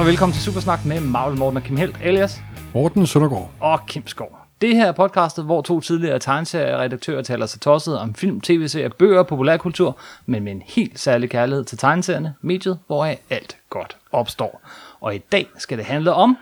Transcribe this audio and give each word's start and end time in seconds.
og 0.00 0.06
velkommen 0.06 0.32
til 0.34 0.42
Supersnak 0.42 0.84
med 0.84 1.00
Marvel 1.00 1.38
Morten 1.38 1.56
og 1.56 1.62
Kim 1.62 1.76
Helt, 1.76 1.96
alias 2.02 2.40
Morten 2.74 3.06
Søndergaard. 3.06 3.50
og 3.60 3.86
Kim 3.86 4.06
Skov. 4.06 4.38
Det 4.60 4.76
her 4.76 4.86
er 4.86 4.92
podcastet, 4.92 5.44
hvor 5.44 5.62
to 5.62 5.80
tidligere 5.80 6.18
tegneserieredaktører 6.18 7.22
taler 7.22 7.46
sig 7.46 7.60
tosset 7.60 7.98
om 7.98 8.14
film, 8.14 8.40
tv-serier, 8.40 8.88
bøger 8.88 9.18
og 9.18 9.26
populærkultur, 9.26 9.98
men 10.26 10.44
med 10.44 10.52
en 10.52 10.62
helt 10.66 10.98
særlig 10.98 11.30
kærlighed 11.30 11.64
til 11.64 11.78
tegneserierne, 11.78 12.34
mediet, 12.42 12.78
hvoraf 12.86 13.20
alt 13.30 13.56
godt 13.70 13.96
opstår. 14.12 14.62
Og 15.00 15.14
i 15.14 15.18
dag 15.18 15.46
skal 15.58 15.78
det 15.78 15.86
handle 15.86 16.12
om 16.12 16.36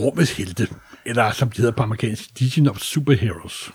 Rummets 0.00 0.36
helte, 0.36 0.68
eller 1.06 1.30
som 1.30 1.50
de 1.50 1.56
hedder 1.56 1.72
på 1.72 1.82
amerikansk, 1.82 2.40
Legion 2.40 2.68
of 2.68 2.78
Superheroes. 2.78 3.72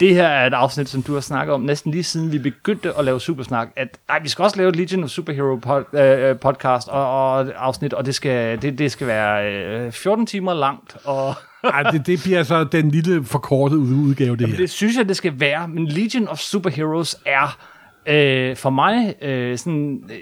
Det 0.00 0.14
her 0.14 0.26
er 0.26 0.46
et 0.46 0.54
afsnit, 0.54 0.88
som 0.88 1.02
du 1.02 1.14
har 1.14 1.20
snakket 1.20 1.54
om 1.54 1.60
næsten 1.60 1.92
lige 1.92 2.04
siden 2.04 2.32
vi 2.32 2.38
begyndte 2.38 2.98
at 2.98 3.04
lave 3.04 3.20
Supersnak, 3.20 3.68
at 3.76 3.98
ej, 4.08 4.22
vi 4.22 4.28
skal 4.28 4.42
også 4.42 4.56
lave 4.56 4.68
et 4.68 4.76
Legion 4.76 5.04
of 5.04 5.10
Superhero 5.10 5.56
pod, 5.56 5.98
øh, 6.00 6.38
podcast 6.38 6.88
og, 6.88 7.30
og 7.30 7.46
afsnit, 7.56 7.92
og 7.92 8.06
det 8.06 8.14
skal, 8.14 8.62
det, 8.62 8.78
det 8.78 8.92
skal 8.92 9.06
være 9.06 9.52
øh, 9.86 9.92
14 9.92 10.26
timer 10.26 10.54
langt, 10.54 10.96
og 11.04 11.34
Ej, 11.64 11.82
det, 11.82 12.06
det 12.06 12.20
bliver 12.24 12.42
så 12.42 12.64
den 12.64 12.90
lille 12.90 13.24
forkortede 13.24 13.80
udgave, 13.80 14.36
det 14.36 14.48
her. 14.48 14.56
det 14.56 14.70
synes 14.70 14.96
jeg, 14.96 15.08
det 15.08 15.16
skal 15.16 15.40
være, 15.40 15.68
men 15.68 15.86
Legion 15.86 16.28
of 16.28 16.38
Superheroes 16.38 17.16
er 17.26 17.58
øh, 18.06 18.56
for 18.56 18.70
mig 18.70 19.14
øh, 19.22 19.58
sådan 19.58 20.10
øh, 20.10 20.16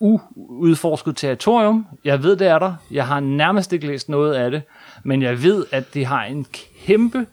uudforsket 0.00 1.16
territorium. 1.16 1.86
Jeg 2.04 2.22
ved, 2.22 2.36
det 2.36 2.46
er 2.46 2.58
der. 2.58 2.74
Jeg 2.90 3.06
har 3.06 3.20
nærmest 3.20 3.72
ikke 3.72 3.86
læst 3.86 4.08
noget 4.08 4.34
af 4.34 4.50
det, 4.50 4.62
men 5.04 5.22
jeg 5.22 5.42
ved, 5.42 5.64
at 5.72 5.94
de 5.94 6.04
har 6.04 6.24
en 6.24 6.46
kæmpe 6.86 7.26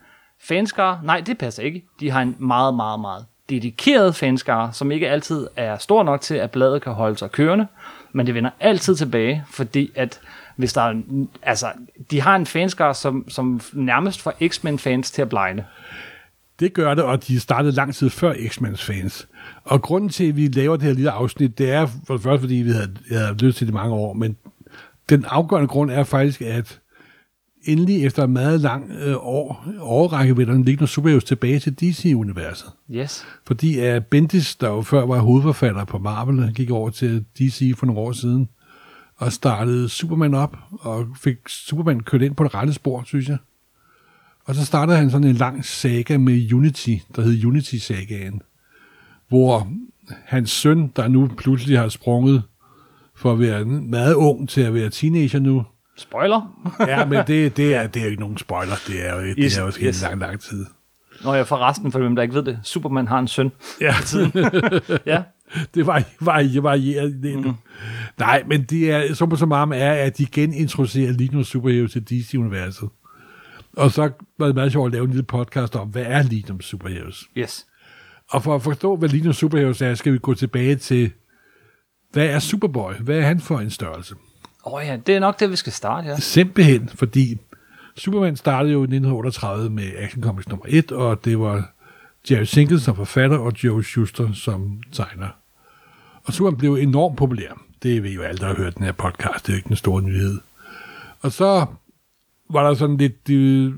fanskare. 0.47 0.99
Nej, 1.03 1.19
det 1.25 1.37
passer 1.37 1.63
ikke. 1.63 1.85
De 1.99 2.11
har 2.11 2.21
en 2.21 2.35
meget, 2.39 2.75
meget, 2.75 2.99
meget 2.99 3.25
dedikeret 3.49 4.15
fanskare, 4.15 4.73
som 4.73 4.91
ikke 4.91 5.09
altid 5.09 5.47
er 5.55 5.77
stor 5.77 6.03
nok 6.03 6.21
til, 6.21 6.35
at 6.35 6.51
bladet 6.51 6.81
kan 6.81 6.93
holde 6.93 7.17
sig 7.17 7.31
kørende, 7.31 7.67
men 8.13 8.25
det 8.25 8.35
vender 8.35 8.49
altid 8.59 8.95
tilbage, 8.95 9.43
fordi 9.49 9.91
at 9.95 10.19
hvis 10.55 10.73
der 10.73 10.81
er, 10.81 11.01
altså, 11.41 11.67
de 12.11 12.21
har 12.21 12.35
en 12.35 12.45
fanskare, 12.45 12.93
som, 12.93 13.25
som 13.29 13.61
nærmest 13.73 14.21
får 14.21 14.33
X-Men-fans 14.47 15.11
til 15.11 15.21
at 15.21 15.29
blegne. 15.29 15.65
Det 16.59 16.73
gør 16.73 16.93
det, 16.93 17.03
og 17.03 17.27
de 17.27 17.39
startede 17.39 17.75
lang 17.75 17.95
tid 17.95 18.09
før 18.09 18.33
X-Men's 18.33 18.85
fans. 18.85 19.27
Og 19.63 19.81
grunden 19.81 20.09
til, 20.09 20.29
at 20.29 20.35
vi 20.35 20.47
laver 20.47 20.75
det 20.75 20.85
her 20.85 20.93
lille 20.93 21.11
afsnit, 21.11 21.57
det 21.57 21.71
er 21.71 21.87
for 22.07 22.13
det 22.13 22.23
første, 22.23 22.39
fordi 22.41 22.55
vi 22.55 22.71
havde, 22.71 22.95
jeg 23.09 23.19
havde 23.19 23.37
lyst 23.37 23.57
til 23.57 23.67
det 23.67 23.73
mange 23.73 23.93
år, 23.93 24.13
men 24.13 24.37
den 25.09 25.25
afgørende 25.27 25.67
grund 25.67 25.91
er 25.91 26.03
faktisk, 26.03 26.41
at 26.41 26.79
endelig 27.65 28.05
efter 28.05 28.23
en 28.23 28.33
meget 28.33 28.61
lang 28.61 28.91
øh, 28.91 29.15
år, 29.17 29.65
årrække 29.79 30.35
vil 30.37 30.47
der 30.47 30.53
ligge 30.53 30.75
nogle 30.75 30.87
superheroes 30.87 31.23
tilbage 31.23 31.59
til 31.59 31.73
DC-universet. 31.73 32.71
Yes. 32.91 33.25
Fordi 33.47 33.79
at 33.79 34.05
Bendis, 34.05 34.55
der 34.55 34.69
jo 34.69 34.81
før 34.81 35.05
var 35.05 35.19
hovedforfatter 35.19 35.85
på 35.85 35.97
Marvel, 35.97 36.53
gik 36.53 36.71
over 36.71 36.89
til 36.89 37.25
DC 37.39 37.73
for 37.77 37.85
nogle 37.85 38.01
år 38.01 38.11
siden, 38.11 38.49
og 39.17 39.33
startede 39.33 39.89
Superman 39.89 40.33
op, 40.33 40.57
og 40.71 41.07
fik 41.21 41.37
Superman 41.47 41.99
kørt 41.99 42.21
ind 42.21 42.35
på 42.35 42.43
det 42.43 42.55
rette 42.55 42.73
spor, 42.73 43.03
synes 43.05 43.29
jeg. 43.29 43.37
Og 44.45 44.55
så 44.55 44.65
startede 44.65 44.97
han 44.97 45.11
sådan 45.11 45.27
en 45.27 45.35
lang 45.35 45.65
saga 45.65 46.17
med 46.17 46.53
Unity, 46.53 46.95
der 47.15 47.21
hed 47.21 47.45
Unity-sagaen, 47.45 48.41
hvor 49.29 49.67
hans 50.25 50.51
søn, 50.51 50.91
der 50.95 51.07
nu 51.07 51.29
pludselig 51.37 51.79
har 51.79 51.89
sprunget 51.89 52.43
for 53.15 53.31
at 53.31 53.39
være 53.39 53.65
meget 53.65 54.13
ung 54.13 54.49
til 54.49 54.61
at 54.61 54.73
være 54.73 54.89
teenager 54.89 55.39
nu, 55.39 55.63
Spoiler. 55.97 56.69
ja, 56.79 57.05
men 57.05 57.23
det, 57.27 57.57
det, 57.57 57.75
er, 57.75 57.87
det 57.87 57.99
er 57.99 58.03
jo 58.03 58.09
ikke 58.09 58.21
nogen 58.21 58.37
spoiler, 58.37 58.75
det 58.87 59.07
er 59.07 59.15
jo, 59.15 59.21
det 59.21 59.35
Yes, 59.37 59.57
er 59.57 59.61
jo 59.61 59.71
yes. 59.79 60.03
en 60.03 60.09
lang, 60.09 60.21
lang 60.21 60.39
tid. 60.39 60.65
Nå, 61.23 61.33
jeg 61.33 61.47
for 61.47 61.57
resten, 61.57 61.91
for 61.91 61.99
dem, 61.99 62.15
der 62.15 62.23
ikke 62.23 62.35
ved 62.35 62.43
det. 62.43 62.59
Superman 62.63 63.07
har 63.07 63.19
en 63.19 63.27
søn. 63.27 63.51
Ja. 63.81 63.95
Ja. 65.05 65.23
det 65.75 65.87
var, 65.87 66.03
var, 66.19 66.61
varierer 66.61 67.05
det 67.05 67.45
mm. 67.45 67.53
Nej, 68.17 68.43
men 68.47 68.63
det 68.63 68.91
er, 68.91 69.13
på 69.25 69.35
så 69.35 69.45
meget 69.45 69.81
er, 69.81 69.93
at 69.93 70.17
de 70.17 70.25
genintroducerer 70.25 71.11
Legion 71.11 71.39
of 71.39 71.45
Superheroes 71.45 71.91
til 71.91 72.09
DC-universet. 72.09 72.89
Og 73.77 73.91
så 73.91 74.09
var 74.39 74.45
det 74.45 74.55
meget 74.55 74.71
sjovt 74.71 74.87
at 74.87 74.91
lave 74.93 75.03
en 75.03 75.09
lille 75.09 75.23
podcast 75.23 75.75
om, 75.75 75.87
hvad 75.87 76.03
er 76.05 76.21
of 76.53 76.61
Superheroes? 76.61 77.23
Yes. 77.37 77.65
Og 78.29 78.43
for 78.43 78.55
at 78.55 78.61
forstå, 78.61 78.95
hvad 78.95 79.09
of 79.29 79.35
Superheroes 79.35 79.81
er, 79.81 79.93
skal 79.93 80.13
vi 80.13 80.17
gå 80.17 80.33
tilbage 80.33 80.75
til, 80.75 81.11
hvad 82.11 82.25
er 82.25 82.39
Superboy? 82.39 82.93
Hvad 82.93 83.17
er 83.17 83.21
han 83.21 83.39
for 83.39 83.59
en 83.59 83.69
størrelse? 83.69 84.15
Åh 84.65 84.73
oh, 84.73 84.85
ja, 84.85 84.97
det 85.07 85.15
er 85.15 85.19
nok 85.19 85.39
det, 85.39 85.51
vi 85.51 85.55
skal 85.55 85.73
starte, 85.73 86.07
ja. 86.07 86.19
Simpelthen, 86.19 86.89
fordi 86.89 87.37
Superman 87.97 88.35
startede 88.35 88.73
jo 88.73 88.79
i 88.79 88.83
1938 88.83 89.69
med 89.69 89.91
Action 89.97 90.23
Comics 90.23 90.49
nummer 90.49 90.65
1, 90.69 90.91
og 90.91 91.25
det 91.25 91.39
var 91.39 91.71
Jerry 92.31 92.43
Sinkins 92.43 92.81
som 92.81 92.95
forfatter, 92.95 93.37
og 93.37 93.63
Joe 93.63 93.83
Shuster 93.83 94.33
som 94.33 94.81
tegner. 94.91 95.29
Og 96.23 96.33
Superman 96.33 96.57
blev 96.57 96.73
enormt 96.73 97.17
populær. 97.17 97.61
Det 97.83 98.03
ved 98.03 98.11
jo 98.11 98.21
alle, 98.21 98.37
der 98.37 98.47
har 98.47 98.55
hørt 98.55 98.77
den 98.77 98.85
her 98.85 98.91
podcast. 98.91 99.47
Det 99.47 99.49
er 99.49 99.53
jo 99.53 99.57
ikke 99.57 99.69
en 99.69 99.75
store 99.75 100.01
nyhed. 100.01 100.39
Og 101.21 101.31
så 101.31 101.65
var 102.49 102.67
der 102.67 102.73
sådan 102.73 102.97
lidt... 102.97 103.29
Øh, 103.29 103.35
de, 103.35 103.73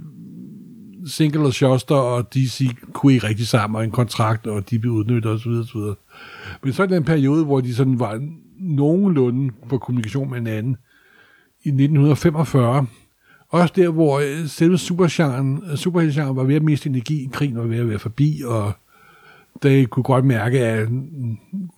Sinkle 1.05 1.41
og 1.41 1.53
Shuster 1.53 1.95
og 1.95 2.33
DC 2.33 2.69
kunne 2.93 3.13
ikke 3.13 3.27
rigtig 3.27 3.47
sammen, 3.47 3.77
og 3.77 3.83
en 3.83 3.91
kontrakt, 3.91 4.47
og 4.47 4.69
de 4.69 4.79
blev 4.79 4.93
udnyttet 4.93 5.31
osv. 5.31 5.49
osv. 5.49 5.79
Men 6.63 6.73
så 6.73 6.83
er 6.83 6.87
der 6.87 6.97
en 6.97 7.03
periode, 7.03 7.45
hvor 7.45 7.61
de 7.61 7.75
sådan 7.75 7.99
var 7.99 8.21
nogenlunde 8.59 9.53
på 9.69 9.77
kommunikation 9.77 10.29
med 10.29 10.37
hinanden, 10.37 10.77
i 11.63 11.69
1945. 11.69 12.85
Også 13.49 13.73
der, 13.77 13.89
hvor 13.89 14.19
øh, 14.19 14.47
selve 14.47 14.77
supergenren, 14.77 15.77
superheltgenren 15.77 16.35
var 16.35 16.43
ved 16.43 16.55
at 16.55 16.63
miste 16.63 16.89
energi, 16.89 17.29
krigen 17.33 17.57
var 17.57 17.63
ved 17.63 17.77
at 17.79 17.89
være 17.89 17.99
forbi, 17.99 18.41
og 18.45 18.71
der 19.63 19.85
kunne 19.85 20.03
godt 20.03 20.25
mærke, 20.25 20.59
at 20.59 20.89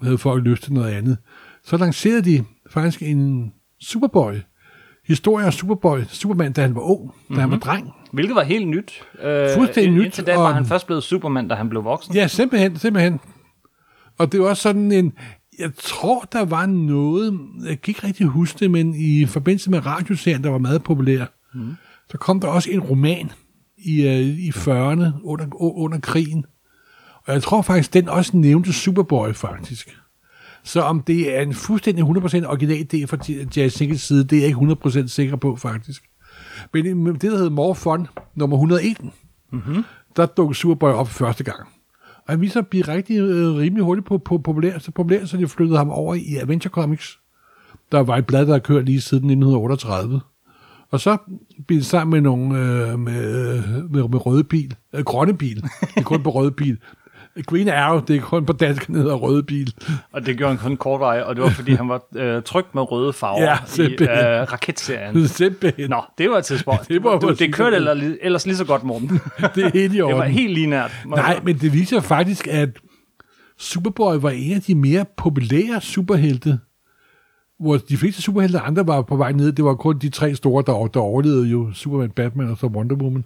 havde 0.02 0.18
folk 0.18 0.44
lyst 0.44 0.64
til 0.64 0.74
noget 0.74 0.92
andet. 0.92 1.18
Så 1.64 1.78
lancerede 1.78 2.22
de 2.22 2.44
faktisk 2.72 3.02
en 3.02 3.54
Superboy, 3.82 4.34
historie 5.08 5.46
om 5.46 5.52
Superboy, 5.52 6.00
Superman, 6.08 6.54
da 6.54 6.62
han 6.62 6.76
var 6.76 6.82
ung, 6.82 7.02
da 7.08 7.14
mm-hmm. 7.14 7.40
han 7.40 7.52
var 7.52 7.58
dreng. 7.58 7.92
Hvilket 8.14 8.36
var 8.36 8.44
helt 8.44 8.68
nyt. 8.68 9.04
Øh, 9.24 9.50
Fuldstændig 9.56 9.92
nyt, 9.94 10.06
Indtil 10.06 10.26
da 10.28 10.36
var 10.36 10.48
og- 10.48 10.54
han 10.56 10.66
først 10.66 10.86
blevet 10.86 11.04
Superman, 11.04 11.48
da 11.48 11.56
han 11.56 11.70
blev 11.70 11.84
voksen. 11.84 12.16
Ja, 12.16 12.28
simpelthen, 12.28 12.78
simpelthen. 12.78 13.20
Og 14.18 14.32
det 14.32 14.40
var 14.40 14.46
også 14.48 14.62
sådan 14.64 14.92
en, 14.92 15.14
jeg 15.60 15.72
tror, 15.78 16.28
der 16.32 16.46
var 16.46 16.66
noget, 16.66 17.40
jeg 17.66 17.82
kan 17.82 17.92
ikke 17.92 18.08
rigtig 18.08 18.26
huske 18.28 18.60
det, 18.60 18.72
men 18.72 18.96
i 18.96 19.26
forbindelse 19.26 19.70
med 19.72 19.86
radioserien, 19.86 20.44
der 20.44 20.50
var 20.50 20.58
meget 20.58 20.84
populær, 20.84 21.26
mm. 21.54 21.74
så 22.12 22.18
kom 22.18 22.40
der 22.40 22.48
også 22.48 22.72
en 22.72 22.80
roman 22.80 23.32
i, 23.78 24.02
øh, 24.08 24.20
i 24.22 24.50
40'erne 24.50 25.24
under, 25.24 25.48
under 25.62 26.00
krigen. 26.00 26.46
Og 27.28 27.34
jeg 27.34 27.44
tror 27.44 27.62
faktisk, 27.62 27.94
den 27.94 28.10
også 28.10 28.38
nævnte 28.38 28.74
Superboy, 28.74 29.34
faktisk. 29.34 29.98
Så 30.64 30.82
om 30.82 31.02
det 31.02 31.38
er 31.38 31.42
en 31.42 31.54
fuldstændig 31.54 32.04
100% 32.04 32.08
original 32.48 32.88
idé 32.94 33.06
fra 33.06 33.18
Jazz 33.56 33.74
Sinkles 33.76 34.02
side, 34.02 34.24
det 34.24 34.36
er 34.38 34.40
jeg 34.42 34.48
ikke 34.48 35.02
100% 35.04 35.08
sikker 35.08 35.36
på, 35.36 35.56
faktisk. 35.56 36.04
Men 36.74 36.86
i- 36.86 37.10
det, 37.14 37.22
der 37.22 37.38
hedder 37.38 37.50
More 37.50 37.76
Fun, 37.76 38.08
nummer 38.36 38.58
101, 38.58 38.98
mm-hmm. 39.52 39.84
der 40.16 40.26
dukkede 40.26 40.58
Superboy 40.58 40.90
op 40.92 41.08
første 41.08 41.44
gang. 41.44 41.68
Og 42.30 42.34
han 42.34 42.42
viser 42.42 42.54
sig 42.54 42.60
at 42.60 42.68
blive 42.68 42.84
rigtig, 42.88 43.20
øh, 43.20 43.56
rimelig 43.56 43.84
hurtigt 43.84 44.08
på, 44.08 44.18
på 44.18 44.38
populær, 44.38 44.80
så 44.80 44.92
populær, 44.92 45.26
så 45.26 45.38
de 45.38 45.48
flyttede 45.48 45.78
ham 45.78 45.90
over 45.90 46.16
i 46.16 46.36
Adventure 46.36 46.72
Comics. 46.72 47.20
Der 47.92 48.00
var 48.00 48.18
et 48.18 48.26
blad, 48.26 48.46
der 48.46 48.52
har 48.52 48.60
kørt 48.60 48.86
lige 48.86 49.02
siden 49.02 49.24
1938. 49.24 50.22
Og 50.92 51.00
så 51.00 51.18
blev 51.68 51.78
det 51.78 51.86
sammen 51.86 52.12
med 52.12 52.22
nogle 52.22 52.60
øh, 52.60 53.00
med, 53.00 53.56
øh, 53.56 53.92
med, 53.92 54.10
med 54.10 54.26
røde 54.26 54.44
bil, 54.44 54.76
øh, 54.94 55.04
grønne 55.04 55.38
bil. 55.38 55.62
Det 55.62 55.98
er 55.98 56.02
kun 56.02 56.24
på 56.24 56.30
røde 56.30 56.52
bil. 56.52 56.78
Green 57.48 57.70
Arrow, 57.70 58.00
det 58.02 58.16
er 58.16 58.22
kun 58.22 58.46
på 58.46 58.54
dansk, 58.54 58.88
den 58.88 58.96
hedder 58.96 59.16
røde 59.16 59.44
bil. 59.44 59.74
Og 60.12 60.26
det 60.26 60.38
gjorde 60.38 60.50
han 60.58 60.58
kun 60.70 60.78
kort 60.78 61.00
vej, 61.00 61.22
og 61.22 61.36
det 61.36 61.44
var 61.44 61.50
fordi, 61.50 61.72
han 61.74 61.90
var 61.90 62.02
øh, 62.16 62.42
trygt 62.44 62.76
med 62.76 62.92
røde 62.92 63.14
farver 63.14 63.42
Ja, 63.44 63.56
i 63.56 63.58
simpelthen. 63.68 64.10
øh, 64.10 64.52
raketserien. 64.52 65.28
Simpelthen. 65.28 65.90
Nå, 65.90 66.02
det 66.18 66.30
var 66.30 66.38
et 66.38 66.46
tidspunkt. 66.46 66.88
Det 66.90 67.04
var 67.04 67.20
det, 67.20 67.40
det, 67.40 67.54
kørte 67.54 67.76
ellers, 67.76 67.98
ellers 68.22 68.46
lige 68.46 68.56
så 68.56 68.66
godt, 68.66 68.84
Morten. 68.84 69.08
Det 69.56 69.66
er 69.66 69.70
helt 69.74 69.94
i 69.94 69.98
Det 69.98 70.04
var 70.06 70.14
orden. 70.14 70.32
helt 70.32 70.54
lige 70.54 70.68
nært. 70.68 70.92
Nej, 71.06 71.40
men 71.44 71.58
det 71.58 71.74
viser 71.74 72.00
faktisk, 72.00 72.48
at 72.48 72.70
Superboy 73.58 74.16
var 74.16 74.30
en 74.30 74.54
af 74.54 74.62
de 74.62 74.76
mere 74.76 75.06
populære 75.18 75.82
superhelte, 75.82 76.60
hvor 77.60 77.78
de 77.78 77.98
fleste 77.98 78.22
superhelte 78.22 78.60
andre 78.60 78.88
var 78.88 79.02
på 79.02 79.16
vej 79.16 79.32
ned. 79.32 79.52
Det 79.52 79.66
var 79.66 79.74
kun 79.76 79.98
de 80.00 80.10
tre 80.10 80.36
store, 80.36 80.64
der, 80.68 80.88
der 80.88 81.00
overlevede 81.00 81.48
jo 81.48 81.74
Superman, 81.74 82.10
Batman 82.10 82.50
og 82.52 82.58
så 82.58 82.68
Wonder 82.68 82.96
Woman. 82.96 83.24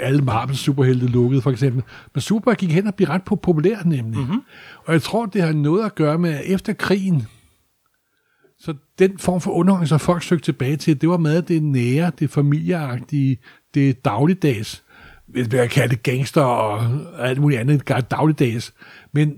Alle 0.00 0.22
Marvels 0.22 0.58
superhelte 0.58 1.06
lukkede, 1.06 1.42
for 1.42 1.50
eksempel. 1.50 1.82
Men 2.14 2.20
Superboy 2.20 2.54
gik 2.54 2.72
hen 2.72 2.86
og 2.86 2.94
blev 2.94 3.08
ret 3.08 3.22
på 3.22 3.36
populær, 3.36 3.76
nemlig. 3.84 4.20
Mm-hmm. 4.20 4.40
Og 4.84 4.92
jeg 4.92 5.02
tror, 5.02 5.26
det 5.26 5.42
har 5.42 5.52
noget 5.52 5.84
at 5.84 5.94
gøre 5.94 6.18
med, 6.18 6.30
at 6.30 6.42
efter 6.44 6.72
krigen, 6.72 7.26
så 8.58 8.74
den 8.98 9.18
form 9.18 9.40
for 9.40 9.50
underholdning, 9.50 9.88
som 9.88 10.00
folk 10.00 10.22
søgte 10.22 10.44
tilbage 10.44 10.76
til, 10.76 11.00
det 11.00 11.08
var 11.08 11.16
meget 11.16 11.48
det 11.48 11.62
nære, 11.62 12.12
det 12.18 12.30
familieagtige, 12.30 13.38
det 13.74 14.04
dagligdags. 14.04 14.84
Hvis 15.28 15.52
man 15.52 15.60
kan 15.60 15.68
kalde 15.68 15.94
det 15.94 16.02
gangster 16.02 16.42
og 16.42 16.84
alt 17.18 17.40
muligt 17.40 17.60
andet, 17.60 17.88
dagligdags. 18.10 18.74
Men 19.12 19.34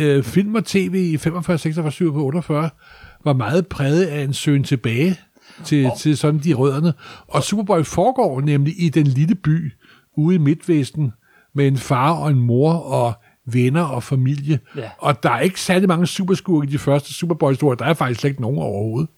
øh, 0.00 0.22
film 0.22 0.54
og 0.54 0.64
tv 0.64 0.94
i 1.12 1.16
45, 1.16 1.58
46, 1.58 1.92
47 1.92 2.24
48 2.24 2.70
var 3.24 3.32
meget 3.32 3.66
præget 3.66 4.06
af 4.06 4.22
en 4.22 4.32
søgen 4.32 4.64
tilbage 4.64 5.18
til, 5.64 5.86
oh. 5.86 5.96
til 5.98 6.16
sådan 6.16 6.40
de 6.40 6.54
rødderne. 6.54 6.92
Og 7.28 7.42
Superboy 7.42 7.82
foregår 7.82 8.40
nemlig 8.40 8.74
i 8.82 8.88
den 8.88 9.06
lille 9.06 9.34
by 9.34 9.72
ude 10.16 10.34
i 10.34 10.38
Midtvesten 10.38 11.12
med 11.54 11.66
en 11.66 11.76
far 11.76 12.12
og 12.12 12.30
en 12.30 12.40
mor 12.40 12.72
og 12.72 13.12
venner 13.46 13.82
og 13.82 14.02
familie. 14.02 14.58
Ja. 14.76 14.90
Og 14.98 15.22
der 15.22 15.30
er 15.30 15.40
ikke 15.40 15.60
særlig 15.60 15.88
mange 15.88 16.06
superskurke 16.06 16.68
i 16.68 16.70
de 16.70 16.78
første 16.78 17.12
Superboy-historier. 17.14 17.76
Der 17.76 17.84
er 17.84 17.94
faktisk 17.94 18.20
slet 18.20 18.30
ikke 18.30 18.42
nogen 18.42 18.58
overhovedet. 18.58 19.08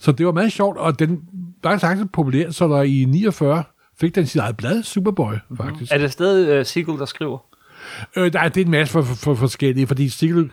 Så 0.00 0.12
det 0.12 0.26
var 0.26 0.32
meget 0.32 0.52
sjovt, 0.52 0.78
og 0.78 0.98
den 0.98 1.20
var 1.62 1.78
faktisk 1.78 2.12
populær, 2.12 2.50
så 2.50 2.68
der 2.68 2.82
i 2.82 3.04
49 3.08 3.62
fik 4.00 4.14
den 4.14 4.26
sit 4.26 4.40
eget 4.40 4.56
blad, 4.56 4.82
Superboy, 4.82 5.34
faktisk. 5.56 5.92
Er 5.92 5.98
det 5.98 6.12
stadig 6.12 6.60
uh, 6.60 6.66
Siegel, 6.66 6.98
der 6.98 7.04
skriver? 7.04 7.38
Øh, 8.16 8.32
der 8.32 8.40
er, 8.40 8.48
det 8.48 8.60
er 8.60 8.64
en 8.64 8.70
masse 8.70 8.92
for, 8.92 9.02
for, 9.02 9.14
for 9.14 9.34
forskellige, 9.34 9.86
fordi 9.86 10.08
Siegel, 10.08 10.50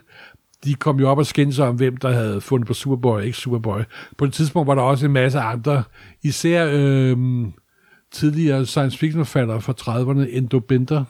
de 0.64 0.74
kom 0.74 1.00
jo 1.00 1.10
op 1.10 1.18
og 1.18 1.26
skændte 1.26 1.56
sig 1.56 1.68
om, 1.68 1.76
hvem 1.76 1.98
der 1.98 2.12
havde 2.12 2.42
fundet 2.42 2.68
på 2.68 2.74
Superboy 2.74 3.12
og 3.18 3.26
ikke 3.26 3.38
Superboy. 3.38 3.80
På 4.18 4.26
et 4.26 4.34
tidspunkt 4.34 4.68
var 4.68 4.76
der 4.76 4.82
også 4.82 5.06
en 5.06 5.12
masse 5.14 5.40
andre, 5.40 5.84
især 6.24 6.70
øh, 6.74 7.18
tidligere 8.12 8.66
science 8.66 8.98
fiction 8.98 9.26
forfattere 9.26 9.62
fra 9.62 9.74
30'erne, 9.80 10.36
Endo 10.38 10.60
Bender, 10.60 11.04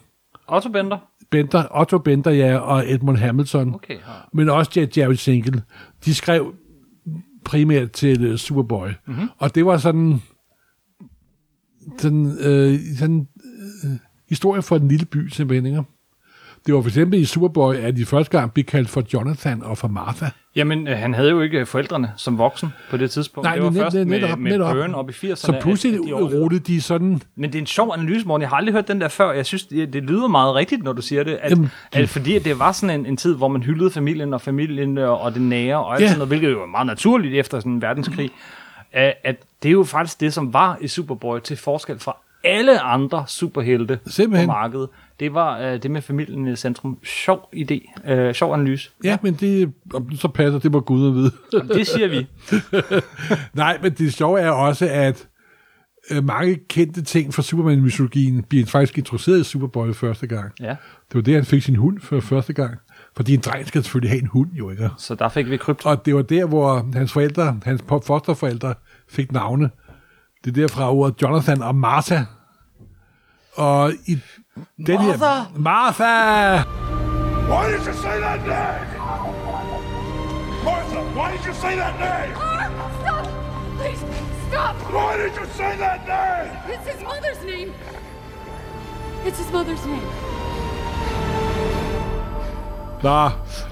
Otto 0.49 0.69
Bender? 0.69 0.97
Bender, 1.31 1.79
Otto 1.79 1.97
Bender, 1.97 2.31
ja, 2.31 2.57
og 2.57 2.91
Edmund 2.93 3.17
Hamilton, 3.17 3.73
Okay. 3.75 3.93
Ja. 3.93 3.99
men 4.33 4.49
også 4.49 4.71
Jer- 4.79 4.99
Jerry 5.01 5.13
Siegel. 5.13 5.61
De 6.05 6.13
skrev 6.13 6.53
primært 7.45 7.91
til 7.91 8.31
uh, 8.31 8.35
Superboy. 8.37 8.87
Mm-hmm. 9.07 9.29
Og 9.37 9.55
det 9.55 9.65
var 9.65 9.77
sådan, 9.77 10.21
sådan, 11.97 12.25
øh, 12.41 12.79
sådan 12.99 13.27
øh, 13.83 13.91
historie 14.29 14.61
for 14.61 14.75
en 14.75 14.87
lille 14.87 15.05
by, 15.05 15.27
simpelthen. 15.29 15.65
Ikke? 15.65 15.83
Det 16.67 16.75
var 16.75 16.81
for 16.81 16.89
eksempel 16.89 17.19
i 17.19 17.25
Superboy, 17.25 17.75
at 17.75 17.95
de 17.95 18.05
første 18.05 18.37
gang 18.39 18.53
blev 18.53 18.65
kaldt 18.65 18.89
for 18.89 19.03
Jonathan 19.13 19.63
og 19.63 19.77
for 19.77 19.87
Martha. 19.87 20.25
Jamen, 20.55 20.87
øh, 20.87 20.97
han 20.97 21.13
havde 21.13 21.29
jo 21.29 21.41
ikke 21.41 21.65
forældrene 21.65 22.11
som 22.17 22.37
voksen 22.37 22.73
på 22.89 22.97
det 22.97 23.11
tidspunkt. 23.11 23.45
Nej, 23.45 23.55
det 23.55 23.63
var 23.63 23.69
net- 23.69 23.81
først 23.81 23.95
net- 23.95 24.07
med, 24.07 24.19
netop- 24.21 24.39
med 24.39 24.51
netop. 24.51 24.73
Byrne 24.73 24.95
op 24.97 25.09
i 25.09 25.13
80'erne. 25.13 25.35
Så 25.35 25.57
pludselig 25.61 25.99
de 26.07 26.13
rullede 26.13 26.59
de 26.59 26.81
sådan... 26.81 27.21
Men 27.35 27.49
det 27.49 27.55
er 27.57 27.61
en 27.61 27.65
sjov 27.65 27.93
analyse, 27.97 28.27
Morten. 28.27 28.41
Jeg 28.41 28.49
har 28.49 28.55
aldrig 28.57 28.73
hørt 28.73 28.87
den 28.87 29.01
der 29.01 29.07
før. 29.07 29.31
Jeg 29.31 29.45
synes, 29.45 29.65
det, 29.65 29.93
det 29.93 30.03
lyder 30.03 30.27
meget 30.27 30.55
rigtigt, 30.55 30.83
når 30.83 30.93
du 30.93 31.01
siger 31.01 31.23
det. 31.23 31.37
At, 31.41 31.51
Jamen, 31.51 31.71
at, 31.93 32.09
fordi 32.09 32.39
det 32.39 32.59
var 32.59 32.71
sådan 32.71 32.99
en, 32.99 33.05
en 33.05 33.17
tid, 33.17 33.35
hvor 33.35 33.47
man 33.47 33.63
hyldede 33.63 33.91
familien 33.91 34.33
og 34.33 34.41
familien 34.41 34.97
og, 34.97 35.21
og 35.21 35.33
det 35.33 35.41
nære 35.41 35.77
og 35.85 35.93
alt 35.93 36.01
Ja. 36.01 36.07
sådan 36.07 36.17
noget, 36.17 36.29
hvilket 36.29 36.51
jo 36.51 36.59
var 36.59 36.65
meget 36.65 36.87
naturligt 36.87 37.35
efter 37.35 37.59
sådan 37.59 37.71
en 37.71 37.81
verdenskrig. 37.81 38.29
At, 38.93 39.13
at 39.23 39.35
det 39.63 39.69
er 39.69 39.73
jo 39.73 39.83
faktisk 39.83 40.19
det, 40.19 40.33
som 40.33 40.53
var 40.53 40.77
i 40.81 40.87
Superboy 40.87 41.39
til 41.39 41.57
forskel 41.57 41.99
fra 41.99 42.17
alle 42.43 42.79
andre 42.81 43.23
superhelte 43.27 43.99
Simpelthen. 44.07 44.47
på 44.47 44.53
markedet. 44.53 44.89
Det 45.19 45.33
var 45.33 45.59
øh, 45.59 45.83
det 45.83 45.91
med 45.91 46.01
familien 46.01 46.47
i 46.47 46.55
centrum. 46.55 46.97
Sjov 47.03 47.49
idé. 47.55 48.11
Øh, 48.11 48.33
sjov 48.33 48.53
analyse. 48.53 48.89
Ja, 49.03 49.17
men 49.21 49.33
det, 49.33 49.73
om 49.93 50.09
det 50.09 50.19
så 50.19 50.27
passer, 50.27 50.59
det 50.59 50.71
må 50.71 50.79
Gud 50.79 51.07
at 51.07 51.13
vide. 51.13 51.31
Det 51.77 51.87
siger 51.87 52.07
vi. 52.07 52.27
Nej, 53.53 53.79
men 53.81 53.91
det 53.91 54.13
sjove 54.13 54.39
er 54.39 54.49
også, 54.49 54.87
at 54.91 55.27
øh, 56.11 56.23
mange 56.23 56.59
kendte 56.69 57.01
ting 57.01 57.33
fra 57.33 57.41
Superman-mytologien 57.41 58.43
bliver 58.43 58.65
faktisk 58.65 58.97
introduceret 58.97 59.39
i 59.39 59.43
Superboy 59.43 59.93
første 59.93 60.27
gang. 60.27 60.51
Ja. 60.59 60.75
Det 61.09 61.15
var 61.15 61.21
det, 61.21 61.33
han 61.33 61.45
fik 61.45 61.61
sin 61.61 61.75
hund 61.75 61.99
for 61.99 62.19
første 62.19 62.53
gang. 62.53 62.75
Fordi 63.15 63.33
en 63.33 63.39
dreng 63.39 63.67
skal 63.67 63.83
selvfølgelig 63.83 64.11
have 64.11 64.21
en 64.21 64.27
hund, 64.27 64.51
jo 64.53 64.69
ikke? 64.69 64.89
Så 64.97 65.15
der 65.15 65.29
fik 65.29 65.49
vi 65.49 65.57
krypt. 65.57 65.85
Og 65.85 66.05
det 66.05 66.15
var 66.15 66.21
der, 66.21 66.45
hvor 66.45 66.89
hans 66.93 67.11
forældre, 67.13 67.59
hans 67.63 67.83
fosterforældre, 67.87 68.73
fik 69.09 69.31
navne. 69.31 69.69
Det 70.43 70.49
er 70.49 70.61
derfra 70.61 70.93
ordet 70.93 71.21
Jonathan 71.21 71.61
og 71.61 71.75
Martha. 71.75 72.19
Og 73.55 73.91
i 74.07 74.17
den 74.87 74.95
Martha! 74.95 75.43
her... 75.43 75.59
Martha! 75.59 76.63
Why 77.47 77.71
did 77.71 77.85
you 77.85 77.93
say 77.93 78.19
that 78.19 78.39
name? 78.45 78.87
Martha, 80.65 81.01
why 81.15 81.31
did 81.31 81.45
you 81.45 81.53
say 81.53 81.75
that 81.75 81.95
name? 81.99 82.35
Stop! 83.01 83.25
Please, 83.79 84.01
stop! 84.49 84.75
Why 84.91 85.17
did 85.17 85.35
you 85.39 85.45
say 85.59 85.77
that 85.77 85.99
name? 86.07 86.73
It's 86.73 86.87
his 86.91 87.01
mother's 87.03 87.41
name. 87.45 87.73
It's 89.25 89.37
his 89.37 89.51
mother's 89.51 89.85
name. 89.85 90.07
Nå, 93.03 93.29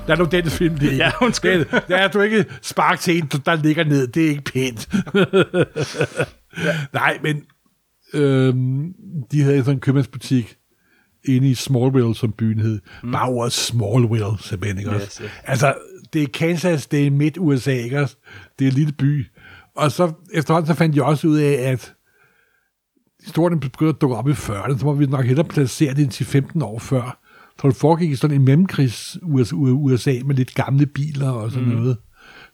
lad 0.08 0.18
nu 0.18 0.26
den 0.26 0.46
film 0.46 0.78
det. 0.78 0.98
Ja, 0.98 1.12
undskyld. 1.22 1.66
Det, 1.66 1.84
det 1.88 2.00
er 2.02 2.08
du 2.08 2.22
ikke 2.22 2.46
spark 2.62 3.00
til 3.00 3.18
en, 3.18 3.28
der 3.28 3.56
ligger 3.56 3.84
ned. 3.84 4.08
Det 4.08 4.26
er 4.26 4.30
ikke 4.30 4.42
pænt. 4.42 4.90
ja. 6.66 6.76
Nej, 6.94 7.20
men 7.24 7.44
øhm, 8.14 8.94
de 9.32 9.44
havde 9.44 9.60
sådan 9.60 9.74
en 9.74 9.80
købmandsbutik 9.80 10.58
inde 11.28 11.50
i 11.50 11.54
Smallville, 11.54 12.16
som 12.16 12.32
byen 12.32 12.60
hed. 12.60 12.80
Mm. 13.04 13.12
Bare 13.12 13.30
ordet 13.30 13.54
Smallville, 13.54 14.38
simpelthen, 14.40 14.78
ikke 14.78 14.92
Yes, 14.92 15.02
også? 15.02 15.24
yes. 15.24 15.32
Altså, 15.44 15.74
det 16.14 16.24
er 16.24 16.28
Kansas, 16.34 16.88
det 16.88 17.08
er 17.08 17.12
midt 17.12 17.38
USA, 17.38 17.72
ikke 17.72 18.02
også? 18.02 18.16
Det 18.60 18.68
er 18.68 18.72
en 18.72 18.76
lille 18.78 18.94
by. 18.94 19.26
Og 19.76 19.92
så 19.92 20.12
efterhånden 20.34 20.68
så 20.68 20.74
fandt 20.74 20.96
jeg 20.96 21.04
også 21.04 21.28
ud 21.28 21.38
af, 21.38 21.72
at 21.72 21.94
historien 23.26 23.60
begyndte 23.60 23.96
at 23.96 24.02
dukke 24.02 24.16
op 24.16 24.30
i 24.30 24.32
40'erne, 24.32 24.80
så 24.80 24.86
må 24.86 24.94
vi 24.94 25.06
nok 25.06 25.26
hellere 25.26 25.48
placere 25.48 25.94
det 25.94 26.12
til 26.12 26.26
15 26.26 26.62
år 26.62 26.80
før. 26.80 27.20
Så 27.62 27.68
det 27.68 27.76
foregik 27.76 28.12
i 28.12 28.16
sådan 28.16 28.36
en 28.36 28.46
mellemkrigs 28.46 29.18
USA 29.24 30.14
med 30.26 30.36
lidt 30.36 30.56
gamle 30.56 30.86
biler 30.86 31.30
og 31.30 31.52
sådan 31.52 31.68
mm. 31.70 31.76
noget. 31.76 31.98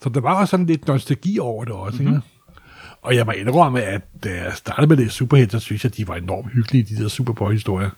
Så 0.04 0.10
der 0.10 0.20
var 0.20 0.34
også 0.40 0.52
sådan 0.52 0.66
lidt 0.66 0.88
nostalgi 0.88 1.40
over 1.40 1.66
det 1.66 1.74
også. 1.74 2.04
Mm-hmm. 2.04 2.16
Ikke? 2.16 2.28
Og 3.02 3.16
jeg 3.16 3.26
må 3.26 3.32
indrømme, 3.32 3.82
at 3.82 4.02
da 4.24 4.30
jeg 4.30 4.54
startede 4.56 4.88
med 4.88 4.98
det 4.98 5.12
superhelte, 5.12 5.52
så 5.52 5.60
synes 5.60 5.84
jeg, 5.84 5.92
at 5.92 5.98
de 5.98 6.08
var 6.08 6.16
enormt 6.16 6.52
hyggelige, 6.54 6.84
de 6.84 7.04
der 7.04 7.08
Superboy-historier. 7.08 7.90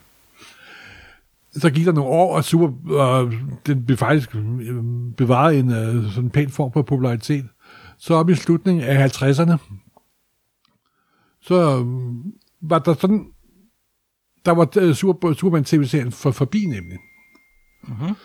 Så 1.56 1.70
gik 1.70 1.86
der 1.86 1.92
nogle 1.92 2.10
år, 2.10 2.36
og 2.36 2.44
super, 2.44 2.96
og 3.00 3.32
den 3.66 3.86
blev 3.86 3.98
faktisk 3.98 4.36
øh, 4.36 4.84
bevaret 5.18 5.60
en 5.60 5.72
øh, 5.72 6.12
sådan 6.12 6.30
pæn 6.30 6.50
form 6.50 6.74
for 6.74 6.82
popularitet. 6.82 7.46
Så 7.98 8.14
op 8.14 8.30
i 8.30 8.36
slutningen 8.36 8.84
af 8.84 9.08
50'erne, 9.08 9.58
så 11.42 11.56
øh, 11.56 11.88
var 12.62 12.80
der 12.80 12.94
sådan, 12.94 13.26
der 14.46 14.52
var 14.52 14.70
øh, 14.78 14.94
Super, 14.94 15.34
Superman 15.34 15.64
tv-serien 15.64 16.12
for, 16.12 16.32
forbi 16.32 16.66
nemlig. 16.66 16.98
Mm-hmm. 17.88 18.16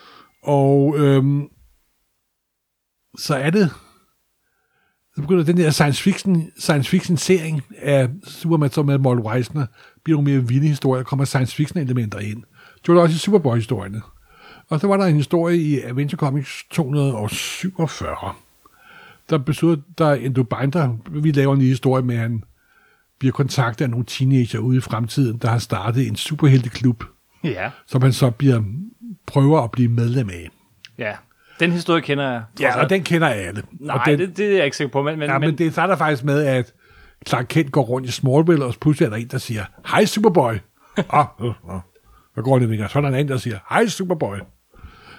Og 0.43 0.95
øhm, 0.97 1.47
så 3.17 3.35
er 3.35 3.49
det, 3.49 3.69
så 5.15 5.21
begynder 5.21 5.43
den 5.43 5.57
der 5.57 5.69
science 5.69 6.03
fiction, 6.03 6.51
science 6.57 6.89
fiction 6.89 7.17
serie 7.17 7.61
af 7.77 8.09
Superman, 8.23 8.71
som 8.71 8.89
er 8.89 8.97
Mortal 8.97 9.25
Weisner, 9.25 9.65
bliver 10.03 10.17
nogle 10.17 10.31
mere 10.31 10.47
vilde 10.47 10.67
historier, 10.67 11.03
kommer 11.03 11.25
science 11.25 11.55
fiction 11.55 11.79
elementer 11.79 12.19
ind. 12.19 12.43
Det 12.81 12.87
var 12.87 12.93
der 12.93 13.01
også 13.01 13.15
i 13.15 13.17
Superboy-historierne. 13.19 14.01
Og 14.69 14.79
så 14.79 14.87
var 14.87 14.97
der 14.97 15.05
en 15.05 15.15
historie 15.15 15.57
i 15.57 15.81
Adventure 15.81 16.17
Comics 16.19 16.63
247. 16.71 18.33
Der 19.29 19.37
besøger 19.37 19.75
der 19.97 20.13
Endo 20.13 20.43
Binder, 20.43 20.97
vi 21.09 21.31
laver 21.31 21.53
en 21.55 21.61
historie 21.61 22.03
med, 22.03 22.15
at 22.15 22.21
han 22.21 22.43
bliver 23.19 23.31
kontaktet 23.31 23.85
af 23.85 23.89
nogle 23.89 24.05
teenager 24.05 24.59
ude 24.59 24.77
i 24.77 24.81
fremtiden, 24.81 25.37
der 25.37 25.49
har 25.49 25.57
startet 25.57 26.07
en 26.07 26.15
superhelteklub, 26.15 27.03
Ja. 27.43 27.69
som 27.87 28.01
han 28.01 28.13
så 28.13 28.29
bliver, 28.31 28.63
prøver 29.25 29.61
at 29.61 29.71
blive 29.71 29.89
medlem 29.89 30.29
af. 30.29 30.49
Ja. 30.97 31.13
Den 31.59 31.71
historie 31.71 32.01
kender 32.01 32.31
jeg. 32.31 32.43
Ja, 32.59 32.83
og 32.83 32.89
den 32.89 33.03
kender 33.03 33.27
alle. 33.27 33.63
Nej, 33.79 33.95
og 33.95 34.01
den, 34.05 34.19
det, 34.19 34.37
det 34.37 34.45
er 34.51 34.55
jeg 34.55 34.65
ikke 34.65 34.77
sikker 34.77 34.91
på, 34.91 35.01
men, 35.03 35.19
men, 35.19 35.29
ja, 35.29 35.39
men 35.39 35.57
det 35.57 35.71
starter 35.71 35.95
faktisk 35.95 36.23
med, 36.23 36.45
at 36.45 36.73
Clark 37.27 37.45
Kent 37.49 37.71
går 37.71 37.81
rundt 37.81 38.07
i 38.07 38.11
Smallville, 38.11 38.65
og 38.65 38.75
pludselig 38.81 39.05
er 39.05 39.09
der 39.09 39.17
en, 39.17 39.27
der 39.27 39.37
siger, 39.37 39.65
hej 39.87 40.05
Superboy. 40.05 40.53
ah, 41.09 41.25
øh, 41.41 41.47
øh. 41.47 41.79
Så 42.39 42.43
går 42.43 42.59
det 42.59 42.71
ikke. 42.71 42.87
Så 42.89 42.99
er 42.99 43.01
der 43.01 43.09
en 43.09 43.15
anden, 43.15 43.27
der 43.31 43.37
siger, 43.37 43.57
hej 43.69 43.87
Superboy. 43.87 44.37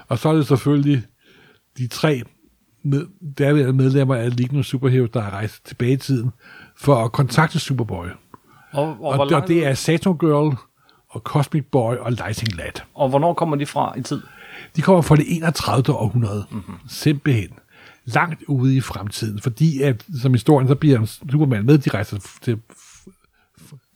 Og 0.08 0.18
så 0.18 0.28
er 0.28 0.32
det 0.32 0.46
selvfølgelig 0.46 1.02
de 1.78 1.86
tre 1.86 2.22
med, 2.82 3.06
derved 3.38 3.72
medlemmer 3.72 4.14
af 4.14 4.36
League 4.36 4.58
of 4.58 4.64
Superheroes, 4.64 5.10
der 5.10 5.20
har 5.20 5.30
rejst 5.30 5.66
tilbage 5.66 5.92
i 5.92 5.96
tiden, 5.96 6.30
for 6.76 7.04
at 7.04 7.12
kontakte 7.12 7.58
Superboy. 7.58 8.06
og, 8.72 8.88
og, 8.88 9.00
Og, 9.00 9.18
og, 9.18 9.30
og 9.32 9.48
det 9.48 9.66
er 9.66 9.74
Saturn 9.74 10.18
Girl, 10.18 10.56
og 11.10 11.20
Cosmic 11.20 11.64
Boy 11.72 11.94
og 11.94 12.12
Lighting 12.12 12.56
Lad. 12.56 12.80
og 12.94 13.08
hvornår 13.08 13.34
kommer 13.34 13.56
de 13.56 13.66
fra 13.66 13.98
i 13.98 14.02
tid? 14.02 14.22
De 14.76 14.82
kommer 14.82 15.02
fra 15.02 15.16
det 15.16 15.24
31. 15.28 15.96
århundrede. 15.96 16.44
Mm-hmm. 16.50 16.74
Simpelthen. 16.88 17.48
Langt 18.04 18.42
ude 18.48 18.76
i 18.76 18.80
fremtiden. 18.80 19.40
Fordi 19.40 19.82
at, 19.82 20.04
som 20.22 20.32
historien, 20.34 20.68
så 20.68 20.74
bliver 20.74 21.04
Superman 21.30 21.66
med, 21.66 21.78
de 21.78 21.90
rejser 21.90 22.18
til, 22.42 22.58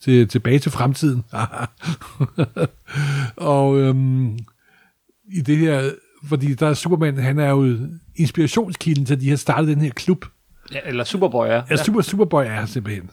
til, 0.05 0.29
tilbage 0.29 0.59
til 0.59 0.73
fremtiden. 0.73 1.25
og 3.37 3.81
øhm, 3.81 4.39
i 5.33 5.41
det 5.47 5.57
her, 5.57 5.91
fordi 6.29 6.55
der 6.55 6.69
er 6.69 6.75
Superman, 6.75 7.17
han 7.17 7.39
er 7.39 7.51
jo 7.51 7.77
inspirationskilden 8.17 9.07
til, 9.07 9.15
at 9.15 9.21
de 9.21 9.29
har 9.29 9.37
startet 9.37 9.69
den 9.69 9.85
her 9.85 9.91
klub. 9.91 10.25
Ja, 10.73 10.79
eller 10.87 11.05
Superboy, 11.05 11.47
ja. 11.47 11.63
Ja, 11.71 11.77
Super, 11.77 12.01
Superboy 12.01 12.45
er 12.47 12.67
simpelthen. 12.67 13.11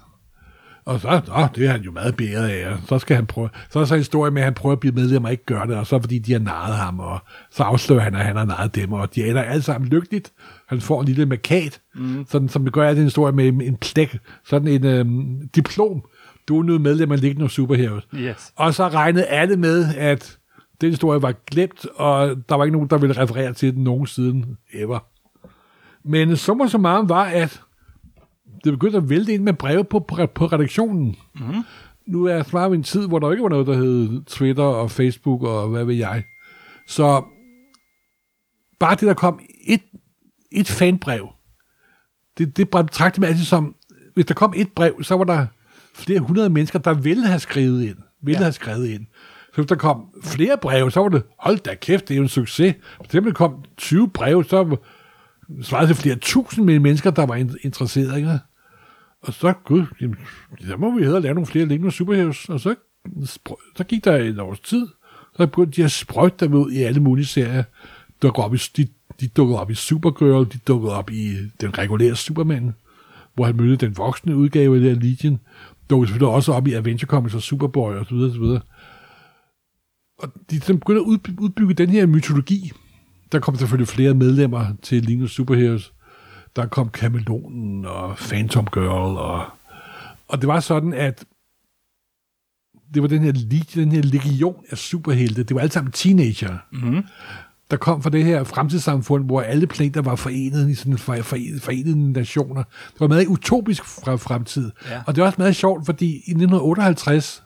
Og 0.86 1.00
så, 1.00 1.22
åh, 1.36 1.48
det 1.56 1.66
er 1.66 1.72
han 1.72 1.82
jo 1.82 1.92
meget 1.92 2.16
bedre 2.16 2.52
af, 2.52 2.74
og 2.74 2.78
så 2.88 3.00
skal 3.00 3.16
han 3.16 3.26
prøve, 3.26 3.50
så 3.70 3.80
er 3.80 3.86
så 3.86 3.94
en 3.94 4.00
historie 4.00 4.32
med, 4.32 4.42
at 4.42 4.46
han 4.46 4.54
prøver 4.54 4.74
at 4.74 4.80
blive 4.80 4.96
medlem 4.96 5.24
og 5.24 5.32
ikke 5.32 5.46
gør 5.46 5.64
det, 5.64 5.76
og 5.76 5.88
så 5.88 6.00
fordi 6.00 6.20
de 6.20 6.32
har 6.32 6.40
narret 6.40 6.76
ham, 6.76 7.00
og 7.00 7.20
så 7.52 7.64
afslører 7.64 8.02
han, 8.02 8.16
at 8.16 8.26
han 8.26 8.36
har 8.36 8.46
narret 8.46 8.76
dem, 8.76 8.94
og 8.94 9.16
de 9.16 9.28
ender 9.28 9.42
alle 9.42 9.62
sammen 9.62 9.90
lykkeligt. 9.90 10.32
Han 10.68 10.82
får 10.82 11.02
en 11.02 11.06
lille 11.06 11.26
markat, 11.26 11.82
mm. 11.96 12.26
sådan, 12.30 12.50
som 12.50 12.64
det 12.64 12.74
gør 12.74 12.88
alt 12.88 12.98
en 12.98 13.04
historie 13.04 13.34
med 13.34 13.46
en 13.46 13.76
plæk, 13.76 14.18
sådan 14.46 14.68
en 14.68 14.86
øhm, 14.86 15.50
diplom. 15.56 16.04
Du 16.48 16.60
er 16.60 16.64
nu 16.64 16.80
medlem 16.80 17.12
af 17.12 17.22
League 17.22 17.44
of 17.44 17.52
Superheroes. 17.52 18.08
Yes. 18.16 18.54
Og 18.56 18.74
så 18.74 18.88
regnede 18.88 19.26
alle 19.26 19.58
med, 19.58 19.96
at 19.96 20.38
den 20.82 20.90
historie 20.90 21.22
var 21.22 21.34
glemt, 21.52 21.86
og 21.86 22.36
der 22.50 22.56
var 22.56 22.64
ikke 22.64 22.74
nogen, 22.74 22.90
der 22.90 22.98
ville 22.98 23.18
referere 23.18 23.54
til 23.54 23.76
den 23.76 23.84
nogen 23.84 24.08
siden 24.08 24.58
ever. 24.74 25.00
Men 26.04 26.38
summa 26.38 26.68
summarum 26.68 27.10
var, 27.10 27.24
at 27.24 27.62
det 28.64 28.74
begyndte 28.74 28.98
at 28.98 29.10
vælte 29.10 29.34
ind 29.34 29.44
med 29.44 29.54
breve 29.54 29.84
på, 29.84 30.00
på, 30.00 30.26
på 30.26 30.46
redaktionen. 30.46 31.16
Mm. 31.36 31.64
Nu 32.08 32.26
er 32.26 32.34
jeg 32.54 32.72
i 32.72 32.76
en 32.76 32.84
tid, 32.84 33.08
hvor 33.08 33.20
der 33.20 33.32
ikke 33.32 33.44
var 33.44 33.50
noget, 33.50 33.68
der 33.68 33.74
hed 33.74 34.26
Twitter 34.26 34.64
og 34.64 34.92
Facebook 34.92 35.44
og 35.44 35.70
hvad 35.70 35.86
ved 35.86 35.96
jeg. 35.96 36.24
Så 36.88 37.24
bare 38.80 38.96
det, 38.96 39.02
der 39.02 39.14
kom 39.14 39.40
et, 39.68 39.82
et 40.52 40.68
fanbrev, 40.68 41.30
det, 42.38 42.58
det 42.58 42.70
betragtede 42.70 43.22
man 43.22 43.30
altid 43.30 43.46
som, 43.46 43.76
hvis 44.14 44.26
der 44.26 44.34
kom 44.34 44.54
et 44.56 44.72
brev, 44.76 45.04
så 45.04 45.16
var 45.16 45.24
der 45.24 45.48
flere 46.02 46.20
hundrede 46.20 46.50
mennesker, 46.50 46.80
der 46.80 46.94
ville 46.94 47.28
have 47.28 47.40
skrevet 47.40 47.84
ind. 47.84 47.98
Ville 48.22 48.40
ja. 48.40 48.44
have 48.44 48.54
skrevet 48.54 48.88
ind. 48.88 49.06
Så 49.50 49.56
hvis 49.56 49.68
der 49.68 49.76
kom 49.76 50.06
flere 50.24 50.58
breve, 50.62 50.92
så 50.92 51.00
var 51.00 51.10
det, 51.10 51.24
hold 51.40 51.58
da 51.58 51.76
kæft, 51.76 52.08
det 52.08 52.14
er 52.14 52.18
jo 52.18 52.24
en 52.24 52.30
succes. 52.30 52.76
Hvis 53.00 53.10
der 53.10 53.32
kom 53.32 53.64
20 53.78 54.10
breve, 54.10 54.46
så 54.46 54.78
svarede 55.62 55.88
det 55.88 55.98
flere 55.98 56.16
tusind 56.16 56.80
mennesker, 56.80 57.12
der 57.12 57.26
var 57.26 57.36
in- 57.36 57.58
interesseret. 57.62 58.18
Ikke? 58.18 58.40
Og 59.22 59.34
så, 59.34 59.54
gud, 59.66 59.86
jamen, 60.02 60.16
der 60.68 60.78
må 60.78 60.96
vi 60.96 61.02
hellere 61.02 61.22
lave 61.22 61.34
nogle 61.34 61.48
flere 61.48 61.66
lignende 61.66 61.92
superheroes. 61.92 62.50
Og 62.50 62.60
så, 62.60 62.76
så 63.78 63.84
gik 63.84 64.06
der 64.06 64.18
en 64.18 64.40
års 64.40 64.60
tid, 64.60 64.88
så 65.38 65.48
begyndte 65.48 65.82
de 65.82 65.84
at 65.86 65.92
sprøjte 65.92 66.46
dem 66.46 66.54
ud 66.54 66.72
i 66.72 66.84
alle 66.84 67.00
mulige 67.00 67.26
serier. 67.26 67.64
Dukker 68.22 68.44
op 68.44 68.56
i, 68.56 68.58
de, 68.78 68.88
de 69.22 69.28
dukkede 69.28 69.60
op 69.60 69.72
i 69.72 69.76
Supergirl, 69.76 70.46
de 70.54 70.60
dukkede 70.68 70.96
op 70.96 71.10
i 71.12 71.38
den 71.62 71.78
regulære 71.78 72.16
Superman, 72.16 72.74
hvor 73.36 73.46
han 73.46 73.56
mødte 73.56 73.86
den 73.86 73.98
voksne 73.98 74.36
udgave 74.36 74.90
af 74.90 75.02
Legion 75.02 75.40
dukker 75.92 76.08
selvfølgelig 76.08 76.36
også 76.36 76.54
op 76.54 76.68
i 76.68 76.74
Adventure 76.74 77.08
Comics 77.08 77.36
og 77.36 77.42
Superboy 77.42 77.94
og 77.94 78.06
så 78.06 78.16
videre, 78.16 78.30
og 78.30 78.34
så 78.34 78.40
videre. 78.40 78.62
Og 80.20 80.32
de 80.52 80.62
sådan 80.62 80.80
begyndte 80.80 81.02
at 81.02 81.06
udbygge, 81.06 81.42
udbygge 81.42 81.74
den 81.74 81.90
her 81.90 82.06
mytologi. 82.06 82.72
Der 83.32 83.40
kom 83.40 83.56
selvfølgelig 83.56 83.88
flere 83.88 84.14
medlemmer 84.14 84.66
til 84.82 85.04
Linus 85.04 85.32
Superheroes. 85.32 85.94
Der 86.56 86.66
kom 86.66 86.90
Kameleonen 86.90 87.86
og 87.86 88.16
Phantom 88.18 88.68
Girl. 88.74 89.18
Og, 89.18 89.46
og 90.28 90.42
det 90.42 90.48
var 90.48 90.60
sådan, 90.60 90.94
at 90.94 91.26
det 92.94 93.02
var 93.02 93.08
den 93.08 93.22
her, 93.22 93.32
legion, 93.32 93.84
den 93.84 93.92
her 93.92 94.02
legion 94.02 94.66
af 94.70 94.78
superhelte. 94.78 95.44
Det 95.44 95.56
var 95.56 95.62
alle 95.62 95.72
sammen 95.72 95.92
teenager. 95.92 96.58
Mm-hmm. 96.72 97.04
Der 97.72 97.78
kom 97.78 98.02
fra 98.02 98.10
det 98.10 98.24
her 98.24 98.44
fremtidssamfund, 98.44 99.26
hvor 99.26 99.42
alle 99.42 99.68
planeter 99.68 100.02
var 100.02 100.16
forenet 100.16 100.70
i 100.70 100.76
sådan 100.76 100.98
for, 100.98 101.16
for, 101.16 101.38
forenede 101.62 102.12
nationer. 102.12 102.64
Det 102.64 103.00
var 103.00 103.08
meget 103.08 103.28
utopisk 103.28 103.86
fra 103.86 104.16
fremtid. 104.16 104.72
Ja. 104.90 105.02
Og 105.08 105.16
det 105.16 105.22
er 105.22 105.26
også 105.26 105.42
meget 105.42 105.56
sjovt, 105.56 105.86
fordi 105.86 106.06
i 106.06 106.32
1958, 106.32 107.44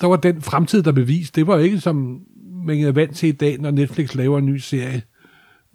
så 0.00 0.06
var 0.08 0.16
den 0.16 0.42
fremtid, 0.42 0.82
der 0.82 0.92
bevist, 0.92 1.36
det 1.36 1.46
var 1.46 1.58
ikke 1.58 1.80
som 1.80 2.20
man 2.66 2.80
er 2.80 2.92
vant 2.92 3.16
til 3.16 3.28
i 3.28 3.32
dag, 3.32 3.58
når 3.60 3.70
Netflix 3.70 4.14
laver 4.14 4.38
en 4.38 4.46
ny 4.46 4.56
serie, 4.56 5.02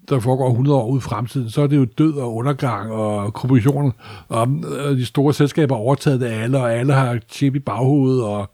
der 0.09 0.19
foregår 0.19 0.49
100 0.49 0.77
år 0.77 0.87
ude 0.87 0.97
i 0.97 1.01
fremtiden, 1.01 1.49
så 1.49 1.61
er 1.61 1.67
det 1.67 1.77
jo 1.77 1.85
død 1.85 2.13
og 2.13 2.35
undergang 2.35 2.91
og 2.91 3.33
korruption, 3.33 3.93
og 4.27 4.47
øh, 4.79 4.97
de 4.97 5.05
store 5.05 5.33
selskaber 5.33 5.75
er 5.75 5.79
overtaget 5.79 6.23
af 6.23 6.43
alle, 6.43 6.59
og 6.59 6.73
alle 6.73 6.93
har 6.93 7.19
chip 7.29 7.55
i 7.55 7.59
baghovedet, 7.59 8.23
og 8.23 8.51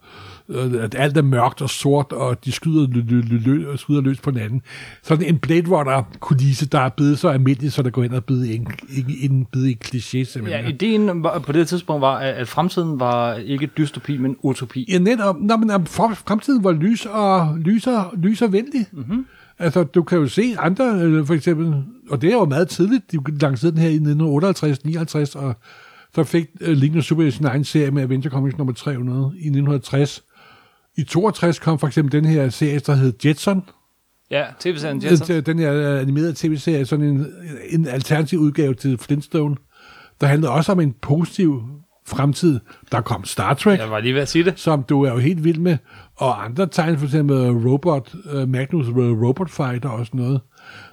at 0.79 0.95
alt 0.97 1.17
er 1.17 1.21
mørkt 1.21 1.61
og 1.61 1.69
sort, 1.69 2.11
og 2.11 2.45
de 2.45 2.51
skyder, 2.51 2.87
lø, 2.87 3.01
lø, 3.07 3.21
lø, 3.21 3.37
lø, 3.37 3.75
skyder 3.75 4.01
løs 4.01 4.19
på 4.19 4.31
hinanden. 4.31 4.61
Sådan 5.03 5.25
en 5.25 5.37
Blade 5.37 5.69
Runner-kulisse, 5.69 6.65
der 6.65 6.79
er 6.79 6.89
blevet 6.89 7.19
så 7.19 7.29
almindelig, 7.29 7.71
så 7.71 7.81
der 7.81 7.89
går 7.89 8.03
ind 8.03 8.13
og 8.13 8.25
bliver 8.25 8.43
en, 8.43 8.67
en, 8.89 9.05
en, 9.21 9.31
en, 9.31 9.47
en 9.65 9.77
kliché, 9.85 10.47
Ja, 10.49 10.67
ideen 10.67 11.23
var, 11.23 11.39
på 11.39 11.51
det 11.51 11.67
tidspunkt 11.67 12.01
var, 12.01 12.17
at 12.17 12.47
fremtiden 12.47 12.99
var 12.99 13.33
ikke 13.33 13.69
dystopi, 13.77 14.17
men 14.17 14.37
utopi. 14.41 14.85
Ja, 14.91 14.97
netop. 14.97 15.35
Nå, 15.41 15.57
men 15.57 15.87
fremtiden 15.87 16.63
var 16.63 16.71
lys 16.71 17.05
og, 17.05 17.57
lys 17.57 17.87
og, 17.87 18.11
lys 18.17 18.41
og 18.41 18.51
venlig. 18.51 18.85
Mm-hmm. 18.91 19.25
Altså, 19.59 19.83
du 19.83 20.03
kan 20.03 20.17
jo 20.17 20.27
se 20.27 20.55
andre, 20.59 20.99
øh, 21.01 21.25
for 21.25 21.33
eksempel, 21.33 21.83
og 22.09 22.21
det 22.21 22.29
er 22.29 22.33
jo 22.33 22.45
meget 22.45 22.67
tidligt, 22.67 23.11
de 23.11 23.17
lancerede 23.41 23.75
den 23.75 23.81
her 23.81 23.89
i 23.89 25.37
1958-59, 25.37 25.39
og 25.39 25.55
så 26.15 26.23
fik 26.23 26.47
uh, 26.61 26.67
Lignende 26.67 27.03
Super 27.03 27.29
sin 27.29 27.45
egen 27.45 27.63
serie 27.63 27.91
med 27.91 28.03
Adventure 28.03 28.31
Comics 28.31 28.57
nummer 28.57 28.73
300 28.73 29.19
i 29.19 29.47
1960. 29.47 30.23
I 30.97 31.03
62 31.03 31.59
kom 31.59 31.79
for 31.79 31.87
eksempel 31.87 32.11
den 32.11 32.25
her 32.25 32.49
serie, 32.49 32.79
der 32.79 32.95
hed 32.95 33.13
Jetson, 33.25 33.63
Ja, 34.31 34.45
tv-serien 34.59 35.03
Jetson. 35.03 35.27
den, 35.35 35.43
den 35.45 35.59
her 35.59 35.73
øh, 35.73 36.01
animerede 36.01 36.33
tv-serie, 36.35 36.85
sådan 36.85 37.05
en, 37.05 37.25
en 37.69 37.87
alternativ 37.87 38.39
udgave 38.39 38.73
til 38.73 38.97
Flintstone, 38.97 39.55
der 40.21 40.27
handlede 40.27 40.51
også 40.51 40.71
om 40.71 40.79
en 40.79 40.93
positiv 41.01 41.61
fremtid. 42.07 42.59
Der 42.91 43.01
kom 43.01 43.23
Star 43.25 43.53
Trek, 43.53 43.79
Jeg 43.79 43.91
var 43.91 43.99
lige 43.99 44.13
ved 44.13 44.21
at 44.21 44.29
sige 44.29 44.43
det. 44.43 44.59
som 44.59 44.83
du 44.83 45.01
er 45.03 45.11
jo 45.11 45.17
helt 45.17 45.43
vild 45.43 45.59
med, 45.59 45.77
og 46.15 46.45
andre 46.45 46.67
tegn, 46.67 46.97
for 46.97 47.05
eksempel 47.05 47.37
Robot, 47.51 48.15
uh, 48.35 48.49
Magnus 48.49 48.87
Robot 48.87 49.49
Fighter 49.51 49.89
og 49.89 50.05
sådan 50.05 50.19
noget. 50.21 50.41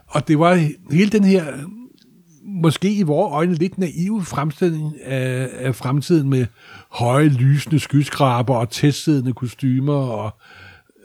Og 0.08 0.28
det 0.28 0.38
var 0.38 0.54
hele 0.94 1.10
den 1.10 1.24
her, 1.24 1.44
måske 2.44 2.94
i 2.94 3.02
vores 3.02 3.32
øjne 3.32 3.54
lidt 3.54 3.78
naive 3.78 4.22
fremstilling 4.24 4.94
af, 5.04 5.48
af 5.58 5.74
fremtiden 5.74 6.30
med 6.30 6.46
høje, 6.90 7.28
lysende 7.28 7.78
skyskraber 7.80 8.54
og 8.54 8.70
testsiddende 8.70 9.32
kostymer 9.32 9.94
og 9.94 10.30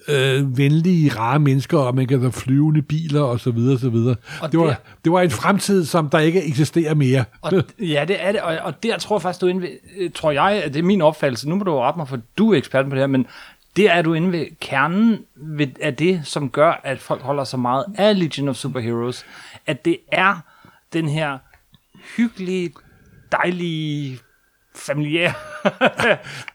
øh, 0.10 0.58
venlige, 0.58 1.10
rare 1.20 1.39
mennesker, 1.39 1.77
og 1.77 1.96
man 1.96 2.08
kan 2.08 2.20
have 2.20 2.32
flyvende 2.32 2.82
biler 2.82 3.22
og 3.22 3.39
så 3.39 3.51
videre, 3.51 3.79
så 3.79 3.89
videre. 3.89 4.15
Og 4.41 4.51
det, 4.51 4.60
var, 4.60 4.65
der- 4.65 4.75
det 5.03 5.12
var 5.12 5.22
en 5.22 5.32
fremtid, 5.32 5.86
som 5.86 6.10
der 6.10 6.20
ikke 6.20 6.44
eksisterer 6.48 6.94
mere. 6.94 7.24
Og, 7.41 7.51
ja, 7.79 8.06
det 8.08 8.24
er 8.24 8.32
det, 8.32 8.41
og, 8.41 8.58
og 8.63 8.84
der 8.84 8.98
tror 8.98 9.17
jeg 9.17 9.22
faktisk, 9.22 9.41
du 9.41 9.46
er 9.46 9.50
inde 9.50 9.62
ved, 9.62 9.70
øh, 9.98 10.12
tror 10.15 10.32
jeg, 10.32 10.63
at 10.63 10.74
det 10.74 10.79
er 10.79 10.84
min 10.84 11.01
opfattelse, 11.01 11.50
nu 11.50 11.56
må 11.56 11.63
du 11.63 11.79
rette 11.79 11.98
mig, 11.98 12.08
for 12.08 12.20
du 12.38 12.53
er 12.53 12.58
ekspert 12.58 12.86
på 12.86 12.91
det 12.91 13.00
her, 13.00 13.08
men 13.08 13.25
det 13.75 13.91
er 13.91 14.01
du 14.01 14.13
inde 14.13 14.32
ved 14.32 14.46
kernen 14.62 15.17
ved, 15.36 15.67
af 15.82 15.96
det, 15.96 16.22
som 16.24 16.50
gør, 16.50 16.82
at 16.84 17.00
folk 17.00 17.22
holder 17.22 17.44
så 17.44 17.58
meget 17.58 17.86
af 17.96 18.20
Legion 18.20 18.48
of 18.50 18.56
Superheroes, 18.56 19.25
at 19.67 19.86
det 19.86 19.98
er 20.12 20.36
den 20.94 21.10
her 21.10 21.38
hyggelige, 22.17 22.74
dejlige, 23.32 24.20
familiære... 24.75 25.34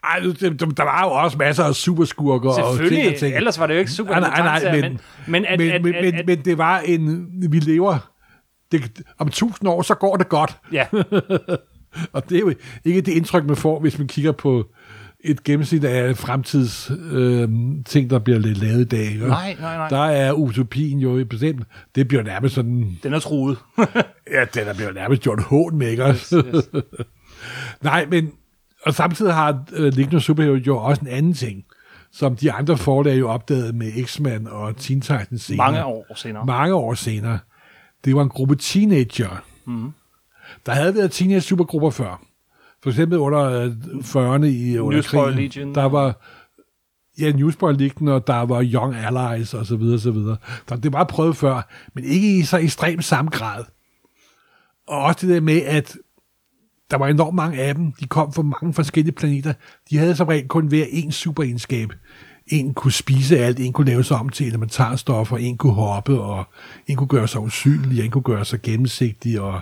Ej, 0.03 0.19
der, 0.19 0.83
var 0.83 1.03
jo 1.03 1.11
også 1.11 1.37
masser 1.37 1.63
af 1.63 1.75
superskurker 1.75 2.49
og 2.49 2.77
ting 2.77 3.07
og 3.07 3.15
ting. 3.19 3.35
ellers 3.35 3.59
var 3.59 3.67
det 3.67 3.73
jo 3.73 3.79
ikke 3.79 3.91
super 3.91 4.19
Nej, 4.19 4.29
nej, 4.29 4.63
nej, 4.63 4.81
men, 4.81 4.99
men, 5.27 5.45
at, 5.45 5.59
men, 5.59 5.71
at, 5.71 5.81
men, 5.81 5.95
at, 5.95 6.03
men, 6.03 6.15
at, 6.15 6.25
men 6.25 6.45
det 6.45 6.57
var 6.57 6.79
en, 6.79 7.27
vi 7.51 7.59
lever, 7.59 8.11
det, 8.71 9.01
om 9.17 9.29
tusind 9.29 9.69
år, 9.69 9.81
så 9.81 9.95
går 9.95 10.17
det 10.17 10.29
godt. 10.29 10.57
ja, 10.71 10.87
Og 12.13 12.29
det 12.29 12.35
er 12.35 12.39
jo 12.39 12.53
ikke 12.85 13.01
det 13.01 13.11
indtryk, 13.11 13.45
man 13.45 13.55
får, 13.55 13.79
hvis 13.79 13.97
man 13.97 14.07
kigger 14.07 14.31
på 14.31 14.65
et 15.23 15.43
gennemsnit 15.43 15.83
af 15.83 16.17
fremtids 16.17 16.91
øh, 17.11 17.49
ting, 17.85 18.09
der 18.09 18.19
bliver 18.19 18.39
lavet 18.39 18.81
i 18.81 18.83
dag. 18.83 19.05
Ikke? 19.05 19.27
Nej, 19.27 19.55
nej, 19.59 19.77
nej. 19.77 19.89
Der 19.89 20.03
er 20.05 20.31
utopien 20.31 20.99
jo 20.99 21.25
bestemt. 21.29 21.67
Det 21.95 22.07
bliver 22.07 22.23
nærmest 22.23 22.55
sådan... 22.55 22.99
den 23.03 23.13
er 23.13 23.19
truet. 23.19 23.57
Ja, 24.31 24.45
den 24.53 24.67
er 24.67 24.73
bliver 24.73 24.91
nærmest 24.91 25.21
gjort 25.21 25.43
hån 25.43 25.77
med, 25.77 25.87
ikke? 25.87 26.03
Yes, 26.03 26.29
yes. 26.29 26.69
Nej, 27.81 28.05
men... 28.05 28.31
Og 28.85 28.93
samtidig 28.93 29.33
har 29.33 29.63
øh, 29.73 29.93
Lignende 29.93 30.21
Superhero 30.21 30.53
jo 30.53 30.77
også 30.77 31.01
en 31.01 31.07
anden 31.07 31.33
ting, 31.33 31.63
som 32.11 32.35
de 32.35 32.51
andre 32.51 32.77
forlag 32.77 33.19
jo 33.19 33.29
opdagede 33.29 33.73
med 33.73 34.05
X-Men 34.05 34.47
og 34.47 34.77
Teen 34.77 35.01
Titans 35.01 35.41
senere. 35.41 35.71
Mange 35.71 35.85
år 35.85 36.15
senere. 36.15 36.45
Mange 36.45 36.73
år 36.73 36.93
senere. 36.93 37.39
Det 38.05 38.15
var 38.15 38.21
en 38.21 38.29
gruppe 38.29 38.55
teenager. 38.55 39.43
Mm. 39.65 39.91
Der 40.65 40.71
havde 40.71 40.95
været 40.95 41.11
teenage 41.11 41.41
supergrupper 41.41 41.89
før. 41.89 42.21
For 42.83 42.89
eksempel 42.89 43.19
under 43.19 43.43
øh, 43.43 43.71
40'erne 43.99 44.45
i 44.45 44.77
under 44.77 45.01
krigen. 45.01 45.39
Legion. 45.39 45.75
Der 45.75 45.85
var 45.85 46.21
ja, 47.19 47.31
Newsboy 47.31 47.73
Legion, 47.73 48.07
og 48.07 48.27
der 48.27 48.41
var 48.41 48.63
Young 48.63 48.95
Allies 48.95 49.53
og 49.53 49.65
så 49.65 49.75
videre, 49.75 49.99
så 49.99 50.11
videre. 50.11 50.37
Så 50.69 50.75
det 50.75 50.93
var 50.93 51.03
prøvet 51.03 51.37
før, 51.37 51.69
men 51.93 52.03
ikke 52.03 52.37
i 52.37 52.41
så 52.41 52.57
ekstremt 52.57 53.05
samme 53.05 53.31
grad. 53.31 53.63
Og 54.87 55.01
også 55.01 55.27
det 55.27 55.35
der 55.35 55.41
med, 55.41 55.61
at 55.61 55.97
der 56.91 56.97
var 56.97 57.07
enormt 57.07 57.35
mange 57.35 57.61
af 57.61 57.75
dem. 57.75 57.91
De 57.91 58.07
kom 58.07 58.33
fra 58.33 58.41
mange 58.41 58.73
forskellige 58.73 59.15
planeter. 59.15 59.53
De 59.89 59.97
havde 59.97 60.15
som 60.15 60.27
regel 60.27 60.47
kun 60.47 60.67
hver 60.67 60.85
en 60.89 61.11
superegenskab. 61.11 61.89
En 62.47 62.73
kunne 62.73 62.91
spise 62.91 63.37
alt, 63.37 63.59
en 63.59 63.73
kunne 63.73 63.87
lave 63.87 64.03
sig 64.03 64.17
om 64.17 64.29
til 64.29 64.47
elementarstoffer, 64.47 65.37
en 65.37 65.57
kunne 65.57 65.73
hoppe, 65.73 66.19
og 66.21 66.45
en 66.87 66.95
kunne 66.95 67.07
gøre 67.07 67.27
sig 67.27 67.41
usynlig, 67.41 68.05
en 68.05 68.11
kunne 68.11 68.21
gøre 68.21 68.45
sig 68.45 68.61
gennemsigtig, 68.61 69.41
og 69.41 69.61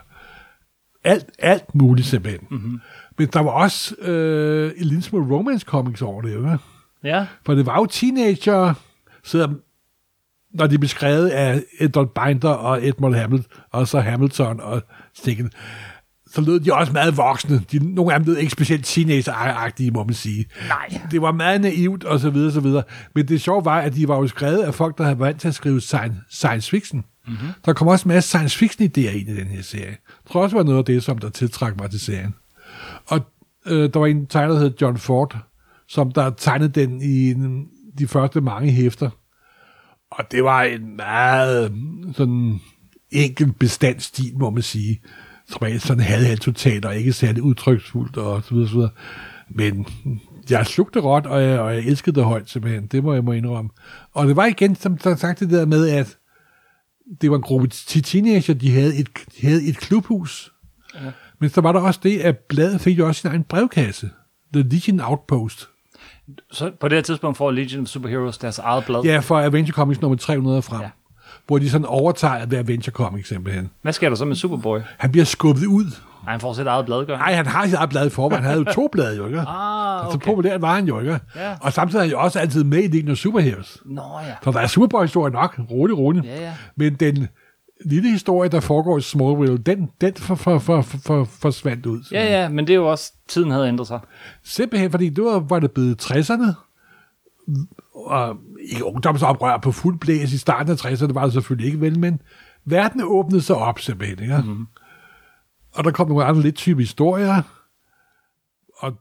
alt, 1.04 1.30
alt 1.40 1.76
muligt 1.76 2.08
simpelthen. 2.08 2.48
Mm-hmm. 2.52 2.80
Men 3.18 3.28
der 3.28 3.40
var 3.40 3.52
også 3.52 3.96
øh, 3.96 4.72
en 4.78 4.86
lille 4.86 5.02
smule 5.02 5.36
romance 5.36 5.66
comics 5.66 6.02
over 6.02 6.22
det, 6.22 6.30
ikke? 6.30 6.58
Ja, 7.04 7.26
For 7.46 7.54
det 7.54 7.66
var 7.66 7.76
jo 7.78 7.86
teenager, 7.86 8.74
selvom 9.24 9.60
når 10.54 10.68
de 10.68 10.78
blev 10.80 10.90
skrevet 10.90 11.30
af 11.30 11.64
Edward 11.80 12.10
Binder 12.14 12.50
og 12.50 12.88
Edmund 12.88 13.16
Hamilton, 13.16 13.52
og 13.72 13.88
så 13.88 14.00
Hamilton 14.00 14.60
og 14.60 14.82
Sticken, 15.16 15.52
så 16.28 16.42
lød 16.42 16.60
de 16.60 16.74
også 16.74 16.94
meget 16.94 17.18
voksne. 17.18 17.62
De, 17.72 17.94
nogle 17.94 18.14
af 18.14 18.20
dem 18.20 18.28
lød 18.28 18.38
ikke 18.38 18.52
specielt 18.52 18.86
teenager-agtige, 18.86 19.92
må 19.92 20.04
man 20.04 20.14
sige. 20.14 20.46
nej. 20.68 21.02
Det 21.12 21.22
var 21.22 21.32
meget 21.32 21.62
naivt, 21.62 22.04
og 22.04 22.20
så 22.20 22.30
videre, 22.30 22.52
så 22.52 22.60
videre. 22.60 22.84
Men 23.16 23.28
det 23.28 23.42
sjove 23.42 23.66
var, 23.66 23.80
at 23.80 23.96
de 23.96 24.08
var 24.08 24.18
jo 24.18 24.28
skrevet 24.28 24.64
af 24.64 24.74
folk, 24.76 24.98
der 24.98 25.04
havde 25.04 25.20
vant 25.20 25.42
til 25.42 25.48
at 25.48 25.56
skrive 25.56 25.82
science, 25.82 26.18
science 26.30 26.70
fiction. 26.70 27.06
Mm-hmm. 27.28 27.48
Der 27.66 27.74
kom 27.74 27.88
også 27.88 28.06
en 28.06 28.14
masse 28.14 28.30
science 28.30 28.66
fiction-idéer 28.66 29.18
ind 29.20 29.30
i 29.30 29.36
den 29.36 29.48
her 29.48 29.62
serie. 29.62 29.86
Jeg 29.88 30.32
tror 30.32 30.44
også, 30.44 30.54
det 30.54 30.58
var 30.58 30.64
noget 30.64 30.80
af 30.80 30.86
det, 30.86 31.04
som 31.04 31.18
der 31.18 31.30
tiltrak 31.30 31.78
mig 31.78 31.90
til 31.90 32.00
serien. 32.00 32.36
Og 33.12 33.22
øh, 33.66 33.94
der 33.94 34.00
var 34.00 34.06
en 34.06 34.26
tegner, 34.26 34.54
der 34.54 34.60
hed 34.60 34.74
John 34.82 34.98
Ford, 34.98 35.38
som 35.88 36.12
der 36.12 36.30
tegnede 36.30 36.82
den 36.82 37.02
i 37.02 37.32
en, 37.32 37.68
de 38.00 38.08
første 38.08 38.42
mange 38.42 38.72
hæfter. 38.72 39.10
Og 40.12 40.32
det 40.32 40.44
var 40.44 40.64
en 40.64 40.96
meget 40.96 41.74
sådan 42.16 42.60
enkel 43.10 43.54
bestandstil, 43.54 44.38
må 44.38 44.50
man 44.50 44.64
sige. 44.64 45.02
Som 45.48 45.68
er 45.68 45.80
sådan 45.80 46.04
han 46.04 46.38
totalt 46.38 46.86
og 46.86 46.96
ikke 46.96 47.14
særlig 47.14 47.44
udtryksfuldt 47.44 48.18
og 48.18 48.44
så 48.44 48.54
videre, 48.54 48.70
så 48.70 48.76
videre. 48.76 48.92
Men 49.50 49.86
jeg 50.50 50.66
slugte 50.68 51.00
råt, 51.00 51.26
og 51.26 51.44
jeg, 51.44 51.60
og 51.60 51.74
jeg 51.76 51.84
elskede 51.84 52.16
det 52.16 52.24
højt 52.24 52.50
simpelthen. 52.50 52.88
Det 52.88 53.04
må 53.04 53.14
jeg 53.14 53.24
må 53.24 53.32
indrømme. 53.32 53.70
Og 54.12 54.28
det 54.28 54.36
var 54.36 54.46
igen, 54.46 54.76
som 54.76 54.98
der 54.98 55.16
sagt 55.16 55.40
det 55.40 55.50
der 55.50 55.66
med, 55.66 55.90
at 55.90 56.18
det 57.22 57.32
var 57.32 57.38
en 57.38 57.42
gruppe 57.42 57.68
teenager, 57.68 58.54
de 58.54 58.72
havde 58.72 58.96
et, 58.96 59.10
de 59.42 59.48
havde 59.48 59.64
et 59.64 59.78
klubhus, 59.78 60.52
Ja. 60.94 61.12
Men 61.42 61.50
så 61.50 61.62
var 61.62 61.72
der 61.72 61.80
også 61.80 62.00
det, 62.04 62.20
at 62.20 62.38
bladet 62.38 62.82
fik 62.82 62.98
jo 63.00 63.08
også 63.08 63.22
sin 63.22 63.30
egen 63.30 63.44
brevkasse. 63.44 64.10
The 64.54 64.64
Legion 64.64 65.00
Outpost. 65.00 65.70
Så 66.52 66.72
på 66.80 66.88
det 66.88 66.98
her 66.98 67.02
tidspunkt 67.04 67.38
får 67.38 67.52
Legion 67.52 67.82
of 67.82 67.88
Superheroes 67.88 68.38
deres 68.38 68.60
eget 68.60 68.86
blad. 68.86 69.02
Ja, 69.04 69.20
for 69.20 69.40
Adventure 69.40 69.74
Comics 69.74 70.02
nummer 70.02 70.18
300 70.18 70.62
frem. 70.62 70.82
Ja. 70.82 70.90
Hvor 71.48 71.58
de 71.60 71.70
sådan 71.70 71.86
overtager 71.86 72.34
at 72.34 72.52
være 72.52 72.60
Adventure 72.60 72.94
Comics 72.94 73.30
simpelthen. 73.30 73.72
Hvad 73.82 73.94
sker 73.94 74.10
der 74.10 74.16
så 74.16 74.26
med 74.26 74.36
Superboy? 74.36 74.80
Han 74.98 75.12
bliver 75.12 75.26
skubbet 75.26 75.66
ud. 75.66 75.86
Nej, 76.24 76.32
han 76.32 76.40
får 76.40 76.54
sit 76.54 76.68
eget 76.68 76.86
blad, 76.86 77.06
gør? 77.06 77.18
Nej, 77.18 77.34
han 77.34 77.46
har 77.46 77.66
sit 77.66 77.74
eget 77.74 77.90
blad 77.90 78.08
i 78.08 78.10
forvejen. 78.10 78.44
Han 78.44 78.52
havde 78.54 78.66
jo 78.68 78.74
to 78.74 78.90
blade, 78.92 79.18
jo 79.18 79.26
ikke? 79.26 79.40
Ah, 79.40 80.12
Så 80.12 80.16
okay. 80.16 80.26
populær 80.26 80.58
var 80.58 80.76
han 80.76 80.86
jo, 80.86 81.00
ikke? 81.00 81.20
Ja. 81.36 81.56
Og 81.62 81.74
samtidig 81.74 82.00
er 82.00 82.04
han 82.04 82.12
jo 82.12 82.20
også 82.22 82.40
altid 82.40 82.64
med 82.64 82.84
i 82.84 82.88
Legion 82.88 83.12
of 83.12 83.18
Superheroes. 83.18 83.78
Nå 83.86 84.02
ja. 84.28 84.34
Så 84.44 84.52
der 84.52 84.60
er 84.60 84.68
Superboy-historie 84.68 85.34
nok. 85.34 85.60
Rolig, 85.72 85.98
rolig. 85.98 86.24
Ja, 86.24 86.42
ja. 86.42 86.54
Men 86.76 86.94
den 86.96 87.28
lille 87.86 88.10
historie, 88.10 88.50
der 88.50 88.60
foregår 88.60 88.98
i 88.98 89.02
Smallville, 89.02 89.58
den, 89.58 89.90
den 90.02 90.14
for, 90.14 90.36
for, 90.36 90.60
for, 90.60 90.82
for, 90.82 90.98
for, 90.98 91.24
forsvandt 91.24 91.86
ud. 91.86 92.04
Ja, 92.12 92.42
ja, 92.42 92.50
men 92.50 92.68
det 92.68 92.74
er 92.74 92.78
jo 92.78 92.92
også, 92.92 93.14
tiden 93.28 93.52
havde 93.52 93.68
ændret 93.68 93.88
sig. 93.88 94.00
Simpelthen, 94.44 94.92
fordi 94.92 95.10
det 95.10 95.24
var, 95.24 95.40
var 95.40 95.60
det 95.60 95.72
blevet 95.72 96.12
60'erne, 96.12 96.54
og 97.94 98.38
ikke 98.72 98.86
ungdomsoprør 98.86 99.58
på 99.58 99.72
fuld 99.72 100.00
blæs 100.00 100.34
i 100.34 100.38
starten 100.38 100.72
af 100.72 100.86
60'erne, 100.86 101.14
var 101.14 101.24
det 101.24 101.34
selvfølgelig 101.34 101.66
ikke 101.66 101.82
vel, 101.82 102.00
men 102.00 102.22
verden 102.66 103.02
åbnede 103.04 103.42
sig 103.42 103.56
op 103.56 103.80
simpelthen, 103.80 104.20
ikke? 104.20 104.38
Mm-hmm. 104.38 104.68
Og 105.72 105.84
der 105.84 105.92
kom 105.92 106.08
nogle 106.08 106.26
andre 106.26 106.42
lidt 106.42 106.56
type 106.56 106.82
historier, 106.82 107.42
og 108.78 108.94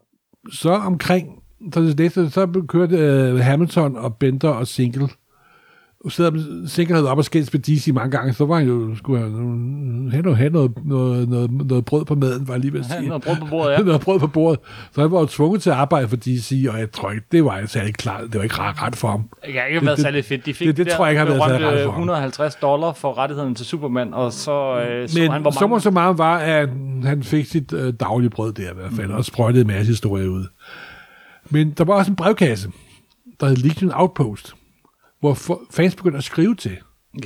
så 0.52 0.72
omkring, 0.72 1.42
så 1.74 1.80
det 1.80 1.98
næste, 1.98 2.30
så 2.30 2.64
kørte 2.68 3.32
uh, 3.32 3.40
Hamilton 3.40 3.96
og 3.96 4.16
Bender 4.16 4.48
og 4.48 4.66
Single, 4.66 5.08
Selvom 6.08 6.38
havde 6.90 7.10
op 7.10 7.18
og 7.18 7.24
skændt 7.24 7.54
med 7.54 7.60
DC 7.60 7.90
mange 7.94 8.10
gange, 8.10 8.32
så 8.32 8.46
var 8.46 8.56
han 8.58 8.66
jo, 8.66 8.96
skulle 8.96 9.20
han 9.20 9.32
øh, 10.14 10.36
have, 10.36 10.50
noget, 10.50 10.72
noget, 10.84 11.28
noget, 11.28 11.50
noget, 11.50 11.84
brød 11.84 12.04
på 12.04 12.14
maden, 12.14 12.48
var 12.48 12.54
jeg 12.54 12.60
lige 12.60 12.72
ved 12.72 12.80
at 12.80 12.86
sige. 12.86 13.08
Noget 13.08 13.22
brød 13.22 13.36
på 13.36 13.46
bordet, 13.50 13.72
ja. 13.72 13.78
noget 13.90 14.00
brød 14.00 14.18
på 14.18 14.26
bordet. 14.26 14.60
Så 14.92 15.00
han 15.00 15.10
var 15.10 15.20
jo 15.20 15.26
tvunget 15.26 15.62
til 15.62 15.70
at 15.70 15.76
arbejde 15.76 16.08
for 16.08 16.16
DC, 16.16 16.66
og 16.72 16.78
jeg 16.78 16.92
tror 16.92 17.10
ikke, 17.10 17.24
det 17.32 17.44
var 17.44 17.62
særlig 17.66 17.94
klart. 17.94 18.22
Det 18.24 18.34
var 18.34 18.42
ikke 18.42 18.58
ret, 18.58 18.82
ret 18.82 18.96
for 18.96 19.08
ham. 19.08 19.20
Det 19.22 19.52
kan 19.52 19.62
ikke 19.66 19.78
have 19.78 19.86
været 19.86 19.96
det- 19.96 20.02
særlig 20.02 20.24
fedt. 20.24 20.46
De 20.46 20.54
fik 20.54 20.66
det- 20.68 20.76
det 20.76 20.86
der 20.86 20.96
tror 20.96 21.06
jeg 21.06 21.12
ikke 21.12 21.18
har 21.18 21.26
været 21.26 21.42
særlig 21.50 21.66
rart 21.66 21.74
for 21.84 21.90
ham. 21.90 22.00
150 22.00 22.54
dollar 22.54 22.92
for 22.92 23.18
rettigheden 23.18 23.54
til 23.54 23.66
Superman, 23.66 24.14
og 24.14 24.32
så 24.32 24.80
øh, 24.80 25.08
så 25.08 25.18
Men 25.20 25.30
han, 25.32 25.40
hvor 25.42 25.50
så 25.50 25.66
mange... 25.66 25.80
så 25.80 25.90
meget 25.90 26.18
var, 26.18 26.38
at 26.38 26.68
han 27.04 27.22
fik 27.22 27.46
sit 27.46 27.72
øh, 27.72 27.92
daglige 28.00 28.30
brød 28.30 28.52
der 28.52 28.70
i 28.70 28.74
hvert 28.74 28.92
fald, 28.96 29.06
mm. 29.08 29.14
og 29.14 29.24
sprøjtede 29.24 29.60
en 29.60 29.66
masse 29.66 29.86
historier 29.92 30.28
ud. 30.28 30.44
Men 31.50 31.70
der 31.70 31.84
var 31.84 31.94
også 31.94 32.10
en 32.12 32.16
brevkasse, 32.16 32.68
der 33.40 33.46
hed 33.48 33.56
Legion 33.56 33.92
Outpost, 33.94 34.54
hvor 35.20 35.38
fans 35.70 35.94
begyndte 35.96 36.18
at 36.18 36.24
skrive 36.24 36.54
til. 36.54 36.78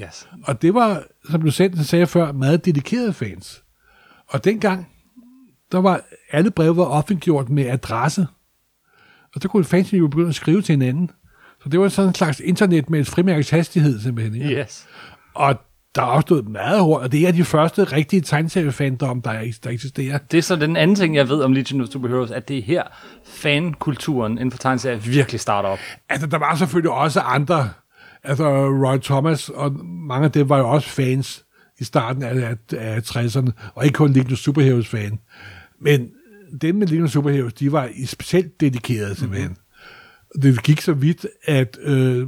Yes. 0.02 0.28
Og 0.44 0.62
det 0.62 0.74
var, 0.74 1.02
som 1.30 1.42
du 1.42 1.50
selv 1.50 1.78
sagde 1.78 2.06
før, 2.06 2.32
meget 2.32 2.64
dedikerede 2.64 3.12
fans. 3.12 3.62
Og 4.28 4.44
dengang, 4.44 4.88
der 5.72 5.78
var 5.78 6.00
alle 6.30 6.50
breve 6.50 6.76
var 6.76 6.84
offentliggjort 6.84 7.48
med 7.50 7.66
adresse. 7.66 8.26
Og 9.34 9.40
så 9.42 9.48
kunne 9.48 9.64
fans 9.64 9.92
jo 9.92 10.08
begynde 10.08 10.28
at 10.28 10.34
skrive 10.34 10.62
til 10.62 10.72
hinanden. 10.72 11.10
Så 11.62 11.68
det 11.68 11.80
var 11.80 11.88
sådan 11.88 12.08
en 12.08 12.14
slags 12.14 12.40
internet 12.40 12.90
med 12.90 13.00
et 13.00 13.06
frimærkes 13.06 13.50
hastighed 13.50 14.00
simpelthen. 14.00 14.34
Ikke? 14.42 14.60
Yes. 14.60 14.86
Og 15.34 15.54
der 15.94 16.02
er 16.02 16.06
opstået 16.06 16.48
meget 16.48 16.80
hurtigt, 16.82 17.04
og 17.04 17.12
det 17.12 17.28
er 17.28 17.32
de 17.32 17.44
første 17.44 17.84
rigtige 17.84 18.20
tegneseriefandom, 18.20 19.22
der, 19.22 19.30
er- 19.30 19.58
der 19.64 19.70
eksisterer. 19.70 20.18
Det 20.18 20.38
er 20.38 20.42
så 20.42 20.56
den 20.56 20.76
anden 20.76 20.96
ting, 20.96 21.16
jeg 21.16 21.28
ved 21.28 21.40
om 21.42 21.52
Legion 21.52 21.80
of 21.80 21.88
Superheroes, 21.88 22.30
at 22.30 22.48
det 22.48 22.58
er 22.58 22.62
her 22.62 22.82
fankulturen 23.26 24.32
inden 24.32 24.50
for 24.50 24.58
tegneserier 24.58 24.98
virkelig 24.98 25.40
starter 25.40 25.68
op. 25.68 25.78
Altså, 26.08 26.26
der 26.26 26.38
var 26.38 26.54
selvfølgelig 26.56 26.90
også 26.90 27.20
andre. 27.20 27.70
Altså, 28.24 28.68
Roy 28.68 28.98
Thomas 28.98 29.48
og 29.48 29.86
mange 29.86 30.24
af 30.24 30.32
dem 30.32 30.48
var 30.48 30.58
jo 30.58 30.70
også 30.70 30.88
fans 30.88 31.44
i 31.78 31.84
starten 31.84 32.22
af, 32.22 32.50
af, 32.50 32.56
af 32.72 33.00
60'erne, 33.00 33.50
og 33.74 33.84
ikke 33.84 33.94
kun 33.94 34.14
of 34.32 34.38
Superheroes 34.38 34.88
fan. 34.88 35.18
Men 35.80 36.10
dem 36.60 36.74
med 36.74 36.86
of 37.02 37.10
Superheroes, 37.10 37.54
de 37.54 37.72
var 37.72 37.90
specielt 38.06 38.60
dedikerede 38.60 39.14
simpelthen. 39.14 39.48
Mm-hmm. 39.50 40.42
Det 40.42 40.62
gik 40.62 40.80
så 40.80 40.92
vidt, 40.92 41.26
at 41.44 41.78
øh, 41.82 42.26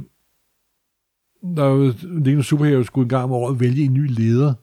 når 1.43 1.93
of 2.39 2.45
Superheroes 2.45 2.87
skulle 2.87 3.05
en 3.05 3.09
gang 3.09 3.23
om 3.23 3.31
året 3.31 3.59
vælge 3.59 3.83
en 3.83 3.93
ny 3.93 4.07
leder, 4.09 4.53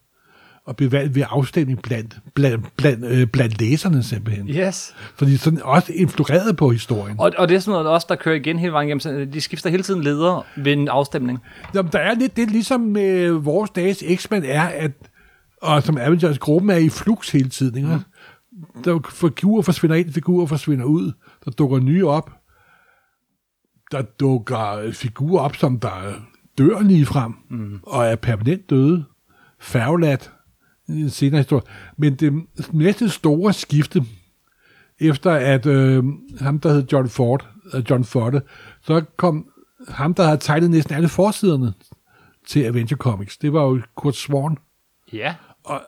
og 0.66 0.76
blev 0.76 0.92
valgt 0.92 1.14
ved 1.14 1.22
afstemning 1.30 1.82
blandt, 1.82 2.18
blandt, 2.34 2.76
blandt, 2.76 3.04
øh, 3.04 3.26
blandt 3.26 3.60
læserne 3.60 4.02
simpelthen. 4.02 4.48
Yes. 4.48 4.94
Så 5.18 5.24
de 5.24 5.38
sådan 5.38 5.62
også 5.62 5.92
influerede 5.92 6.54
på 6.54 6.70
historien. 6.70 7.16
Og, 7.20 7.32
og 7.38 7.48
det 7.48 7.54
er 7.54 7.58
sådan 7.58 7.72
noget 7.72 7.86
også, 7.86 8.06
der 8.08 8.16
kører 8.16 8.34
igen 8.34 8.58
hele 8.58 8.72
vejen 8.72 8.88
igennem. 8.88 9.00
Så 9.00 9.26
De 9.32 9.40
skifter 9.40 9.70
hele 9.70 9.82
tiden 9.82 10.02
ledere 10.02 10.42
ved 10.56 10.72
en 10.72 10.88
afstemning. 10.88 11.38
Jamen, 11.74 11.92
der 11.92 11.98
er 11.98 12.14
lidt 12.14 12.36
det, 12.36 12.50
ligesom 12.50 12.80
med 12.80 13.30
vores 13.30 13.70
dages 13.70 14.04
X-Men 14.14 14.44
er, 14.44 14.62
at, 14.62 14.92
og 15.62 15.82
som 15.82 15.98
Avengers 15.98 16.38
gruppen 16.38 16.70
er 16.70 16.76
i 16.76 16.88
flux 16.88 17.30
hele 17.30 17.48
tiden, 17.48 17.76
ikke? 17.76 18.00
Der 18.84 18.94
er 18.94 19.10
figurer 19.12 19.62
forsvinder 19.62 19.96
ind, 19.96 20.12
figurer 20.12 20.46
forsvinder 20.46 20.84
ud, 20.84 21.12
der 21.44 21.50
dukker 21.50 21.78
nye 21.78 22.06
op. 22.06 22.30
Der 23.92 24.02
dukker 24.02 24.92
figurer 24.92 25.42
op, 25.42 25.56
som 25.56 25.80
der 25.80 25.90
dør 26.58 26.80
lige 26.80 27.06
frem, 27.06 27.32
mm. 27.50 27.80
og 27.82 28.06
er 28.06 28.16
permanent 28.16 28.70
døde, 28.70 29.04
færgeladt, 29.60 30.30
i 30.43 30.43
en 30.88 31.10
senere 31.10 31.38
historie. 31.38 31.62
Men 31.96 32.14
det 32.14 32.32
næste 32.72 33.08
store 33.08 33.52
skifte, 33.52 34.02
efter 35.00 35.30
at 35.30 35.66
øh, 35.66 36.04
ham, 36.40 36.60
der 36.60 36.72
hed 36.72 36.84
John 36.92 37.08
Ford, 37.08 37.48
øh, 37.74 37.82
John 37.90 38.04
Ford, 38.04 38.42
så 38.82 39.04
kom 39.16 39.46
ham, 39.88 40.14
der 40.14 40.24
havde 40.24 40.38
tegnet 40.38 40.70
næsten 40.70 40.94
alle 40.94 41.08
forsiderne 41.08 41.72
til 42.46 42.62
Adventure 42.62 42.98
Comics. 42.98 43.36
Det 43.36 43.52
var 43.52 43.62
jo 43.62 43.80
Kurt 43.94 44.16
Swan. 44.16 44.56
Ja. 45.12 45.34
Og 45.64 45.82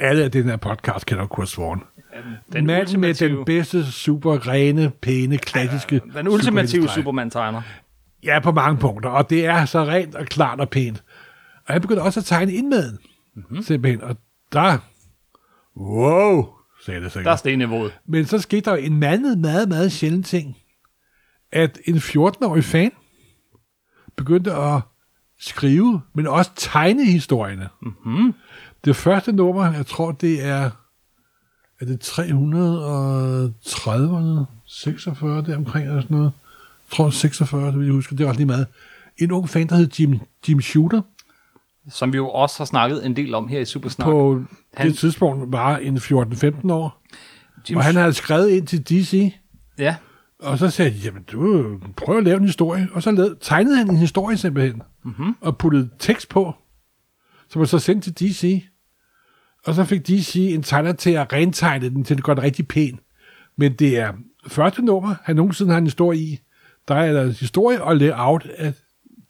alle 0.00 0.24
af 0.24 0.30
den 0.30 0.44
her 0.44 0.56
podcast 0.56 1.06
kender 1.06 1.26
Kurt 1.26 1.48
Swan. 1.48 1.78
Den 2.52 2.66
Manden 2.66 2.66
med 2.66 2.80
ultimative, 2.80 3.36
den 3.36 3.44
bedste, 3.44 3.92
super 3.92 4.48
rene, 4.48 4.90
pæne, 5.02 5.38
klassiske... 5.38 6.00
den 6.14 6.28
ultimative. 6.28 6.88
Superman-tegner. 6.88 7.62
Ja, 8.24 8.40
på 8.40 8.52
mange 8.52 8.78
punkter. 8.78 9.10
Og 9.10 9.30
det 9.30 9.46
er 9.46 9.64
så 9.64 9.84
rent 9.84 10.14
og 10.14 10.26
klart 10.26 10.60
og 10.60 10.70
pænt. 10.70 11.02
Og 11.66 11.72
han 11.72 11.80
begyndte 11.80 12.02
også 12.02 12.20
at 12.20 12.24
tegne 12.24 12.52
indmaden. 12.52 12.98
Mhm. 13.34 13.44
Mm-hmm. 13.48 13.62
Simpelthen. 13.62 14.02
Og 14.02 14.16
der... 14.56 14.78
Wow, 15.76 16.48
sagde 16.84 17.00
det 17.00 17.12
så 17.12 17.20
Der 17.20 17.30
er 17.30 17.36
stenniveauet. 17.36 17.92
Men 18.06 18.26
så 18.26 18.38
skete 18.38 18.70
der 18.70 18.76
jo 18.76 18.82
en 18.82 18.96
meget, 18.96 19.38
meget, 19.38 19.68
meget 19.68 19.92
sjælden 19.92 20.22
ting. 20.22 20.56
At 21.52 21.78
en 21.84 21.96
14-årig 21.96 22.64
fan 22.64 22.90
begyndte 24.16 24.52
at 24.52 24.80
skrive, 25.40 26.00
men 26.14 26.26
også 26.26 26.50
tegne 26.56 27.04
historierne. 27.04 27.68
Mm-hmm. 27.82 28.34
Det 28.84 28.96
første 28.96 29.32
nummer, 29.32 29.72
jeg 29.72 29.86
tror, 29.86 30.12
det 30.12 30.44
er, 30.44 30.70
er 31.80 31.84
det 31.84 32.08
330'erne, 32.08 34.44
46, 34.66 35.42
det 35.42 35.56
omkring, 35.56 35.88
eller 35.88 36.00
sådan 36.00 36.16
noget. 36.16 36.32
Jeg 36.90 36.96
tror, 36.96 37.10
46, 37.10 37.66
det 37.66 37.78
vil 37.78 37.84
jeg 37.84 37.94
huske, 37.94 38.16
det 38.16 38.24
er 38.24 38.28
også 38.28 38.38
lige 38.38 38.46
meget. 38.46 38.66
En 39.18 39.32
ung 39.32 39.48
fan, 39.48 39.68
der 39.68 39.76
hed 39.76 39.88
Jim, 39.98 40.18
Jim 40.48 40.60
Shooter, 40.60 41.02
Som 41.90 42.12
vi 42.12 42.16
jo 42.16 42.28
også 42.30 42.58
har 42.58 42.64
snakket 42.64 43.06
en 43.06 43.16
del 43.16 43.34
om 43.34 43.48
her 43.48 43.60
i 43.60 43.64
Supersnak. 43.64 44.06
på 44.06 44.42
Han- 44.76 44.88
det 44.88 44.98
tidspunkt 44.98 45.52
var 45.52 45.76
en 45.76 45.96
14-15 45.96 46.70
år. 46.70 47.02
Jim 47.70 47.76
Og 47.78 47.84
han 47.84 47.94
havde 47.96 48.12
skrevet 48.12 48.48
ind 48.48 48.66
til 48.66 48.82
DC, 48.88 49.34
Ja. 49.78 49.96
Og 50.38 50.58
så 50.58 50.70
sagde 50.70 50.90
de, 50.90 50.96
jamen 50.96 51.22
du, 51.22 51.78
prøv 51.96 52.18
at 52.18 52.24
lave 52.24 52.36
en 52.36 52.44
historie. 52.44 52.88
Og 52.92 53.02
så 53.02 53.10
lavede, 53.10 53.36
tegnede 53.40 53.76
han 53.76 53.90
en 53.90 53.96
historie 53.96 54.36
simpelthen. 54.36 54.82
Mm-hmm. 55.04 55.34
Og 55.40 55.58
puttede 55.58 55.90
tekst 55.98 56.28
på. 56.28 56.54
Som 57.50 57.60
man 57.60 57.66
så 57.66 57.78
sendte 57.78 58.12
til 58.12 58.28
DC. 58.28 58.64
Og 59.66 59.74
så 59.74 59.84
fik 59.84 60.06
DC 60.06 60.36
en 60.54 60.62
tegner 60.62 60.92
til 60.92 61.10
at 61.10 61.32
rentegne 61.32 61.88
den, 61.90 62.04
til 62.04 62.16
det 62.16 62.24
godt 62.24 62.38
rigtig 62.38 62.68
pæn. 62.68 63.00
Men 63.58 63.72
det 63.72 63.98
er 63.98 64.12
første 64.46 64.82
nummer, 64.84 65.14
han 65.24 65.36
nogensinde 65.36 65.70
har 65.70 65.78
en 65.78 65.84
historie 65.86 66.18
i. 66.20 66.38
Der 66.88 66.94
er 66.94 67.12
der 67.12 67.26
historie 67.32 67.82
og 67.82 67.96
layout 67.96 68.46
af, 68.58 68.72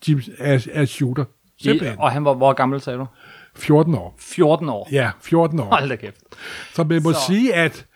Jim, 0.09 0.21
af, 0.39 0.67
af 0.73 0.89
Shooter. 0.89 1.25
I, 1.59 1.63
Simpelthen. 1.63 1.99
og 1.99 2.11
han 2.13 2.25
var, 2.25 2.35
hvor 2.35 2.53
gammel 2.53 2.81
sagde 2.81 2.99
du? 2.99 3.07
14 3.57 3.95
år. 3.95 4.15
14 4.19 4.69
år. 4.69 4.89
Ja, 4.93 5.11
14 5.23 5.61
år. 5.61 5.65
Hold 5.65 5.89
da 5.89 5.97
kæft. 5.97 6.21
Så 6.75 6.85
man 6.85 7.03
må 7.03 7.13
Så- 7.13 7.19
sige, 7.27 7.55
at 7.55 7.87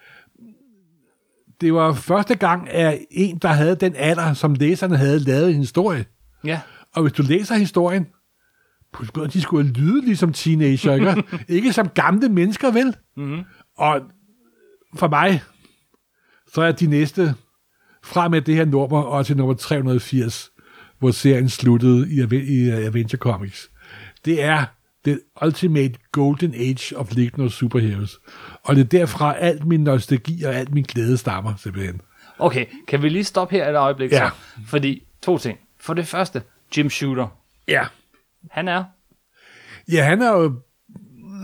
det 1.61 1.75
var 1.75 1.93
første 1.93 2.35
gang, 2.35 2.71
at 2.71 2.99
en, 3.11 3.39
der 3.39 3.49
havde 3.49 3.77
den 3.77 3.95
alder, 3.97 4.35
som 4.35 4.55
læserne 4.55 4.97
havde 4.97 5.19
lavet 5.19 5.51
en 5.51 5.57
historie. 5.59 6.05
Ja. 6.45 6.61
Og 6.95 7.03
hvis 7.03 7.13
du 7.13 7.23
læser 7.23 7.55
historien, 7.55 8.07
de 9.33 9.41
skulle 9.43 9.73
lyde 9.73 10.05
ligesom 10.05 10.33
teenager, 10.33 10.95
ikke? 10.95 11.23
ikke 11.57 11.73
som 11.73 11.89
gamle 11.89 12.29
mennesker, 12.29 12.71
vel? 12.71 12.97
Mm-hmm. 13.17 13.43
Og 13.77 14.01
for 14.97 15.09
mig, 15.09 15.43
så 16.53 16.63
er 16.63 16.73
de 16.73 16.87
næste 16.87 17.35
fra 18.05 18.29
med 18.29 18.41
det 18.41 18.55
her 18.57 18.65
nummer 18.65 19.03
og 19.03 19.27
til 19.27 19.37
nummer 19.37 19.55
380, 19.55 20.50
hvor 21.01 21.11
serien 21.11 21.49
sluttede 21.49 22.09
i, 22.11 22.21
i 22.35 22.69
uh, 22.69 22.87
Adventure 22.87 23.19
Comics. 23.19 23.71
Det 24.25 24.43
er 24.43 24.65
the 25.05 25.19
ultimate 25.45 25.93
golden 26.13 26.55
age 26.55 26.97
of 26.97 27.13
Legion 27.13 27.47
of 27.47 27.53
Superheroes. 27.53 28.19
Og 28.63 28.77
det 28.77 28.83
er 28.83 28.89
derfra 28.99 29.37
alt 29.37 29.67
min 29.67 29.81
nostalgi 29.81 30.43
og 30.43 30.55
alt 30.55 30.75
min 30.75 30.85
glæde 30.85 31.17
stammer, 31.17 31.55
simpelthen. 31.57 32.01
Okay, 32.39 32.67
kan 32.89 33.03
vi 33.03 33.09
lige 33.09 33.25
stoppe 33.25 33.57
her 33.57 33.71
et 33.71 33.77
øjeblik? 33.77 34.13
Ja. 34.13 34.29
Så? 34.29 34.35
Fordi, 34.67 35.03
to 35.23 35.39
ting. 35.39 35.59
For 35.81 35.95
det 35.95 36.07
første, 36.07 36.43
Jim 36.77 36.91
Shooter. 36.91 37.27
Ja. 37.69 37.85
Han 38.51 38.69
er 38.69 38.85
Ja, 39.93 40.05
han 40.05 40.23
er 40.23 40.31
jo 40.31 40.55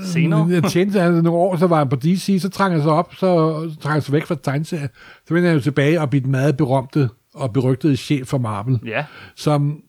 Senere? 0.04 0.48
Jeg 0.50 0.64
tjente 0.64 1.00
han 1.00 1.12
nogle 1.12 1.30
år, 1.30 1.56
så 1.56 1.66
var 1.66 1.78
han 1.78 1.88
på 1.88 1.96
DC, 1.96 2.38
så 2.40 2.48
trængte 2.48 2.72
han 2.72 2.82
sig 2.82 2.92
op, 2.92 3.14
så 3.14 3.58
trængte 3.60 3.88
han 3.88 4.02
sig 4.02 4.12
væk 4.12 4.26
fra 4.26 4.36
tegneserier. 4.42 4.88
Så 5.28 5.34
vendte 5.34 5.46
han 5.48 5.56
jo 5.56 5.62
tilbage 5.62 6.00
og 6.00 6.10
blev 6.10 6.22
den 6.22 6.30
meget 6.30 6.56
berømte 6.56 7.08
og 7.36 7.52
berygtede 7.52 7.96
chef 7.96 8.26
for 8.26 8.38
Marvel, 8.38 8.78
Ja. 8.86 9.04
som 9.36 9.80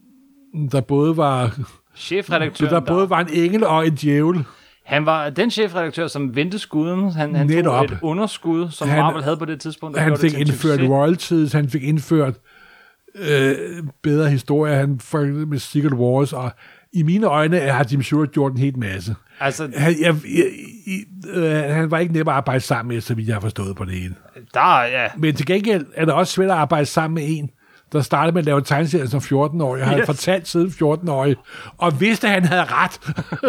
der 0.71 0.81
både 0.81 1.17
var, 1.17 1.57
Chefredaktøren, 1.95 2.73
der 2.73 2.79
både 2.79 3.09
var 3.09 3.19
en 3.19 3.27
engel 3.33 3.63
og 3.63 3.87
en 3.87 3.95
djævel. 3.95 4.43
Han 4.85 5.05
var 5.05 5.29
den 5.29 5.51
chefredaktør, 5.51 6.07
som 6.07 6.35
vendte 6.35 6.59
skuden. 6.59 7.11
Han, 7.11 7.35
han 7.35 7.47
tog 7.47 7.55
Netop. 7.55 7.85
et 7.85 7.97
underskud, 8.01 8.69
som 8.69 8.89
Han- 8.89 8.99
Marvel 8.99 9.23
havde 9.23 9.37
på 9.37 9.45
det 9.45 9.59
tidspunkt. 9.61 9.99
Han 9.99 10.17
fik 10.17 10.33
indført 10.33 10.79
royalties, 10.89 11.53
han 11.53 11.69
fik 11.69 11.83
indført 11.83 12.33
øh, 13.15 13.55
bedre 14.03 14.29
historier, 14.29 14.75
han 14.75 14.99
med 15.47 15.59
Secret 15.59 15.93
Wars, 15.93 16.33
og 16.33 16.51
i 16.97 17.03
mine 17.03 17.27
øjne 17.27 17.59
har 17.59 17.85
Jim 17.91 18.03
Stewart 18.03 18.31
gjort 18.31 18.51
en 18.51 18.57
helt 18.57 18.77
masse. 18.77 19.15
Altså, 19.39 19.69
Han, 19.75 19.95
jeg, 20.01 20.15
jeg, 20.25 20.45
jeg, 20.87 21.33
øh, 21.33 21.75
han 21.75 21.91
var 21.91 21.97
ikke 21.99 22.13
nem 22.13 22.27
at 22.27 22.33
arbejde 22.33 22.59
sammen 22.59 22.93
med, 22.95 23.01
så 23.01 23.13
vidt 23.15 23.27
jeg 23.27 23.35
har 23.35 23.41
forstået 23.41 23.75
på 23.75 23.85
det 23.85 24.05
ene. 24.05 24.15
der 24.53 24.79
er, 24.79 25.01
ja. 25.03 25.07
Men 25.17 25.35
til 25.35 25.45
gengæld 25.45 25.85
er 25.95 26.05
det 26.05 26.13
også 26.13 26.33
svært 26.33 26.49
at 26.49 26.55
arbejde 26.55 26.85
sammen 26.85 27.15
med 27.15 27.23
en, 27.37 27.49
der 27.93 28.01
startede 28.01 28.33
med 28.33 28.41
at 28.41 28.45
lave 28.45 28.61
tegneserier 28.61 29.05
som 29.07 29.19
14-årig. 29.19 29.79
Jeg 29.79 29.87
har 29.87 29.97
Yes. 29.99 30.05
fortalt 30.05 30.47
siden 30.47 30.67
14-årig, 30.69 31.35
og 31.77 32.01
vidste, 32.01 32.27
at 32.27 32.33
han 32.33 32.45
havde 32.45 32.63
ret. 32.65 32.99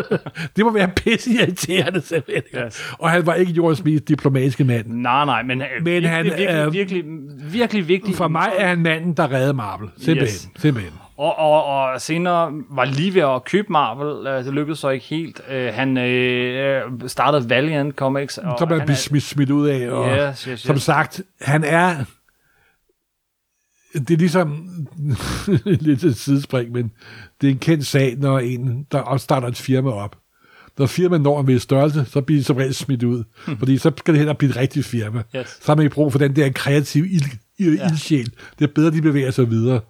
det 0.56 0.64
må 0.64 0.72
være 0.72 0.88
pisse 0.88 1.30
irriterende, 1.30 2.00
simpelthen. 2.02 2.64
Yes. 2.66 2.92
Og 2.98 3.10
han 3.10 3.26
var 3.26 3.34
ikke 3.34 3.52
jordens 3.52 3.84
mest 3.84 4.08
diplomatiske 4.08 4.64
mand. 4.64 4.86
Nej, 4.86 5.24
nej, 5.24 5.42
men, 5.42 5.58
Men 5.58 5.66
men 5.84 6.04
han 6.04 6.12
han, 6.12 6.24
virkelig, 6.24 6.46
er- 6.46 6.70
virkelig, 6.70 7.04
virkelig 7.52 7.88
vigtig. 7.88 8.14
For 8.14 8.28
mig 8.28 8.50
er 8.58 8.66
han 8.68 8.78
manden, 8.78 9.12
der 9.12 9.32
redder 9.32 9.52
Marvel. 9.52 9.88
Simpelthen. 9.96 10.26
Yes. 10.26 10.48
Simpelthen. 10.62 10.92
Og, 11.18 11.38
og, 11.38 11.64
og 11.64 12.00
senere 12.00 12.52
var 12.70 12.84
lige 12.84 13.14
ved 13.14 13.22
at 13.22 13.44
købe 13.44 13.72
Marvel. 13.72 14.26
Øh, 14.26 14.44
Det 14.44 14.54
lykkedes 14.54 14.78
så 14.78 14.88
ikke 14.88 15.06
helt. 15.06 15.40
Øh, 15.50 15.74
Han 15.74 15.96
øh, 15.98 16.82
startede 17.06 17.50
Valiant 17.50 17.94
Comics. 17.94 18.38
Og 18.38 18.58
Som 18.58 18.68
man 18.68 18.80
han 18.80 18.96
smidt, 18.96 19.24
smidt 19.24 19.50
ud 19.50 19.68
af. 19.68 19.90
Og 19.90 20.16
Yes, 20.30 20.42
yes, 20.44 20.60
Som 20.60 20.74
yes. 20.76 20.82
sagt, 20.82 21.20
han 21.40 21.64
er... 21.64 21.94
Det 23.94 24.10
er 24.10 24.16
ligesom 24.16 24.68
lidt 25.64 26.04
et 26.04 26.16
sidespring, 26.16 26.72
men 26.72 26.90
det 27.40 27.46
er 27.46 27.50
en 27.52 27.58
kendt 27.58 27.86
sag, 27.86 28.16
når 28.18 28.38
en, 28.38 28.86
der 28.92 28.98
også 28.98 29.24
starter 29.24 29.48
et 29.48 29.56
firma 29.56 29.90
op. 29.90 30.16
Når 30.78 30.86
firmaet 30.86 31.22
når 31.22 31.40
en 31.40 31.46
vis 31.46 31.62
størrelse, 31.62 32.04
så 32.04 32.20
bliver 32.20 32.40
de 32.40 32.44
som 32.44 32.56
regel 32.56 32.74
smidt 32.74 33.02
ud. 33.02 33.24
Fordi 33.58 33.78
så 33.78 33.92
skal 33.96 34.14
det 34.14 34.28
og 34.28 34.38
blive 34.38 34.50
et 34.50 34.56
rigtigt 34.56 34.86
firma. 34.86 35.22
Yes. 35.36 35.48
Så 35.48 35.62
har 35.66 35.74
man 35.74 35.84
ikke 35.84 35.94
brug 35.94 36.12
for 36.12 36.18
den 36.18 36.36
der 36.36 36.50
kreative 36.52 37.08
ild, 37.08 37.22
Ja. 37.60 37.64
ildsjæl. 37.64 38.32
Det 38.58 38.64
er 38.68 38.72
bedre, 38.74 38.90
de 38.90 39.02
bevæger 39.02 39.30
sig 39.30 39.50
videre. 39.50 39.80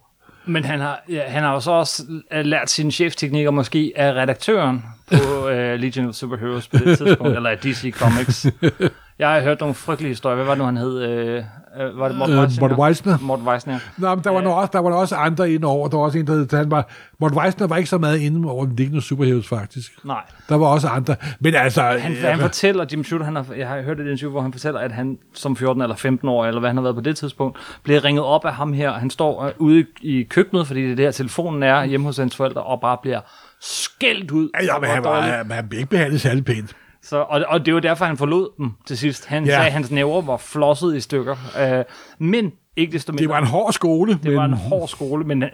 Men 0.47 0.65
han 0.65 0.81
har, 0.81 1.05
ja, 1.09 1.23
han 1.31 1.43
har 1.43 1.53
jo 1.53 1.61
så 1.61 1.71
også 1.71 2.03
øh, 2.33 2.45
lært 2.45 2.71
sine 2.71 2.93
chefteknikker 2.93 3.51
måske 3.51 3.93
af 3.97 4.13
redaktøren 4.13 4.83
på 5.13 5.47
uh, 5.47 5.51
Legion 5.83 6.07
of 6.09 6.15
Superheroes 6.15 6.69
på 6.69 6.77
det 6.79 6.99
tidspunkt, 6.99 7.37
eller 7.37 7.51
af 7.51 7.59
DC 7.59 7.93
Comics. 7.93 8.47
Jeg 9.19 9.31
har 9.31 9.41
hørt 9.41 9.61
nogle 9.61 9.75
frygtelige 9.75 10.09
historier. 10.09 10.37
Hvad 10.37 10.45
var 10.45 10.53
det 10.55 10.59
nu, 10.59 10.65
han 10.65 10.77
hed? 10.77 11.03
Øh, 11.03 11.45
øh, 11.81 11.99
var 11.99 12.09
det 12.09 12.17
Mort 12.17 12.31
Øh, 12.31 12.39
Weisner? 12.39 12.69
Mort 12.69 12.79
Weisner. 12.79 13.19
Mort 13.21 13.41
Weisner. 13.41 13.79
Nå, 13.99 14.15
men 14.15 14.25
der 14.25 14.31
var, 14.31 14.43
ja. 14.43 14.49
også, 14.49 14.71
der 14.73 14.79
var 14.79 14.95
også 14.95 15.15
andre 15.17 15.51
inde 15.51 15.67
over. 15.67 15.89
Der 15.89 15.97
var 15.97 16.05
også 16.05 16.19
en, 16.19 16.27
der 16.27 16.33
hed, 16.33 16.57
han 16.57 16.71
var, 16.71 16.89
Mort 17.21 17.33
Weisner 17.33 17.67
var 17.67 17.77
ikke 17.77 17.91
så 17.91 17.99
meget 17.99 18.19
inde 18.19 18.51
over 18.51 18.65
den 18.65 18.77
liggende 18.77 19.03
superheroes, 19.03 19.49
faktisk. 19.49 20.05
Nej. 20.05 20.23
Der 20.49 20.55
var 20.55 20.67
også 20.67 20.89
andre. 20.89 21.17
Men 21.41 21.55
altså... 21.55 21.83
Han, 21.83 22.17
han 22.17 22.39
fortæller, 22.39 22.85
Jim 22.93 23.05
Shooter, 23.05 23.25
han 23.25 23.37
har, 23.37 23.47
jeg 23.57 23.69
har 23.69 23.83
hørt 23.83 24.01
et 24.01 24.07
interview, 24.11 24.31
hvor 24.31 24.41
han 24.41 24.53
fortæller, 24.53 24.81
at 24.81 24.93
han 24.93 25.19
som 25.35 25.57
14 25.57 25.83
eller 25.83 25.97
15 25.97 26.29
år, 26.29 26.47
eller 26.47 26.61
hvad 26.61 26.71
han 26.71 26.77
har 26.77 26.83
været 26.83 26.97
på 26.97 27.03
det 27.03 27.17
tidspunkt, 27.17 27.59
bliver 27.83 28.05
ringet 28.05 28.25
op 28.25 28.45
af 28.45 28.53
ham 28.55 28.73
her. 28.73 28.93
Han 28.93 29.11
står 29.11 29.45
øh, 29.45 29.53
ude 29.59 29.87
i 30.01 30.23
køkkenet, 30.23 30.67
fordi 30.67 30.83
det 30.83 30.91
er 30.91 30.97
der 30.97 31.11
telefonen 31.11 31.63
er 31.63 31.85
hjemme 31.85 32.07
hos 32.07 32.17
hans 32.17 32.37
forældre, 32.37 32.63
og 32.63 32.81
bare 32.81 32.97
bliver 33.03 33.21
skældt 33.61 34.31
ud. 34.31 34.49
Ja, 34.63 34.79
men 34.79 34.91
han, 34.91 35.05
var, 35.05 35.21
han 35.51 35.69
blev 35.69 35.79
ikke 35.79 35.91
behandlet 35.91 36.21
særlig 36.21 36.45
pænt. 36.45 36.77
Så, 37.09 37.17
og, 37.17 37.45
og 37.49 37.67
det 37.67 37.75
var 37.75 37.81
derfor, 37.81 38.05
han 38.05 38.17
forlod 38.17 38.49
dem 38.59 38.71
til 38.87 38.99
sidst. 38.99 39.27
Han 39.27 39.45
Ja. 39.45 39.51
sagde, 39.51 39.67
at 39.67 39.73
hans 39.73 39.91
næver 39.91 40.23
var 40.23 40.37
flosset 40.37 40.97
i 40.97 41.01
stykker. 41.01 41.37
Øh, 41.79 41.85
men 42.19 42.53
ikke 42.77 42.93
desto 42.93 43.13
mindre. 43.13 43.23
Det 43.23 43.29
var 43.29 43.39
en 43.39 43.47
hård 43.47 43.73
skole. 43.73 44.19
det 44.23 44.37
var 44.37 44.45
en 44.45 44.53
hård 44.53 44.89
skole, 44.89 45.25
men 45.25 45.43
øh, 45.43 45.49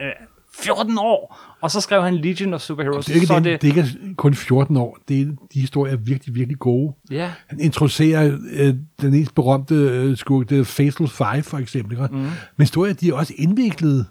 14 0.59 0.99
år! 0.99 1.41
Og 1.63 1.71
så 1.71 1.81
skrev 1.81 2.03
han 2.03 2.15
Legion 2.17 2.55
of 2.55 2.61
Superheroes. 2.61 3.05
Det 3.07 3.13
er, 3.13 3.15
ikke 3.15 3.27
så 3.27 3.35
den, 3.35 3.45
det, 3.45 3.63
det 3.63 3.71
er 3.73 3.77
ikke 3.77 4.15
kun 4.17 4.35
14 4.35 4.77
år. 4.77 4.99
Det 5.09 5.21
er, 5.21 5.25
de 5.55 5.61
historier 5.61 5.93
er 5.93 5.97
virkelig, 5.97 6.35
virkelig 6.35 6.59
gode. 6.59 6.93
ja, 7.11 7.31
Han 7.47 7.61
introducerer 7.61 8.39
øh, 8.53 8.75
den 9.01 9.11
mest 9.11 9.35
berømte 9.35 9.75
øh, 9.75 10.17
skurk, 10.17 10.53
er 10.53 10.65
Fatal 10.65 11.09
Five 11.09 11.43
for 11.43 11.59
eksempel. 11.59 11.99
Mm. 12.11 12.19
Men 12.19 12.31
historier, 12.59 12.93
de 12.95 13.09
er 13.09 13.15
også 13.15 13.33
indviklede. 13.37 14.05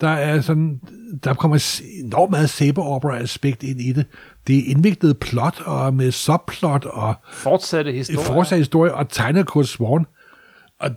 Der 0.00 0.08
er 0.08 0.40
sådan, 0.40 0.80
der 1.24 1.34
kommer 1.34 1.80
enormt 2.04 2.30
meget 2.30 2.50
saber 2.50 2.82
opera 2.82 3.18
aspekt 3.18 3.62
ind 3.62 3.80
i 3.80 3.92
det. 3.92 4.06
Det 4.46 4.58
er 4.58 4.62
indviklet 4.70 5.18
plot 5.18 5.60
og 5.60 5.94
med 5.94 6.12
subplot 6.12 6.84
og 6.84 7.14
fortsatte 7.32 7.92
historie. 7.92 8.26
fortsat 8.26 8.58
historie 8.58 8.94
og 8.94 9.08
tegner 9.08 9.42
Kurt 9.42 9.68
Swan. 9.68 10.06
Og 10.78 10.90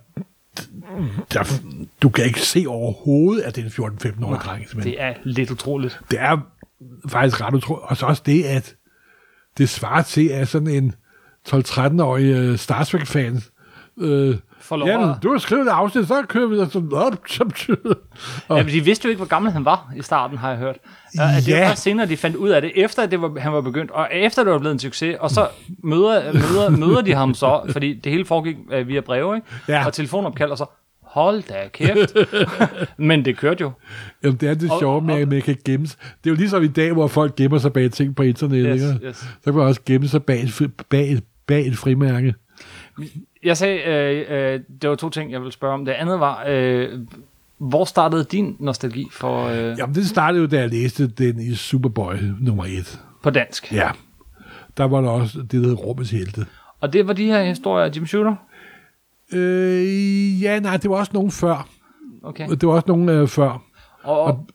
der, 1.33 1.43
du 2.01 2.09
kan 2.09 2.25
ikke 2.25 2.41
se 2.41 2.65
overhovedet, 2.67 3.41
at 3.41 3.55
det 3.55 3.77
er 3.77 3.83
en 3.83 3.91
14-15-årig 3.91 4.39
dreng. 4.39 4.69
simpelthen. 4.69 4.93
Det 4.93 5.01
er 5.01 5.13
lidt 5.23 5.51
utroligt. 5.51 5.99
det 6.11 6.19
er 6.19 6.37
faktisk 7.07 7.41
ret 7.41 7.53
utroligt. 7.53 7.89
Og 7.89 7.97
så 7.97 8.05
også 8.05 8.23
det, 8.25 8.43
at 8.43 8.75
det 9.57 9.69
svarer 9.69 10.01
til, 10.01 10.27
at 10.27 10.47
sådan 10.47 10.67
en 10.67 10.95
12-13-årig 11.49 12.51
uh, 12.51 12.55
Star 12.55 12.83
Trek-fan 12.83 13.41
øh, 13.97 14.37
Får 14.71 14.77
lov 14.77 14.87
ja, 14.87 14.97
men 14.99 15.09
at- 15.09 15.15
du 15.23 15.31
har 15.31 15.37
skrevet 15.37 15.67
et 15.67 15.69
afsnit, 15.69 16.07
så 16.07 16.23
kører 16.27 16.47
vi 16.47 16.59
op, 16.59 16.71
som 16.71 16.93
og, 16.93 18.57
Ja, 18.57 18.63
men 18.63 18.73
de 18.73 18.83
vidste 18.83 19.05
jo 19.05 19.09
ikke, 19.09 19.17
hvor 19.17 19.27
gammel 19.27 19.51
han 19.51 19.65
var 19.65 19.93
i 19.97 20.01
starten, 20.01 20.37
har 20.37 20.49
jeg 20.49 20.57
hørt. 20.57 20.77
Ja. 21.17 21.37
At 21.37 21.45
det 21.45 21.59
var 21.59 21.67
først 21.67 21.81
senere, 21.81 22.07
de 22.07 22.17
fandt 22.17 22.35
ud 22.35 22.49
af 22.49 22.61
det, 22.61 22.71
efter 22.75 23.05
det 23.05 23.21
var, 23.21 23.39
han 23.39 23.53
var 23.53 23.61
begyndt, 23.61 23.91
og 23.91 24.07
efter 24.11 24.43
det 24.43 24.53
var 24.53 24.59
blevet 24.59 24.73
en 24.73 24.79
succes, 24.79 25.15
og 25.19 25.29
så 25.29 25.47
møder, 25.83 26.33
møder, 26.33 26.69
møder 26.69 27.01
de 27.01 27.13
ham 27.13 27.33
så, 27.33 27.61
fordi 27.69 27.93
det 27.93 28.11
hele 28.11 28.25
foregik 28.25 28.55
øh, 28.71 28.87
via 28.87 28.99
breve, 29.01 29.35
ikke? 29.35 29.47
Ja. 29.67 29.85
og 29.85 29.93
telefonopkald, 29.93 30.51
og 30.51 30.57
så, 30.57 30.65
hold 31.03 31.43
da 31.43 31.67
kæft. 31.73 32.15
men 32.97 33.25
det 33.25 33.37
kørte 33.37 33.61
jo. 33.61 33.71
Jamen, 34.23 34.37
det 34.37 34.49
er 34.49 34.53
det 34.53 34.71
sjove 34.79 35.01
med, 35.01 35.15
at 35.15 35.27
man 35.27 35.41
kan 35.41 35.57
gemme 35.65 35.87
sig. 35.87 35.99
Det 35.99 36.29
er 36.29 36.33
jo 36.33 36.35
ligesom 36.37 36.63
i 36.63 36.67
dag, 36.67 36.93
hvor 36.93 37.07
folk 37.07 37.35
gemmer 37.35 37.57
sig 37.57 37.73
bag 37.73 37.91
ting 37.91 38.15
på 38.15 38.23
internettet. 38.23 38.79
Yes, 38.81 38.93
ikke? 38.93 39.07
yes. 39.07 39.17
Så 39.17 39.43
kan 39.43 39.53
man 39.53 39.63
også 39.65 39.81
gemme 39.85 40.07
sig 40.07 40.23
bag 40.23 40.49
bag 40.89 41.17
bag 41.47 41.67
et 41.67 41.77
frimærke. 41.77 42.33
Jeg 43.43 43.57
sagde, 43.57 43.79
øh, 43.79 44.53
øh, 44.53 44.59
det 44.81 44.89
var 44.89 44.95
to 44.95 45.09
ting, 45.09 45.31
jeg 45.31 45.39
ville 45.39 45.51
spørge 45.51 45.73
om. 45.73 45.85
Det 45.85 45.91
andet 45.91 46.19
var, 46.19 46.43
øh, 46.47 46.99
hvor 47.57 47.85
startede 47.85 48.23
din 48.23 48.55
nostalgi 48.59 49.07
for 49.11 49.45
øh, 49.47 49.77
Jamen, 49.77 49.95
det 49.95 50.07
startede 50.07 50.41
jo, 50.41 50.47
da 50.47 50.59
jeg 50.59 50.69
læste 50.69 51.07
den 51.07 51.39
i 51.39 51.53
Superboy 51.55 52.13
nummer 52.39 52.65
1. 52.65 53.01
på 53.23 53.29
dansk? 53.29 53.73
Ja. 53.73 53.91
Der 54.77 54.83
var 54.83 55.01
der 55.01 55.09
også 55.09 55.39
det, 55.41 55.51
der 55.51 55.67
hed 55.67 55.85
Rummets 55.85 56.11
Helte. 56.11 56.45
Og 56.79 56.93
det 56.93 57.07
var 57.07 57.13
de 57.13 57.25
her 57.25 57.43
historier 57.43 57.85
af 57.85 57.95
Jim 57.95 58.05
Shooter? 58.05 58.35
Øh, 59.33 60.41
ja, 60.41 60.59
nej, 60.59 60.77
det 60.77 60.89
var 60.89 60.95
også 60.95 61.11
nogen 61.13 61.31
før. 61.31 61.67
Okay. 62.23 62.49
Det 62.49 62.67
var 62.67 62.73
også 62.73 62.87
nogen 62.87 63.09
øh, 63.09 63.27
før. 63.27 63.63
Og, 64.03 64.21
og, 64.21 64.47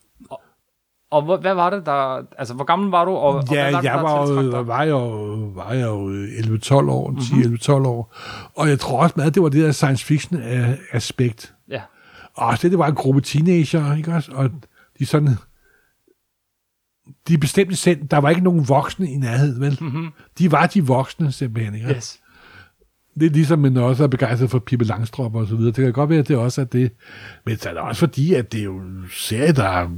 og, 1.10 1.18
og 1.18 1.22
hvor- 1.24 1.36
hvad 1.36 1.54
var 1.54 1.70
det 1.70 1.86
der... 1.86 2.22
Altså, 2.38 2.54
hvor 2.54 2.64
gammel 2.64 2.90
var 2.90 3.04
du? 3.04 3.10
Og, 3.10 3.34
og 3.34 3.46
hvad 3.46 3.56
Ja, 3.56 3.70
var 3.70 3.80
det, 3.80 3.84
jeg 3.88 3.94
der 3.98 4.02
var, 4.02 4.26
dig? 4.52 4.66
var, 4.66 4.82
jo, 4.82 4.98
var 5.54 5.72
jeg 5.72 5.86
jo 5.86 6.10
11-12 6.56 6.90
år, 6.90 7.10
Mhm. 7.10 7.18
10-11-12 7.20 7.70
år. 7.86 8.14
Og 8.54 8.68
jeg 8.68 8.80
tror 8.80 9.02
også 9.02 9.14
meget, 9.16 9.34
det 9.34 9.42
var 9.42 9.48
det 9.48 9.64
der 9.64 9.72
science 9.72 10.04
fiction 10.04 10.40
øh, 10.42 10.68
aspekt. 10.92 11.54
Ja. 11.70 11.80
Og 12.34 12.62
det, 12.62 12.70
det 12.70 12.78
var 12.78 12.86
en 12.86 12.94
gruppe 12.94 13.20
teenager, 13.20 13.96
ikke 13.96 14.12
også? 14.12 14.32
Og 14.34 14.50
de 14.98 15.06
sådan... 15.06 15.28
De 17.28 17.38
bestemte 17.38 17.76
selv, 17.76 18.04
der 18.10 18.18
var 18.18 18.28
ikke 18.30 18.44
nogen 18.44 18.68
voksne 18.68 19.10
i 19.10 19.16
nærheden, 19.16 19.60
vel? 19.60 19.78
Mm-hmm. 19.80 20.06
De 20.38 20.52
var 20.52 20.66
de 20.66 20.86
voksne, 20.86 21.32
simpelthen, 21.32 21.74
ikke? 21.74 21.88
Yes. 21.88 22.20
Det 23.20 23.26
er 23.26 23.30
ligesom, 23.30 23.58
man 23.58 23.76
også 23.76 24.02
er 24.02 24.08
begejstret 24.08 24.50
for 24.50 24.58
Pippi 24.58 24.84
Langstrøm 24.84 25.34
og 25.34 25.46
så 25.46 25.56
videre. 25.56 25.72
Det 25.72 25.84
kan 25.84 25.92
godt 25.92 26.10
være, 26.10 26.18
at 26.18 26.28
det 26.28 26.36
også 26.36 26.60
er 26.60 26.64
det. 26.64 26.92
Men 27.44 27.56
så 27.58 27.68
er 27.68 27.72
det 27.72 27.82
også 27.82 27.98
fordi, 27.98 28.34
at 28.34 28.52
det 28.52 28.60
er 28.60 28.64
jo 28.64 28.76
en 28.78 29.04
serie, 29.12 29.52
der 29.52 29.90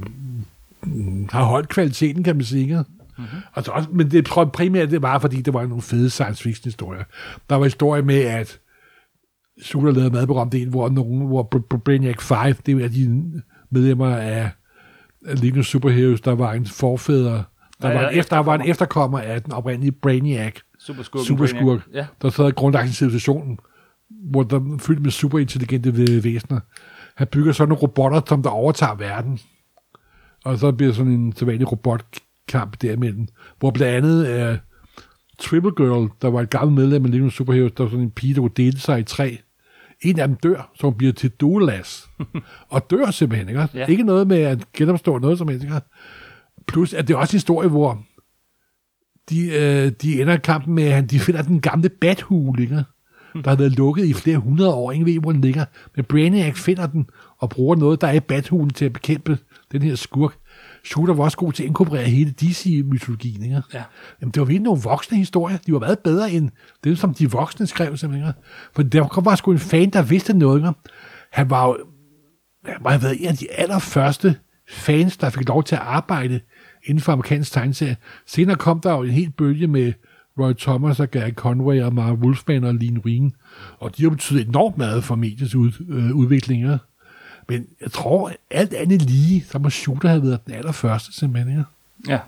har 1.31 1.43
holdt 1.43 1.69
kvaliteten, 1.69 2.23
kan 2.23 2.35
man 2.35 2.45
sige. 2.45 2.75
Mm-hmm. 2.77 3.25
Og 3.53 3.63
så 3.63 3.71
også, 3.71 3.89
men 3.91 4.11
det 4.11 4.25
tror 4.25 4.43
jeg 4.43 4.51
primært, 4.51 4.91
det 4.91 5.01
var, 5.01 5.19
fordi 5.19 5.41
det 5.41 5.53
var 5.53 5.65
nogle 5.65 5.81
fede 5.81 6.09
science 6.09 6.43
fiction 6.43 6.63
historier. 6.67 7.03
Der 7.49 7.55
var 7.55 7.63
historie 7.63 8.01
med, 8.01 8.19
at 8.21 8.59
Sula 9.61 9.91
lavede 9.91 10.09
meget 10.11 10.27
berømt 10.27 10.53
en, 10.55 10.69
hvor, 10.69 10.89
nogen, 10.89 11.27
hvor 11.27 11.49
Br- 11.55 11.73
Br- 11.73 11.77
Brainiac 11.77 12.21
5, 12.21 12.55
det 12.65 12.83
er 12.83 12.87
de 12.87 13.31
medlemmer 13.71 14.15
af 14.15 14.49
of 15.59 15.65
Superheroes, 15.65 16.21
der 16.21 16.31
var 16.35 16.53
en 16.53 16.65
forfædre, 16.65 17.43
der, 17.81 17.89
Ja, 17.89 18.01
var, 18.01 18.09
en 18.09 18.19
efter, 18.19 18.35
der 18.35 18.43
var 18.43 18.55
en 18.55 18.69
efterkommer 18.69 19.19
af 19.19 19.41
den 19.43 19.53
oprindelige 19.53 19.91
Brainiac, 19.91 20.53
Superskurken. 20.79 21.25
superskurk, 21.25 21.61
Brainiac. 21.63 21.81
Ja. 21.93 22.05
der 22.21 22.29
sad 22.29 22.51
grundlagt 22.51 22.87
en 22.87 22.93
civilisation, 22.93 23.59
hvor 24.31 24.43
der 24.43 24.55
er 24.59 24.77
fyldt 24.79 25.01
med 25.01 25.11
superintelligente 25.11 25.89
væ- 25.89 26.23
væsener. 26.23 26.59
Han 27.15 27.27
bygger 27.31 27.51
sådan 27.51 27.69
nogle 27.69 27.81
robotter, 27.81 28.21
som 28.27 28.43
der 28.43 28.49
overtager 28.49 28.95
verden. 28.95 29.39
Og 30.45 30.59
så 30.59 30.71
bliver 30.71 30.93
sådan 30.93 31.11
en 31.11 31.33
sædvanlig 31.35 31.71
robotkamp 31.71 32.81
derimellem, 32.81 33.27
hvor 33.59 33.71
blandt 33.71 33.95
andet 33.95 34.51
uh, 34.51 34.57
Triple 35.39 35.71
Girl, 35.71 36.09
der 36.21 36.27
var 36.27 36.41
et 36.41 36.49
gammelt 36.49 36.75
medlem 36.75 37.05
af 37.05 37.11
Legion 37.11 37.31
Superheroes, 37.31 37.71
der 37.71 37.83
var 37.83 37.89
sådan 37.89 38.05
en 38.05 38.11
pige, 38.11 38.33
der 38.33 38.41
kunne 38.41 38.51
dele 38.57 38.79
sig 38.79 38.99
i 38.99 39.03
tre. 39.03 39.37
En 40.01 40.19
af 40.19 40.27
dem 40.27 40.37
dør, 40.37 40.71
så 40.75 40.87
hun 40.87 40.97
bliver 40.97 41.13
til 41.13 41.29
Doulas. 41.29 42.09
og 42.69 42.89
dør 42.89 43.11
simpelthen, 43.11 43.49
ikke? 43.49 43.67
Ja. 43.73 43.85
Ikke 43.85 44.03
noget 44.03 44.27
med 44.27 44.37
at 44.37 44.73
genopstå 44.73 45.17
noget 45.17 45.37
som 45.37 45.47
helst, 45.47 45.63
ikke? 45.63 45.75
Plus, 46.67 46.93
at 46.93 47.07
det 47.07 47.13
er 47.13 47.17
også 47.17 47.35
en 47.35 47.37
historie, 47.37 47.69
hvor 47.69 48.03
de, 49.29 49.47
øh, 49.47 49.91
de 50.01 50.21
ender 50.21 50.37
kampen 50.37 50.75
med, 50.75 50.83
at 50.83 51.11
de 51.11 51.19
finder 51.19 51.41
den 51.41 51.61
gamle 51.61 51.89
bathule, 51.89 52.61
ikke? 52.61 52.83
der 53.33 53.49
har 53.49 53.55
været 53.55 53.77
lukket 53.77 54.05
i 54.05 54.13
flere 54.13 54.37
hundrede 54.37 54.73
år. 54.73 54.91
Ingen 54.91 55.05
ved, 55.05 55.19
hvor 55.19 55.31
den 55.31 55.41
ligger. 55.41 55.65
Men 55.95 56.05
Brainiac 56.05 56.55
finder 56.57 56.87
den 56.87 57.09
og 57.37 57.49
bruger 57.49 57.75
noget, 57.75 58.01
der 58.01 58.07
er 58.07 58.13
i 58.13 58.19
bathulen 58.19 58.69
til 58.69 58.85
at 58.85 58.93
bekæmpe 58.93 59.37
den 59.71 59.81
her 59.81 59.95
skurk. 59.95 60.37
Shooter 60.85 61.13
var 61.13 61.23
også 61.23 61.37
god 61.37 61.53
til 61.53 61.63
at 61.63 61.67
inkorporere 61.67 62.03
hele 62.03 62.33
DC-mytologien. 62.41 63.43
Ikke? 63.43 63.63
Ja. 63.73 63.83
Jamen, 64.21 64.31
det 64.31 64.39
var 64.39 64.45
virkelig 64.45 64.63
nogle 64.63 64.81
voksne 64.81 65.17
historier. 65.17 65.57
De 65.57 65.73
var 65.73 65.79
meget 65.79 65.99
bedre 65.99 66.31
end 66.31 66.49
dem, 66.83 66.95
som 66.95 67.13
de 67.13 67.31
voksne 67.31 67.67
skrev. 67.67 67.97
Simpelthen. 67.97 68.29
ikke? 68.29 68.39
For 68.75 68.83
der 68.83 69.07
kom 69.07 69.23
bare 69.23 69.37
sgu 69.37 69.51
en 69.51 69.59
fan, 69.59 69.89
der 69.89 70.01
vidste 70.01 70.37
noget. 70.37 70.59
Ikke? 70.59 70.71
Han 71.31 71.49
var 71.49 71.67
jo 71.67 71.77
han 72.65 72.85
have 72.85 73.01
været 73.01 73.21
en 73.21 73.27
af 73.27 73.37
de 73.37 73.51
allerførste 73.51 74.35
fans, 74.69 75.17
der 75.17 75.29
fik 75.29 75.47
lov 75.47 75.63
til 75.63 75.75
at 75.75 75.81
arbejde 75.81 76.39
inden 76.85 77.01
for 77.01 77.11
amerikansk 77.11 77.51
tegneserie. 77.51 77.97
Senere 78.27 78.55
kom 78.55 78.79
der 78.79 78.91
jo 78.91 79.03
en 79.03 79.09
helt 79.09 79.37
bølge 79.37 79.67
med 79.67 79.93
Roy 80.39 80.53
Thomas 80.53 80.99
og 80.99 81.11
Gary 81.11 81.31
Conway 81.31 81.81
og 81.81 81.93
Mark 81.93 82.17
Wolfman 82.17 82.63
og 82.63 82.75
Lean 82.75 82.97
Wien. 83.05 83.33
Og 83.79 83.97
de 83.97 84.03
har 84.03 84.09
betydet 84.09 84.47
enormt 84.47 84.77
meget 84.77 85.03
for 85.03 85.15
mediets 85.15 85.55
ud, 85.55 85.71
øh, 85.89 86.15
udviklinger. 86.15 86.77
Men 87.49 87.67
jeg 87.81 87.91
tror, 87.91 88.31
alt 88.51 88.73
andet 88.73 89.01
lige, 89.01 89.45
så 89.49 89.59
må 89.59 89.69
Shooter 89.69 90.09
have 90.09 90.23
været 90.23 90.45
den 90.45 90.53
allerførste, 90.53 91.13
simpelthen. 91.13 91.51
Ikke? 91.51 91.63
Ja. 92.07 92.19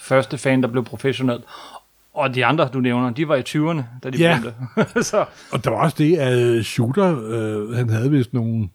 Første 0.00 0.38
fan, 0.38 0.62
der 0.62 0.68
blev 0.68 0.84
professionel. 0.84 1.38
Og 2.14 2.34
de 2.34 2.44
andre, 2.44 2.68
du 2.72 2.80
nævner, 2.80 3.10
de 3.10 3.28
var 3.28 3.36
i 3.36 3.40
20'erne, 3.48 3.82
da 4.02 4.10
de 4.10 4.18
Ja. 4.18 4.38
begyndte. 4.42 5.02
så, 5.10 5.24
Og 5.52 5.64
der 5.64 5.70
var 5.70 5.76
også 5.76 5.96
det, 5.98 6.16
at 6.16 6.38
øh, 6.38 6.62
Shooter, 6.62 7.18
øh, 7.28 7.76
han 7.76 7.88
havde 7.88 8.10
vist 8.10 8.34
nogle, 8.34 8.68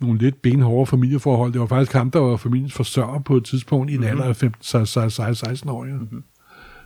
nogle 0.00 0.18
lidt 0.18 0.42
benhårde 0.42 0.86
familieforhold. 0.86 1.52
Det 1.52 1.60
var 1.60 1.66
faktisk 1.66 1.92
ham, 1.92 2.10
der 2.10 2.18
var 2.20 2.36
familiens 2.36 2.72
forsørger 2.72 3.20
på 3.20 3.36
et 3.36 3.44
tidspunkt 3.44 3.90
i 3.90 3.94
en 3.94 4.04
alder 4.04 4.24
af 4.24 4.42
15-16 4.42 5.70
år. 5.70 5.84
Ja. 5.84 5.92
Mm-hmm. 5.92 6.24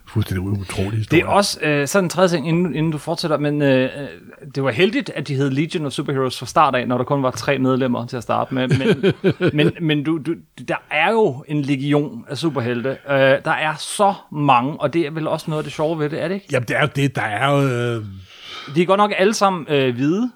Fuldstændig 0.08 0.42
utrolig 0.48 0.92
historie. 0.98 1.20
det 1.20 1.26
er 1.26 1.30
også 1.30 1.58
øh, 1.62 1.86
sådan 1.88 2.04
en 2.04 2.10
tredje 2.10 2.28
ting, 2.28 2.48
inden, 2.48 2.74
inden 2.74 2.92
du 2.92 2.98
fortsætter, 2.98 3.38
men 3.38 3.62
øh, 3.62 3.82
øh, 3.82 3.90
det 4.54 4.62
var 4.64 4.70
heldigt, 4.70 5.10
at 5.14 5.28
de 5.28 5.34
hed 5.34 5.50
Legion 5.50 5.86
of 5.86 5.92
Superheroes 5.92 6.38
fra 6.38 6.46
start 6.46 6.74
af, 6.74 6.88
når 6.88 6.96
der 6.98 7.04
kun 7.04 7.22
var 7.22 7.30
tre 7.30 7.58
medlemmer 7.58 8.06
til 8.06 8.16
at 8.16 8.22
starte 8.22 8.54
med. 8.54 8.68
Men, 8.68 9.12
men, 9.56 9.72
men 9.80 10.04
du, 10.04 10.18
du, 10.18 10.34
der 10.68 10.76
er 10.90 11.10
jo 11.10 11.44
en 11.48 11.62
legion 11.62 12.24
af 12.28 12.38
superhelte. 12.38 12.90
Øh, 12.90 13.16
der 13.18 13.50
er 13.50 13.74
så 13.78 14.14
mange, 14.32 14.80
og 14.80 14.92
det 14.92 15.06
er 15.06 15.10
vel 15.10 15.26
også 15.28 15.46
noget 15.48 15.60
af 15.60 15.64
det 15.64 15.72
sjove 15.72 15.98
ved 15.98 16.10
det, 16.10 16.22
er 16.22 16.28
det 16.28 16.34
ikke? 16.34 16.46
Jamen, 16.52 16.68
det 16.68 16.76
er 16.76 16.80
jo 16.80 16.88
det, 16.96 17.16
der 17.16 17.22
er 17.22 17.50
jo... 17.52 17.68
Øh, 17.96 18.04
De 18.74 18.82
er 18.82 18.86
godt 18.86 18.98
nok 18.98 19.12
alle 19.18 19.34
sammen 19.34 19.66
øh, 19.70 19.94
hvide 19.94 20.30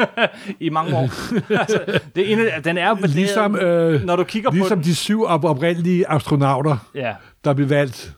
i 0.60 0.68
mange 0.70 0.96
år. 0.96 1.08
altså, 1.60 2.00
det 2.16 2.32
en 2.32 2.38
af, 2.38 2.62
den 2.62 2.78
er 2.78 2.94
belæret, 2.94 3.14
ligesom 3.14 3.56
øh, 3.56 4.04
når 4.04 4.16
du 4.16 4.24
kigger 4.24 4.50
på 4.50 4.54
ligesom 4.56 4.82
de 4.82 4.94
syv 4.94 5.24
op- 5.24 5.44
oprindelige 5.44 6.08
astronauter, 6.10 6.76
Ja, 6.94 7.14
der 7.44 7.54
blev 7.54 7.70
valgt. 7.70 8.12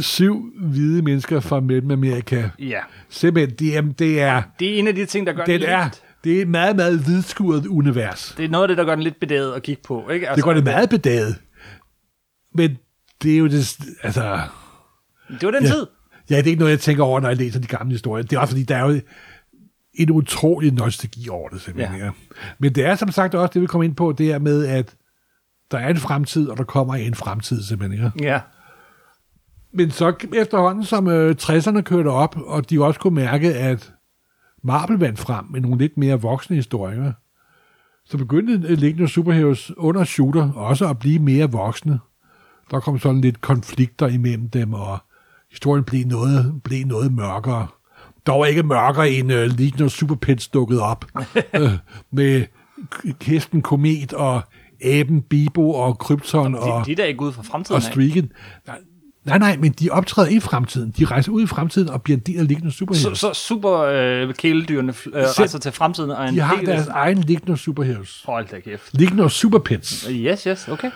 Syv 0.00 0.52
hvide 0.60 1.02
mennesker 1.02 1.40
fra 1.40 1.60
Mellemamerika. 1.60 2.48
ja. 2.58 2.80
Simpelthen, 3.08 3.56
det 3.58 3.76
er, 3.76 3.80
det 3.82 4.20
er, 4.20 4.42
Det 4.58 4.74
er 4.74 4.78
en 4.78 4.88
af 4.88 4.94
de 4.94 5.06
ting, 5.06 5.26
der 5.26 5.32
gør 5.32 5.44
lidt, 5.46 5.64
er, 5.64 5.88
det 6.24 6.36
er 6.38 6.42
et 6.42 6.48
meget, 6.48 6.76
meget 6.76 6.98
hvidskuret 6.98 7.66
univers. 7.66 8.34
det 8.36 8.44
er 8.44 8.48
noget 8.48 8.64
af 8.64 8.68
det, 8.68 8.76
der 8.76 8.84
gør 8.84 8.94
den 8.94 9.04
lidt 9.04 9.20
bedaget 9.20 9.52
at 9.54 9.62
kigge 9.62 9.82
på. 9.84 10.08
Ikke? 10.10 10.28
Altså, 10.28 10.36
Det 10.36 10.44
går 10.44 10.52
det 10.54 10.64
meget 10.64 10.90
bedaget. 10.90 11.36
Men 12.54 12.78
det 13.22 13.34
er 13.34 13.38
jo 13.38 13.46
det, 13.46 13.76
altså... 14.02 14.40
Det 15.28 15.42
var 15.42 15.50
den 15.50 15.62
Ja. 15.62 15.68
tid. 15.68 15.86
Ja, 16.30 16.36
det 16.36 16.42
er 16.42 16.46
ikke 16.50 16.58
noget, 16.58 16.70
jeg 16.72 16.80
tænker 16.80 17.02
over, 17.04 17.20
når 17.20 17.28
jeg 17.28 17.36
læser 17.36 17.60
de 17.60 17.66
gamle 17.66 17.92
historier. 17.92 18.24
Det 18.24 18.36
er 18.36 18.40
også 18.40 18.52
fordi, 18.52 18.62
der 18.64 18.76
er 18.76 18.92
jo 18.92 19.00
en 19.94 20.10
utrolig 20.10 20.72
nostalgi 20.72 21.28
over 21.28 21.48
det, 21.48 21.60
simpelthen. 21.60 21.98
Ja. 21.98 22.04
Ja. 22.04 22.10
Men 22.58 22.72
det 22.74 22.84
er 22.84 22.94
som 22.94 23.10
sagt 23.10 23.34
også 23.34 23.50
det, 23.54 23.62
vi 23.62 23.66
kommer 23.66 23.84
ind 23.84 23.94
på, 23.96 24.14
det 24.18 24.32
er 24.32 24.38
med, 24.38 24.66
at 24.66 24.94
der 25.70 25.78
er 25.78 25.88
en 25.88 25.96
fremtid, 25.96 26.48
og 26.48 26.56
der 26.56 26.64
kommer 26.64 26.94
en 26.94 27.14
fremtid, 27.14 27.62
simpelthen. 27.62 28.12
Ja. 28.20 28.32
Ja. 28.32 28.40
Men 29.72 29.90
så 29.90 30.14
efterhånden, 30.34 30.84
som 30.84 31.08
øh, 31.08 31.36
60'erne 31.40 31.80
kørte 31.80 32.08
op, 32.08 32.36
og 32.46 32.70
de 32.70 32.84
også 32.84 33.00
kunne 33.00 33.14
mærke, 33.14 33.54
at 33.54 33.92
Marvel 34.62 34.98
vandt 34.98 35.18
frem 35.18 35.44
med 35.50 35.60
nogle 35.60 35.78
lidt 35.78 35.96
mere 35.96 36.20
voksne 36.20 36.56
historier, 36.56 37.12
så 38.04 38.18
begyndte 38.18 38.68
øh, 38.68 38.78
Legion 38.78 39.02
of 39.04 39.10
Superheroes 39.10 39.72
under 39.76 40.04
Shooter 40.04 40.52
også 40.52 40.88
at 40.88 40.98
blive 40.98 41.18
mere 41.18 41.50
voksne. 41.50 41.98
Der 42.70 42.80
kom 42.80 42.98
sådan 42.98 43.20
lidt 43.20 43.40
konflikter 43.40 44.06
imellem 44.06 44.48
dem, 44.48 44.74
og 44.74 44.98
historien 45.50 45.84
blev 45.84 46.06
noget, 46.06 46.62
blev 46.64 46.86
noget 46.86 47.12
mørkere. 47.12 47.66
Dog 48.26 48.48
ikke 48.48 48.62
mørkere 48.62 49.10
end 49.10 49.32
uh, 49.32 49.38
Legion 49.38 49.84
of 49.84 49.90
Superpets 49.90 50.48
dukkede 50.48 50.82
op. 50.82 51.04
øh, 51.54 51.70
med 52.10 52.44
hesten 53.22 53.62
Komet 53.62 54.12
og 54.12 54.42
aben 54.84 55.22
Bibo 55.22 55.70
og 55.70 55.98
Krypton 55.98 56.54
og 56.54 56.86
De, 56.86 56.90
de 56.90 56.96
der 56.96 57.02
er 57.02 57.06
ikke 57.06 57.22
ude 57.22 57.32
fra 57.32 57.42
fremtiden 57.42 57.76
og. 57.76 57.82
Streaken. 57.82 58.32
Nej, 58.66 58.78
nej, 59.28 59.38
nej, 59.38 59.56
men 59.56 59.72
de 59.72 59.90
optræder 59.90 60.28
i 60.28 60.40
fremtiden. 60.40 60.94
De 60.98 61.04
rejser 61.04 61.32
ud 61.32 61.42
i 61.42 61.46
fremtiden 61.46 61.88
og 61.88 62.02
bliver 62.02 62.16
en 62.16 62.22
del 62.26 62.38
af 62.38 62.48
Legion 62.48 62.66
of 62.66 62.72
Så, 62.72 62.76
Superheroes. 62.78 63.18
så 63.18 63.32
super 63.34 63.72
øh, 63.78 64.34
kæledyrene 64.34 64.94
øh, 65.06 65.12
rejser 65.38 65.58
til 65.58 65.72
fremtiden 65.72 66.10
og 66.10 66.28
en 66.28 66.34
de 66.34 66.40
har 66.40 66.56
del 66.56 66.68
af- 66.68 66.74
deres 66.76 66.88
egen 66.88 67.18
Legion 67.18 67.50
of 67.50 67.58
Superheroes. 67.58 68.22
Hold 68.26 68.46
da 68.48 68.60
kæft. 68.60 68.90
Legion 69.00 69.20
of 69.20 69.30
Superpets. 69.30 70.08
Yes, 70.10 70.42
yes, 70.42 70.68
okay. 70.68 70.90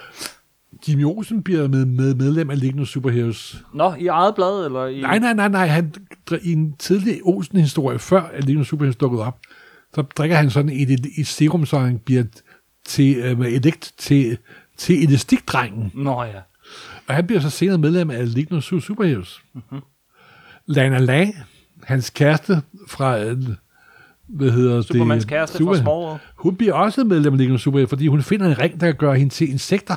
Jimmy 0.89 1.05
Olsen 1.05 1.43
bliver 1.43 1.69
med, 1.69 1.85
med 1.85 2.15
medlem 2.15 2.51
af 2.51 2.57
of 2.81 2.87
Superheroes. 2.87 3.57
Nå, 3.75 3.95
i 3.99 4.07
eget 4.07 4.35
blad, 4.35 4.65
eller 4.67 4.87
i... 4.87 5.01
Nej, 5.01 5.19
nej, 5.19 5.33
nej, 5.35 5.49
nej. 5.49 5.67
Han, 5.67 5.95
i 6.43 6.53
en 6.53 6.75
tidlig 6.79 7.21
Olsen-historie, 7.25 7.99
før 7.99 8.23
at 8.23 8.45
of 8.61 8.67
Superheroes 8.67 8.97
dukkede 8.97 9.23
op, 9.27 9.39
så 9.95 10.03
drikker 10.03 10.37
han 10.37 10.51
sådan 10.51 10.71
et, 10.71 10.91
et, 10.91 11.07
et 11.19 11.27
serum, 11.27 11.67
så 11.67 11.79
han 11.79 11.99
bliver 11.99 12.25
til, 12.87 13.17
øh, 13.17 13.41
elekt, 13.41 13.93
til, 13.99 14.39
til 14.77 15.05
elastikdrengen. 15.09 15.91
Nå 15.95 16.23
ja. 16.23 16.31
Og 17.13 17.17
han 17.17 17.27
bliver 17.27 17.41
så 17.41 17.51
senere 17.51 17.79
medlem 17.79 18.11
af 18.11 18.35
Legion 18.35 18.57
of 18.57 18.63
Superheroes. 18.63 19.43
Mm-hmm. 19.55 19.81
Lana 20.67 20.99
Lang, 20.99 21.35
hans 21.83 22.11
kæreste 22.11 22.63
fra, 22.89 23.19
hvad 24.29 24.51
hedder 24.51 24.83
Supermans 24.83 25.23
det? 25.23 25.29
kæreste 25.29 25.65
fra 25.65 25.77
Smallville. 25.77 26.19
Hun 26.37 26.57
bliver 26.57 26.75
også 26.75 27.05
medlem 27.05 27.33
af 27.33 27.39
Legion 27.39 27.55
of 27.55 27.61
Superheroes, 27.61 27.89
fordi 27.89 28.07
hun 28.07 28.23
finder 28.23 28.47
en 28.47 28.59
ring, 28.59 28.81
der 28.81 28.87
kan 28.87 28.95
gøre 28.95 29.17
hende 29.17 29.33
til 29.33 29.51
insekter. 29.51 29.97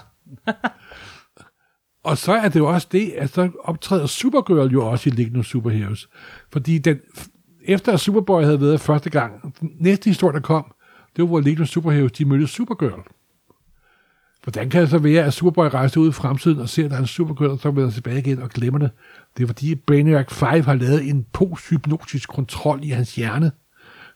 og 2.10 2.18
så 2.18 2.34
er 2.34 2.50
det 2.50 2.60
jo 2.60 2.68
også 2.68 2.88
det, 2.92 3.12
at 3.18 3.30
så 3.30 3.50
optræder 3.64 4.06
Supergirl 4.06 4.72
jo 4.72 4.88
også 4.88 5.10
i 5.10 5.14
Legion 5.14 5.40
of 5.40 5.46
Superheroes. 5.46 6.10
Fordi 6.52 6.78
den, 6.78 7.00
efter 7.66 7.94
at 7.94 8.00
Superboy 8.00 8.44
havde 8.44 8.62
været 8.62 8.82
første 8.82 9.10
gang, 9.10 9.60
den 9.60 9.72
næste 9.80 10.10
historie, 10.10 10.34
der 10.34 10.42
kom, 10.42 10.66
det 11.16 11.22
var, 11.22 11.28
hvor 11.28 11.40
Legion 11.40 11.62
of 11.62 11.68
Superheroes, 11.68 12.12
de 12.12 12.26
mødte 12.26 12.48
Supergirl. 12.48 13.02
Hvordan 14.46 14.70
kan 14.70 14.82
det 14.82 14.90
så 14.90 14.98
være, 14.98 15.24
at 15.24 15.34
Superboy 15.34 15.66
rejser 15.66 16.02
ud 16.02 16.10
i 16.10 16.12
fremtiden 16.12 16.60
og 16.60 16.70
ser, 16.70 16.86
at 16.86 17.02
er 17.02 17.06
Supergirl, 17.06 17.50
og 17.50 17.60
så 17.60 17.72
vender 17.72 17.92
tilbage 17.92 18.20
igen 18.20 18.42
og 18.42 18.50
glemmer 18.50 18.80
det? 18.80 18.92
Det 19.38 19.44
er 19.44 19.48
fordi 19.48 19.76
Brainiac 19.76 20.32
5 20.32 20.64
har 20.64 20.74
lavet 20.74 21.10
en 21.10 21.26
posthypnotisk 21.34 22.30
kontrol 22.30 22.80
i 22.84 22.90
hans 22.90 23.16
hjerne. 23.16 23.52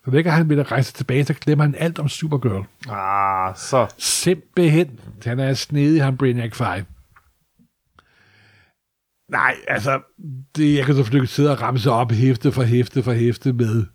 Så 0.05 0.11
gang 0.11 0.31
han 0.31 0.49
vil 0.49 0.63
rejse 0.63 0.93
tilbage, 0.93 1.25
så 1.25 1.33
glemmer 1.33 1.63
han 1.63 1.75
alt 1.77 1.99
om 1.99 2.09
Supergirl. 2.09 2.65
Ah, 2.89 3.55
så... 3.55 3.87
Simpelthen. 3.97 4.99
Han 5.25 5.39
er 5.39 5.53
snedig, 5.53 6.03
han 6.03 6.17
Brainiac 6.17 6.55
5. 6.55 6.85
Nej, 9.31 9.55
altså, 9.67 10.01
det, 10.55 10.75
jeg 10.75 10.85
kan 10.85 10.95
selvfølgelig 10.95 11.29
sidde 11.29 11.51
og 11.51 11.61
ramse 11.61 11.91
op 11.91 12.11
hæfte 12.11 12.51
for 12.51 12.63
hæfte 12.63 13.03
for 13.03 13.13
hæfte 13.13 13.53
med 13.53 13.85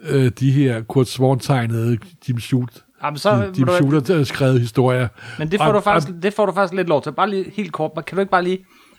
øh, 0.00 0.30
de 0.40 0.52
her 0.52 0.82
Kurt 0.82 1.08
Swan-tegnede 1.08 1.98
Jim 2.28 2.38
Shoot, 2.40 2.84
Jamen, 3.06 3.18
så, 3.18 3.30
Jim, 3.30 3.40
Jim 3.40 3.48
ved 3.48 3.54
du 3.54 3.64
hvad, 3.64 4.02
Shooter 4.04 4.24
skrevet 4.24 4.60
historier. 4.60 5.08
men 5.38 5.50
det 5.50 5.60
får, 5.60 5.66
Og- 5.66 5.74
du 5.74 5.80
faktisk, 5.80 6.12
det 6.22 6.34
får 6.34 6.46
du 6.46 6.52
faktisk 6.52 6.74
lidt 6.74 6.88
lov 6.88 7.02
til. 7.02 7.12
Bare 7.12 7.30
lige 7.30 7.44
helt 7.56 7.72
kort. 7.72 7.90
Kan 8.06 8.16
du 8.16 8.20
ikke 8.20 8.30
bare 8.30 8.44
lige... 8.44 8.58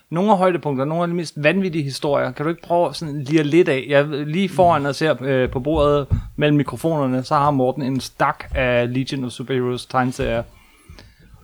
Nogle 0.09 0.31
af 0.31 0.37
højdepunkter, 0.37 0.85
nogle 0.85 1.01
af 1.03 1.07
de 1.07 1.13
mest 1.13 1.33
vanvittige 1.43 1.83
historier, 1.83 2.31
kan 2.31 2.43
du 2.45 2.49
ikke 2.49 2.61
prøve 2.61 2.93
sådan 2.93 3.23
lige 3.23 3.43
lidt 3.43 3.69
af? 3.69 3.85
Jeg 3.89 4.05
lige 4.07 4.49
foran 4.49 4.85
og 4.85 4.95
ser 4.95 5.15
øh, 5.21 5.49
på 5.49 5.59
bordet 5.59 6.07
mellem 6.35 6.57
mikrofonerne, 6.57 7.23
så 7.23 7.35
har 7.35 7.51
Morten 7.51 7.81
en 7.83 7.99
stak 7.99 8.43
af 8.55 8.93
Legion 8.93 9.23
of 9.23 9.31
Superheroes 9.31 9.85
tegneserier. 9.85 10.43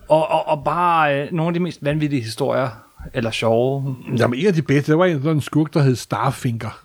Og, 0.08 0.28
og, 0.30 0.48
og 0.48 0.64
bare 0.64 1.20
øh, 1.22 1.28
nogle 1.32 1.48
af 1.48 1.54
de 1.54 1.60
mest 1.60 1.78
vanvittige 1.84 2.22
historier, 2.22 2.68
eller 3.14 3.30
sjove. 3.30 3.96
Jamen, 4.18 4.38
en 4.38 4.46
af 4.46 4.54
de 4.54 4.62
bedste, 4.62 4.92
der 4.92 4.98
var 4.98 5.04
en 5.04 5.18
sådan 5.22 5.36
en 5.36 5.40
skurk, 5.40 5.74
der 5.74 5.80
hed 5.82 5.96
Starfinger. 5.96 6.83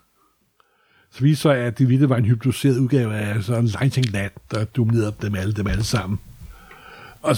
Så 1.12 1.22
viste 1.24 1.42
sig, 1.42 1.58
at 1.58 1.80
det 1.80 1.90
ville 1.90 2.10
var 2.10 2.18
en 2.18 2.26
hypnotiseret 2.26 2.78
udgave 2.78 3.16
af 3.16 3.44
sådan 3.44 3.66
Lightning 3.66 4.12
Lad, 4.12 4.30
der 4.52 4.66
dominerede 4.66 5.16
dem 5.22 5.36
alle, 5.36 5.54
dem 5.54 5.68
alle 5.68 5.84
sammen. 5.84 6.20
Og, 7.22 7.36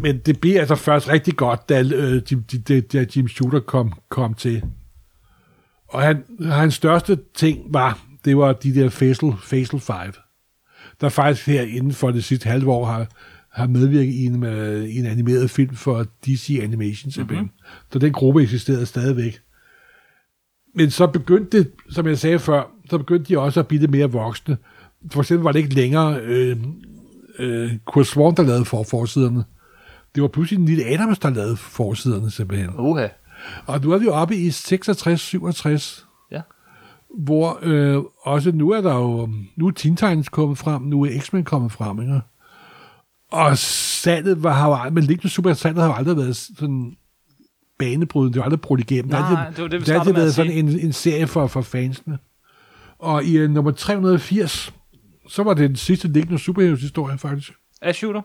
men 0.00 0.18
det 0.18 0.40
blev 0.40 0.56
altså 0.56 0.74
først 0.74 1.08
rigtig 1.08 1.36
godt, 1.36 1.68
da, 1.68 1.82
øh, 1.82 2.22
Jim, 2.32 2.42
da, 2.68 2.80
da 2.80 3.06
Jim 3.16 3.28
Shooter 3.28 3.60
kom, 3.60 3.92
kom 4.08 4.34
til. 4.34 4.62
Og 5.88 6.02
han, 6.02 6.24
hans 6.40 6.74
største 6.74 7.18
ting 7.34 7.74
var, 7.74 7.98
det 8.24 8.36
var 8.36 8.52
de 8.52 8.74
der 8.74 8.88
Facial, 8.88 9.32
Facial 9.42 9.80
5, 9.80 9.96
der 11.00 11.08
faktisk 11.08 11.46
her 11.46 11.62
inden 11.62 11.92
for 11.92 12.10
det 12.10 12.24
sidste 12.24 12.48
halve 12.48 12.70
år 12.70 12.86
har, 12.86 13.06
har 13.52 13.66
medvirket 13.66 14.12
i 14.12 14.24
en, 14.24 14.44
øh, 14.44 14.84
i 14.84 14.98
en 14.98 15.06
animeret 15.06 15.50
film 15.50 15.76
for 15.76 16.06
DC 16.26 16.60
Animation 16.62 17.10
simpelthen. 17.10 17.44
Mm-hmm. 17.44 17.92
Så 17.92 17.98
den 17.98 18.12
gruppe 18.12 18.42
eksisterede 18.42 18.86
stadigvæk. 18.86 19.40
Men 20.74 20.90
så 20.90 21.06
begyndte 21.06 21.58
det, 21.58 21.72
som 21.90 22.06
jeg 22.06 22.18
sagde 22.18 22.38
før, 22.38 22.75
så 22.90 22.98
begyndte 22.98 23.28
de 23.34 23.38
også 23.38 23.60
at 23.60 23.66
blive 23.66 23.80
lidt 23.80 23.90
mere 23.90 24.10
voksne. 24.12 24.56
For 25.12 25.20
eksempel 25.20 25.44
var 25.44 25.52
det 25.52 25.58
ikke 25.58 25.74
længere 25.74 26.20
øh, 26.22 26.56
øh, 27.38 27.70
Kurt 27.84 28.06
Swan, 28.06 28.34
der 28.34 28.42
lavede 28.42 28.64
for 28.64 28.82
forsiderne. 28.82 29.44
Det 30.14 30.22
var 30.22 30.28
pludselig 30.28 30.58
en 30.60 30.66
lille 30.66 30.84
Adams, 30.84 31.18
der 31.18 31.30
lavede 31.30 31.56
forsiderne 31.56 32.30
simpelthen. 32.30 32.70
Uha. 32.78 33.06
Og 33.66 33.80
nu 33.80 33.92
er 33.92 33.98
vi 33.98 34.08
oppe 34.08 34.36
i 34.36 34.48
66-67, 34.48 36.04
Ja. 36.32 36.40
hvor 37.24 37.58
øh, 37.62 38.02
også 38.22 38.52
nu 38.52 38.70
er 38.70 38.80
der 38.80 38.94
jo, 38.94 39.28
nu 39.56 39.66
er 39.66 39.70
Teen 39.70 39.96
Titans 39.96 40.28
kommet 40.28 40.58
frem, 40.58 40.82
nu 40.82 41.02
er 41.04 41.20
X-Men 41.20 41.44
kommet 41.44 41.72
frem, 41.72 42.00
ikke? 42.02 42.20
Og 43.32 43.58
salget 43.58 44.42
var, 44.42 44.52
har 44.52 44.68
jo 44.68 44.74
aldrig, 44.74 44.92
men 44.92 45.02
Lignende 45.02 45.28
Super 45.28 45.52
salget 45.52 45.80
har 45.82 45.88
jo 45.88 45.94
aldrig 45.94 46.16
været 46.16 46.36
sådan 46.36 46.96
banebrydende, 47.78 48.32
det 48.34 48.42
har 48.42 48.44
aldrig 48.44 48.60
brudt 48.60 48.80
igennem. 48.80 49.10
Nej, 49.10 49.28
det 49.28 49.38
har 49.38 49.46
det 49.50 49.56
det, 49.56 49.70
det 49.70 49.82
startede 49.82 50.12
med 50.12 50.20
været 50.20 50.34
sådan 50.34 50.52
en, 50.52 50.68
en 50.80 50.92
serie 50.92 51.26
for, 51.26 51.46
for 51.46 51.60
fansene. 51.62 52.18
Og 52.98 53.24
i 53.24 53.44
uh, 53.44 53.50
nummer 53.50 53.70
380, 53.70 54.72
så 55.28 55.42
var 55.42 55.54
det 55.54 55.68
den 55.68 55.76
sidste 55.76 56.08
Lignende 56.08 56.38
Superheroes 56.38 56.80
historie, 56.80 57.18
faktisk. 57.18 57.52
Er 57.82 57.92
shooter? 57.92 58.22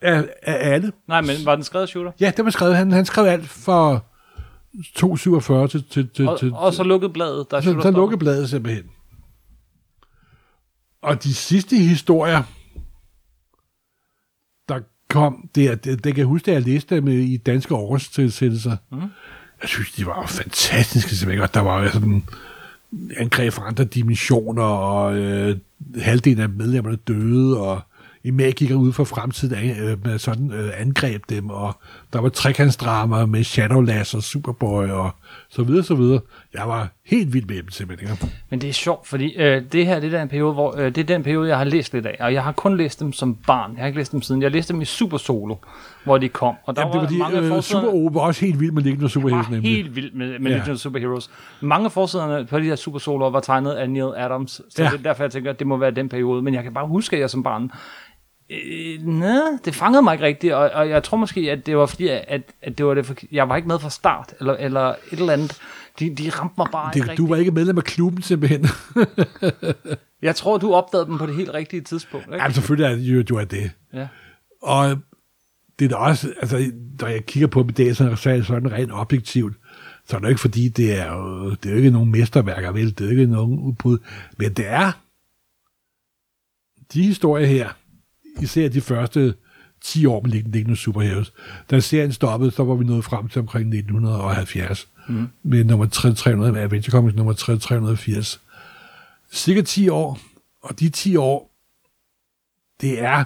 Af, 0.00 0.28
af 0.42 0.72
alle. 0.74 0.92
Nej, 1.08 1.20
men 1.20 1.30
var 1.44 1.54
den 1.54 1.64
skrevet 1.64 1.82
af 1.82 1.88
shooter? 1.88 2.12
Ja, 2.20 2.32
det 2.36 2.44
var 2.44 2.50
skrevet. 2.50 2.76
Han, 2.76 2.92
han 2.92 3.04
skrev 3.04 3.24
alt 3.24 3.48
for 3.48 4.04
2,47 4.76 5.66
til, 5.68 5.84
til, 5.90 6.08
til, 6.08 6.28
Og, 6.28 6.38
til, 6.38 6.52
og 6.52 6.74
så 6.74 6.82
lukkede 6.82 7.12
bladet, 7.12 7.46
der 7.50 7.60
så, 7.60 7.80
så 7.82 7.90
lukkede 7.90 8.18
bladet 8.18 8.50
simpelthen. 8.50 8.84
Og 11.02 11.22
de 11.24 11.34
sidste 11.34 11.76
historier, 11.76 12.42
der 14.68 14.80
kom, 15.10 15.48
det, 15.54 15.66
er- 15.66 15.74
det, 15.74 16.04
det 16.04 16.14
kan 16.14 16.18
jeg 16.18 16.26
huske, 16.26 16.46
da 16.46 16.52
jeg 16.52 16.62
læste 16.62 16.96
dem 16.96 17.08
i 17.08 17.36
danske 17.36 17.74
oversættelser. 17.74 18.76
Mm. 18.90 19.00
Jeg 19.62 19.68
synes, 19.68 19.92
de 19.92 20.06
var 20.06 20.26
fantastiske 20.26 21.16
simpelthen. 21.16 21.42
Og 21.42 21.54
der 21.54 21.60
var 21.60 21.82
jo 21.82 21.90
sådan 21.90 22.24
angreb 23.16 23.52
fra 23.52 23.68
andre 23.68 23.84
dimensioner, 23.84 24.62
og 24.62 25.16
øh, 25.16 25.56
halvdelen 25.96 26.42
af 26.42 26.48
medlemmerne 26.48 26.96
døde, 26.96 27.60
og 27.60 27.80
i 28.24 28.30
magikere 28.30 28.78
ude 28.78 28.92
for 28.92 29.04
fremtiden 29.04 29.70
øh, 29.70 30.04
med 30.04 30.18
sådan 30.18 30.52
øh, 30.52 30.80
angreb 30.80 31.22
dem, 31.28 31.50
og 31.50 31.76
der 32.12 32.20
var 32.20 32.28
trekantsdrama 32.28 33.26
med 33.26 33.44
Shadowlass 33.44 34.14
og 34.14 34.22
Superboy, 34.22 34.88
og 34.88 35.10
så 35.50 35.62
videre, 35.62 35.84
så 35.84 35.94
videre. 35.94 36.20
Jeg 36.54 36.62
var 36.68 36.88
helt 37.06 37.32
vild 37.32 37.46
med 37.46 37.56
dem 37.56 37.70
simpelthen. 37.70 38.10
ikke? 38.12 38.26
Men 38.50 38.60
det 38.60 38.68
er 38.68 38.72
sjovt, 38.72 39.06
fordi 39.06 39.34
øh, 39.36 39.62
det 39.72 39.86
her 39.86 40.00
det 40.00 40.14
er, 40.14 40.18
den 40.18 40.28
periode, 40.28 40.52
hvor, 40.54 40.76
øh, 40.78 40.84
det 40.86 40.98
er 40.98 41.04
den 41.04 41.22
periode, 41.22 41.48
jeg 41.48 41.56
har 41.58 41.64
læst 41.64 41.92
lidt 41.92 42.06
af. 42.06 42.16
Og 42.20 42.32
jeg 42.34 42.44
har 42.44 42.52
kun 42.52 42.76
læst 42.76 43.00
dem 43.00 43.12
som 43.12 43.34
barn. 43.34 43.70
Jeg 43.74 43.80
har 43.82 43.86
ikke 43.86 43.98
læst 43.98 44.12
dem 44.12 44.22
siden. 44.22 44.42
Jeg 44.42 44.50
læste 44.50 44.72
dem 44.72 44.82
i 44.82 44.84
Super 44.84 45.16
Solo, 45.16 45.54
hvor 46.04 46.18
de 46.18 46.28
kom. 46.28 46.54
Og 46.66 46.76
der 46.76 46.82
Jamen, 46.82 46.92
det 46.94 47.00
var 47.02 47.08
de, 47.08 47.18
mange 47.18 47.38
øh, 47.38 47.48
forsiderne- 47.48 47.86
Super 47.86 47.88
O 47.98 48.10
var 48.12 48.20
også 48.20 48.44
helt 48.44 48.60
vild 48.60 48.72
med 48.72 48.82
liggende 48.82 49.02
var 49.02 49.08
superhelte, 49.08 49.50
nemlig. 49.50 49.70
helt 49.76 49.96
vildt 49.96 50.14
med, 50.14 50.38
med 50.38 50.50
Ja. 50.50 50.58
Legend 50.58 50.76
Superheroes. 50.78 51.30
Mange 51.60 51.84
af 51.84 51.92
forsiderne 51.92 52.46
på 52.46 52.58
de 52.58 52.64
her 52.64 52.76
Super 52.76 52.98
Soloer 52.98 53.30
var 53.30 53.40
tegnet 53.40 53.70
af 53.72 53.90
Neil 53.90 54.12
Adams, 54.16 54.50
så 54.50 54.82
ja. 54.82 54.84
det 54.90 54.98
er 54.98 55.02
derfor, 55.02 55.22
jeg 55.24 55.30
tænker, 55.32 55.50
at 55.50 55.58
det 55.58 55.66
må 55.66 55.76
være 55.76 55.90
den 55.90 56.08
periode. 56.08 56.42
Men 56.42 56.54
jeg 56.54 56.62
kan 56.62 56.74
bare 56.74 56.86
huske, 56.86 57.16
at 57.16 57.20
jeg 57.20 57.30
som 57.30 57.42
barn 57.42 57.70
Øh, 58.50 59.06
nej, 59.06 59.58
det 59.64 59.74
fangede 59.74 60.02
mig 60.02 60.12
ikke 60.14 60.24
rigtigt, 60.24 60.52
og, 60.54 60.70
og 60.70 60.88
jeg 60.88 61.02
tror 61.02 61.16
måske, 61.16 61.40
at 61.40 61.66
det 61.66 61.76
var 61.76 61.86
fordi, 61.86 62.08
at, 62.08 62.42
at 62.62 62.78
det 62.78 62.86
var 62.86 62.94
det, 62.94 63.06
for, 63.06 63.14
jeg 63.32 63.48
var 63.48 63.56
ikke 63.56 63.68
med 63.68 63.78
fra 63.78 63.90
start, 63.90 64.34
eller, 64.40 64.54
eller 64.54 64.80
et 64.88 64.96
eller 65.12 65.32
andet. 65.32 65.58
De, 65.98 66.14
de 66.14 66.30
ramte 66.30 66.54
mig 66.58 66.66
bare 66.72 66.92
ikke 66.96 66.98
Det, 66.98 67.06
du 67.06 67.10
rigtigt. 67.10 67.30
var 67.30 67.36
ikke 67.36 67.50
medlem 67.50 67.78
af 67.78 67.84
klubben 67.84 68.22
simpelthen. 68.22 68.66
Jeg 70.22 70.36
tror, 70.36 70.58
du 70.58 70.74
opdagede 70.74 71.06
dem 71.06 71.18
på 71.18 71.26
det 71.26 71.34
helt 71.34 71.50
rigtige 71.54 71.80
tidspunkt. 71.80 72.26
Ikke? 72.26 72.36
Jamen, 72.36 72.52
selvfølgelig 72.54 72.92
er 72.92 72.96
det 72.96 73.02
jo, 73.02 73.22
du 73.22 73.36
er 73.36 73.44
det. 73.44 73.70
Ja. 73.92 74.08
Og 74.62 74.98
det 75.78 75.84
er 75.84 75.88
da 75.88 75.94
også, 75.96 76.32
altså, 76.40 76.72
når 77.00 77.08
jeg 77.08 77.26
kigger 77.26 77.46
på 77.46 77.60
dem 77.62 77.68
i 77.68 77.72
dag, 77.72 77.96
så 77.96 78.04
er 78.04 78.36
det 78.36 78.46
sådan 78.46 78.72
rent 78.72 78.92
objektivt, 78.92 79.56
så 80.06 80.16
er 80.16 80.20
det 80.20 80.24
jo 80.26 80.28
ikke 80.28 80.40
fordi, 80.40 80.68
det 80.68 80.98
er 80.98 81.12
jo, 81.14 81.50
det 81.50 81.66
er 81.66 81.70
jo 81.70 81.76
ikke 81.76 81.90
nogen 81.90 82.10
mesterværker, 82.10 82.72
vel? 82.72 82.90
Det 82.90 83.00
er 83.00 83.04
jo 83.04 83.10
ikke 83.10 83.26
nogen 83.26 83.58
udbrud. 83.58 83.98
Men 84.38 84.52
det 84.52 84.66
er 84.68 84.92
de 86.92 87.02
historier 87.02 87.46
her, 87.46 87.68
især 88.42 88.68
de 88.68 88.80
første 88.80 89.34
10 89.82 90.06
år 90.06 90.20
med 90.22 90.30
Lignende 90.30 90.56
Lignende 90.58 90.76
Superheroes. 90.76 91.32
Da 91.70 91.80
serien 91.80 92.12
stoppede, 92.12 92.50
så 92.50 92.64
var 92.64 92.74
vi 92.74 92.84
nået 92.84 93.04
frem 93.04 93.28
til 93.28 93.40
omkring 93.40 93.74
1970. 93.74 94.88
Mm. 95.08 95.28
Med 95.42 95.64
nummer 95.64 95.86
300, 95.86 96.52
med 96.52 96.60
Adventure 96.60 96.92
Comics 96.92 97.16
nummer 97.16 97.32
380. 97.32 98.40
Cirka 99.32 99.60
10 99.62 99.88
år, 99.88 100.18
og 100.62 100.80
de 100.80 100.88
10 100.88 101.16
år, 101.16 101.50
det 102.80 103.02
er, 103.02 103.24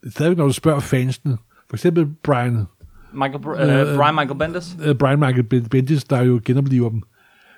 det 0.00 0.06
er 0.06 0.10
stadigvæk, 0.10 0.38
når 0.38 0.46
du 0.46 0.52
spørger 0.52 0.80
fansene, 0.80 1.38
for 1.70 1.76
eksempel 1.76 2.06
Brian, 2.22 2.64
Michael, 3.12 3.70
Øh, 3.70 3.90
øh, 3.92 3.96
Brian 3.96 4.14
Michael 4.14 4.38
Bendis. 4.38 4.76
uh, 4.88 4.96
Brian 4.96 5.18
Michael 5.18 5.46
Ben- 5.54 5.68
Bendis, 5.68 6.04
der 6.04 6.22
jo 6.22 6.40
genopliver 6.44 6.88
dem. 6.90 7.02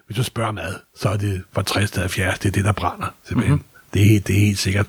Hvis 0.07 0.17
du 0.17 0.23
spørger 0.23 0.53
mad, 0.53 0.75
så 0.97 1.09
er 1.09 1.17
det 1.17 1.43
fra 1.53 1.63
60 1.63 1.91
til 1.91 2.01
70, 2.01 2.39
det 2.39 2.49
er 2.49 2.53
det, 2.53 2.65
der 2.65 2.73
brænder, 2.73 3.15
simpelthen. 3.25 3.55
Mm-hmm. 3.57 3.69
Det, 3.95 4.17
er, 4.17 4.21
det 4.21 4.37
er 4.37 4.41
helt 4.41 4.59
sikkert. 4.59 4.87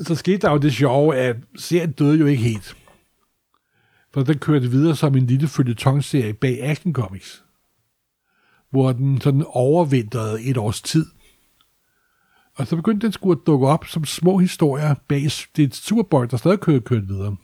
Så 0.00 0.14
skete 0.14 0.38
der 0.38 0.50
jo 0.50 0.58
det 0.58 0.72
sjove, 0.72 1.16
at 1.16 1.36
serien 1.56 1.92
døde 1.92 2.18
jo 2.18 2.26
ikke 2.26 2.42
helt. 2.42 2.76
For 4.12 4.22
den 4.22 4.38
kørte 4.38 4.70
videre 4.70 4.96
som 4.96 5.16
en 5.16 5.26
lille 5.26 5.48
følgetongserie 5.48 6.32
bag 6.32 6.62
Action 6.62 6.92
Comics, 6.92 7.44
hvor 8.70 8.92
den 8.92 9.20
sådan 9.20 9.44
overvintrede 9.46 10.42
et 10.42 10.56
års 10.56 10.82
tid. 10.82 11.06
Og 12.54 12.66
så 12.66 12.76
begyndte 12.76 13.06
den 13.06 13.12
skulle 13.12 13.40
at 13.40 13.46
dukke 13.46 13.66
op 13.66 13.86
som 13.86 14.04
små 14.04 14.38
historier 14.38 14.94
bag 15.08 15.22
det 15.56 15.74
Superboy, 15.74 16.26
der 16.30 16.36
stadig 16.36 16.60
kørte, 16.60 16.80
kørte 16.80 17.06
videre. 17.06 17.36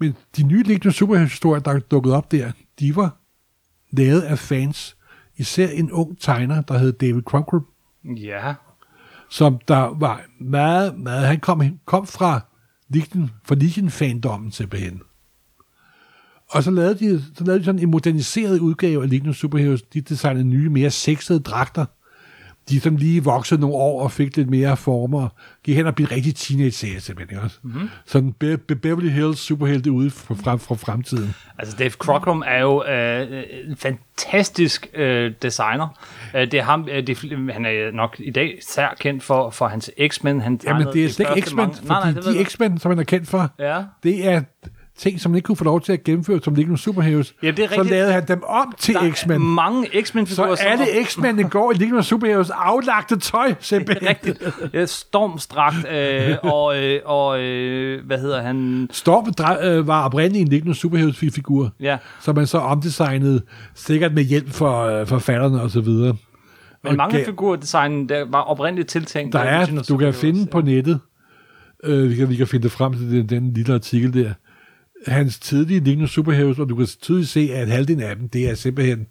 Men 0.00 0.14
de 0.36 0.42
nye 0.42 0.62
Legion 0.62 0.92
superhelte-historier, 0.92 1.60
der 1.62 1.78
dukkede 1.78 2.16
op 2.16 2.32
der, 2.32 2.52
de 2.80 2.96
var 2.96 3.16
lavet 3.90 4.20
af 4.20 4.38
fans. 4.38 4.96
Især 5.36 5.68
en 5.68 5.92
ung 5.92 6.20
tegner, 6.20 6.62
der 6.62 6.78
hed 6.78 6.92
David 6.92 7.22
Crumcrow, 7.22 7.60
Ja 8.04 8.54
som 9.28 9.58
der 9.68 9.98
var 9.98 10.22
meget, 10.40 10.98
meget... 10.98 11.26
Han 11.26 11.40
kom, 11.40 11.78
kom 11.84 12.06
fra 12.06 12.40
Lichten, 12.88 13.30
fra 13.44 13.54
Lichten-fandommen 13.54 14.52
simpelthen. 14.52 15.00
Og 16.50 16.62
så 16.62 16.70
lavede, 16.70 16.94
de, 16.94 17.24
så 17.34 17.44
lavede 17.44 17.60
de 17.60 17.64
sådan 17.64 17.80
en 17.80 17.90
moderniseret 17.90 18.58
udgave 18.58 19.02
af 19.02 19.10
Legion 19.10 19.34
Superheroes. 19.34 19.82
De 19.82 20.00
designede 20.00 20.44
nye, 20.44 20.68
mere 20.68 20.90
sexede 20.90 21.40
dragter. 21.40 21.84
De 22.68 22.80
som 22.80 22.96
lige 22.96 23.24
voksede 23.24 23.60
nogle 23.60 23.76
år 23.76 24.02
og 24.02 24.12
fik 24.12 24.36
lidt 24.36 24.50
mere 24.50 24.76
former. 24.76 25.28
Gik 25.64 25.76
hen 25.76 25.86
og 25.86 25.94
blev 25.94 26.06
rigtig 26.08 26.34
teenage-serie 26.36 27.00
simpelthen. 27.00 27.38
Også. 27.38 27.56
Mm-hmm. 27.62 27.88
Sådan 28.06 28.32
Be- 28.32 28.56
Be- 28.58 28.76
Beverly 28.76 29.08
Hills 29.10 29.38
superhelte 29.38 29.92
ude 29.92 30.10
fra, 30.10 30.34
fra, 30.34 30.56
fra 30.56 30.74
fremtiden. 30.74 31.34
Altså 31.58 31.76
Dave 31.76 31.90
Cockrum 31.90 32.42
er 32.46 32.60
jo 32.60 32.84
øh, 32.84 33.42
en 33.70 33.76
fantastisk 33.76 34.86
øh, 34.94 35.32
designer. 35.42 35.88
Øh, 36.34 36.40
det 36.50 36.54
er 36.54 36.62
ham, 36.62 36.88
øh, 36.90 37.06
det, 37.06 37.18
han 37.52 37.64
er 37.64 37.90
nok 37.92 38.16
i 38.18 38.30
dag 38.30 38.58
sær 38.68 38.94
kendt 39.00 39.22
for, 39.22 39.50
for 39.50 39.66
hans 39.68 39.90
X-Men. 40.08 40.40
Han 40.40 40.60
Jamen, 40.64 40.86
det 40.92 41.04
er 41.04 41.08
slet 41.08 41.26
ikke 41.36 41.48
X-Men, 41.48 41.56
mange- 41.56 41.74
fordi 41.74 41.88
Nej, 41.88 42.12
nej, 42.12 42.32
de. 42.32 42.44
X-Men, 42.44 42.78
som 42.78 42.88
man 42.88 42.98
er 42.98 43.02
kendt 43.04 43.28
for, 43.28 43.50
Ja. 43.58 43.82
det 44.02 44.28
er 44.28 44.42
ting, 44.98 45.20
som 45.20 45.30
man 45.32 45.36
ikke 45.36 45.46
kunne 45.46 45.56
få 45.56 45.64
lov 45.64 45.80
til 45.80 45.92
at 45.92 46.04
gennemføre 46.04 46.40
som 46.44 46.54
liggende 46.54 46.78
superheroes. 46.80 47.34
Ja, 47.42 47.50
det 47.50 47.64
er 47.64 47.68
så 47.74 47.82
lavede 47.82 48.12
han 48.12 48.28
dem 48.28 48.42
om 48.48 48.74
til 48.78 48.94
Der 48.94 49.00
er 49.00 49.12
X-Men. 49.12 49.40
mange 49.42 49.86
Så 49.86 50.02
X-Men-figurer. 50.04 50.54
som- 50.54 50.66
alle 50.68 50.84
X-Mændene 51.04 51.48
går 51.48 51.72
i 51.72 51.74
liggende 51.74 52.02
superheroes 52.02 52.50
aflagte 52.50 53.18
tøj, 53.18 53.54
simpelthen. 53.60 54.08
Rigtigt. 54.08 54.42
Ja, 54.74 54.86
Stormstrakt 54.86 55.76
øh, 55.92 56.36
og, 56.42 56.82
øh, 56.84 57.00
og 57.04 57.40
øh, 57.40 58.06
hvad 58.06 58.18
hedder 58.18 58.42
han? 58.42 58.88
Storm 58.92 59.32
øh, 59.78 59.86
var 59.86 60.04
oprindeligt 60.04 60.42
en 60.42 60.48
liggende 60.48 60.74
superheroes-figur, 60.74 61.70
Ja, 61.80 61.96
som 62.20 62.34
man 62.36 62.46
så 62.46 62.58
omdesignede, 62.58 63.42
sikkert 63.74 64.14
med 64.14 64.22
hjælp 64.22 64.50
for 64.50 64.82
øh, 64.82 65.06
forfatterne 65.06 65.62
og 65.62 65.70
så 65.70 65.80
videre. 65.80 66.16
men 66.82 66.90
Og 66.90 66.96
mange 66.96 67.16
gav- 67.16 67.24
figurdesign 67.26 68.08
der 68.08 68.24
var 68.30 68.40
oprindeligt 68.40 68.88
tiltænkt. 68.88 69.32
Der 69.32 69.38
af 69.40 69.62
er, 69.62 69.66
du 69.66 69.72
kan 69.74 69.84
Superheroes, 69.84 70.20
finde 70.20 70.46
på 70.46 70.60
nettet, 70.60 71.00
øh, 71.84 72.10
vi, 72.10 72.16
kan, 72.16 72.28
vi 72.28 72.36
kan 72.36 72.46
finde 72.46 72.62
det 72.62 72.72
frem 72.72 72.92
til 72.92 73.10
den, 73.10 73.28
den 73.28 73.52
lille 73.52 73.74
artikel 73.74 74.14
der, 74.14 74.32
hans 75.06 75.38
tidlige 75.38 75.80
lignende 75.80 76.08
superheroes, 76.08 76.58
og 76.58 76.68
du 76.68 76.76
kan 76.76 76.86
tydeligt 77.02 77.28
se, 77.28 77.50
at 77.52 77.68
halvdelen 77.68 78.02
af 78.02 78.16
dem, 78.16 78.28
det 78.28 78.50
er 78.50 78.54
simpelthen, 78.54 79.06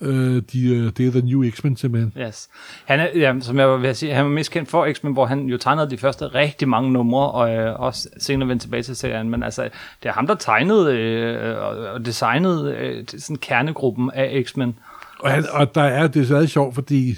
øh, 0.00 0.42
de, 0.52 0.68
øh, 0.68 0.92
det 0.96 1.06
er 1.06 1.10
The 1.10 1.20
New 1.20 1.50
X-Men 1.50 1.76
simpelthen. 1.76 2.12
Yes. 2.26 2.48
Han 2.84 3.00
er, 3.00 3.08
ja, 3.14 3.34
som 3.40 3.58
jeg 3.58 3.82
vil 3.82 3.96
sige, 3.96 4.14
han 4.14 4.24
var 4.24 4.30
mest 4.30 4.50
kendt 4.50 4.68
for 4.68 4.92
X-Men, 4.92 5.12
hvor 5.12 5.26
han 5.26 5.46
jo 5.46 5.58
tegnede 5.58 5.90
de 5.90 5.98
første 5.98 6.26
rigtig 6.26 6.68
mange 6.68 6.92
numre, 6.92 7.30
og 7.30 7.54
øh, 7.54 7.80
også 7.80 8.08
senere 8.18 8.48
vendte 8.48 8.66
tilbage 8.66 8.82
til 8.82 8.96
serien. 8.96 9.30
Men 9.30 9.42
altså, 9.42 9.62
det 10.02 10.08
er 10.08 10.12
ham, 10.12 10.26
der 10.26 10.34
tegnede 10.34 10.96
øh, 10.96 11.58
og, 11.94 12.06
designede 12.06 12.74
øh, 12.74 13.04
sådan 13.08 13.36
kernegruppen 13.36 14.10
af 14.14 14.44
X-Men. 14.46 14.78
Og, 15.20 15.30
han, 15.30 15.44
og 15.50 15.74
der 15.74 15.82
er, 15.82 16.06
det 16.06 16.22
er 16.22 16.26
så 16.26 16.46
sjovt, 16.46 16.74
fordi 16.74 17.14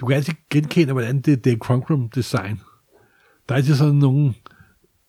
du 0.00 0.06
kan 0.06 0.16
altid 0.16 0.34
genkende, 0.50 0.92
hvordan 0.92 1.20
det 1.20 1.32
er 1.32 1.36
Dave 1.36 1.58
Conkrum 1.58 2.08
design. 2.08 2.60
Der 3.48 3.54
er 3.54 3.56
altid 3.56 3.74
sådan 3.74 3.94
nogle, 3.94 4.34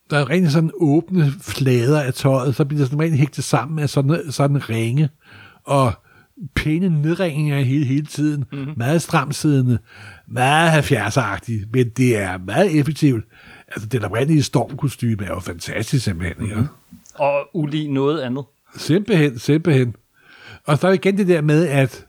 der 0.09 0.17
er 0.17 0.29
rigtig 0.29 0.51
sådan 0.51 0.71
åbne 0.73 1.33
flader 1.41 2.01
af 2.01 2.13
tøjet, 2.13 2.55
så 2.55 2.65
bliver 2.65 2.79
det 2.79 2.87
sådan 2.87 3.03
rigtig 3.03 3.19
hægtet 3.19 3.43
sammen 3.43 3.79
af 3.79 3.89
sådan, 3.89 4.31
sådan 4.31 4.69
ringe, 4.69 5.09
og 5.63 5.93
pæne 6.55 7.01
nedringinger 7.01 7.61
hele, 7.61 7.85
hele 7.85 8.05
tiden, 8.05 8.45
mm-hmm. 8.51 8.73
meget 8.77 9.01
stramsiddende, 9.01 9.79
meget 10.27 10.91
70'er-agtigt, 10.91 11.69
men 11.73 11.89
det 11.89 12.17
er 12.17 12.37
meget 12.37 12.79
effektivt. 12.79 13.25
Altså, 13.67 13.87
den 13.87 14.03
oprindelige 14.03 14.43
stormkostyme 14.43 15.23
er 15.23 15.27
jo 15.27 15.39
fantastisk 15.39 16.03
simpelthen, 16.03 16.47
mm-hmm. 16.47 16.67
Og 17.15 17.47
ulig 17.53 17.89
noget 17.89 18.21
andet. 18.21 18.43
Simpelthen, 18.77 19.39
simpelthen. 19.39 19.95
Og 20.65 20.77
så 20.77 20.87
er 20.87 20.91
igen 20.91 21.17
det 21.17 21.27
der 21.27 21.41
med, 21.41 21.67
at 21.67 22.05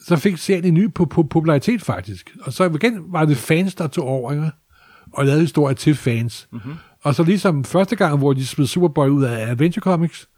så 0.00 0.16
fik 0.16 0.36
serien 0.36 0.64
en 0.64 0.74
ny 0.74 0.86
po- 0.86 1.04
popularitet 1.04 1.82
faktisk. 1.82 2.36
Og 2.40 2.52
så 2.52 2.64
igen 2.64 3.04
var 3.12 3.24
det 3.24 3.36
fans, 3.36 3.74
der 3.74 3.86
tog 3.86 4.04
over, 4.04 4.32
ikke? 4.32 4.50
Og 5.16 5.24
lavede 5.24 5.40
historier 5.40 5.74
til 5.74 5.94
fans. 5.94 6.48
Mm-hmm. 6.52 6.74
Og 7.02 7.14
så 7.14 7.22
ligesom 7.22 7.64
første 7.64 7.96
gang, 7.96 8.18
hvor 8.18 8.32
de 8.32 8.46
smed 8.46 8.66
Superboy 8.66 9.08
ud 9.08 9.22
af 9.24 9.50
Adventure 9.50 9.82
Comics, 9.82 10.28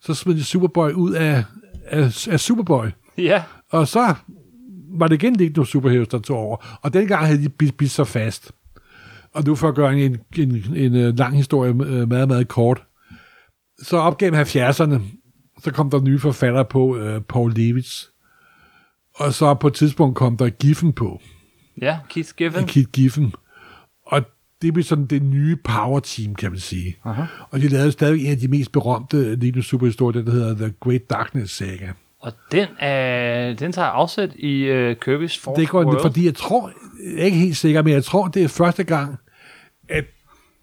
så 0.00 0.14
smed 0.14 0.34
de 0.34 0.44
Superboy 0.44 0.90
ud 0.92 1.12
af, 1.12 1.44
af, 1.86 2.28
af 2.30 2.40
Superboy. 2.40 2.86
Ja, 3.18 3.42
Og 3.70 3.88
så 3.88 4.14
var 4.92 5.08
det 5.08 5.22
igen 5.22 5.36
Legion 5.36 5.60
of 5.62 5.66
Superheroes, 5.66 6.08
der 6.08 6.18
tog 6.18 6.38
over. 6.38 6.78
Og 6.82 6.92
dengang 6.92 7.26
havde 7.26 7.42
de 7.42 7.48
bidt, 7.48 7.76
bidt 7.76 7.90
sig 7.90 8.06
fast. 8.06 8.52
Og 9.34 9.44
nu 9.44 9.54
for 9.54 9.68
at 9.68 9.74
gøre 9.74 9.98
en, 9.98 10.18
en, 10.36 10.50
en, 10.54 10.76
en 10.76 10.94
øh, 10.96 11.18
lang 11.18 11.36
historie 11.36 11.70
øh, 11.70 12.08
meget, 12.08 12.28
meget 12.28 12.48
kort. 12.48 12.82
Så 13.82 13.96
op 13.96 14.18
gennem 14.18 14.40
70'erne, 14.40 15.00
så 15.62 15.70
kom 15.72 15.90
der 15.90 16.00
nye 16.00 16.18
forfattere 16.18 16.64
på, 16.64 16.96
øh, 16.96 17.20
Paul 17.20 17.52
Levitz. 17.52 18.04
Og 19.14 19.34
så 19.34 19.54
på 19.54 19.66
et 19.66 19.74
tidspunkt 19.74 20.16
kom 20.16 20.36
der 20.36 20.48
Giffen 20.50 20.92
på. 20.92 21.20
ja, 21.80 21.98
Keith 22.08 22.30
Giffen. 22.36 22.66
Kit 22.66 22.92
Giffen. 22.92 23.34
Det 24.62 24.74
blev 24.74 24.84
sådan 24.84 25.06
det 25.06 25.22
nye 25.22 25.56
power 25.56 26.00
team, 26.00 26.34
kan 26.34 26.50
man 26.50 26.60
sige. 26.60 26.96
Aha. 27.04 27.22
Og 27.50 27.60
de 27.60 27.68
lavede 27.68 27.92
stadig 27.92 28.24
en 28.24 28.30
af 28.30 28.38
de 28.38 28.48
mest 28.48 28.72
berømte 28.72 29.36
Legion 29.36 29.62
Superhistorier, 29.62 30.22
der 30.24 30.32
hedder 30.32 30.54
The 30.54 30.74
Great 30.80 31.10
Darkness 31.10 31.56
Saga. 31.56 31.92
Og 32.20 32.32
den, 32.52 32.68
er, 32.78 33.54
den 33.54 33.72
tager 33.72 33.88
afsæt 33.88 34.30
i 34.34 34.70
uh, 34.70 34.90
Kirby's 34.90 35.40
Fourth 35.40 35.60
Det 35.60 35.68
går 35.68 35.84
World. 35.84 36.00
fordi 36.02 36.26
jeg 36.26 36.34
tror, 36.34 36.72
jeg 37.14 37.20
er 37.20 37.24
ikke 37.24 37.38
helt 37.38 37.56
sikker, 37.56 37.82
men 37.82 37.92
jeg 37.92 38.04
tror, 38.04 38.28
det 38.28 38.42
er 38.44 38.48
første 38.48 38.84
gang, 38.84 39.16
at 39.88 40.04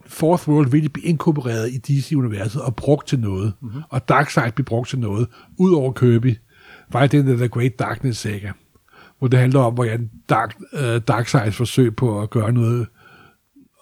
Fourth 0.06 0.50
World 0.50 0.72
virkelig 0.72 0.94
blev 0.94 1.04
inkorporeret 1.08 1.70
i 1.72 1.78
DC-universet 1.78 2.62
og 2.62 2.76
brugt 2.76 3.08
til 3.08 3.20
noget. 3.20 3.54
Mhm. 3.62 3.70
Mm-hmm. 3.70 3.84
Og 3.90 4.10
Darkseid 4.10 4.52
blev 4.52 4.66
brugt 4.66 4.90
til 4.90 5.00
noget, 5.00 5.28
udover 5.58 5.92
Kirby, 5.92 6.36
var 6.92 7.08
den 7.08 7.28
der 7.28 7.36
The 7.36 7.48
Great 7.48 7.80
Darkness 7.80 8.20
Saga, 8.20 8.52
hvor 9.20 9.28
det 9.28 9.40
handler 9.40 9.60
om, 9.60 9.74
hvordan 9.74 10.10
Dark, 10.30 10.56
uh, 10.74 10.98
Darkseids 11.08 11.56
forsøg 11.56 11.96
på 11.96 12.22
at 12.22 12.30
gøre 12.30 12.52
noget 12.52 12.88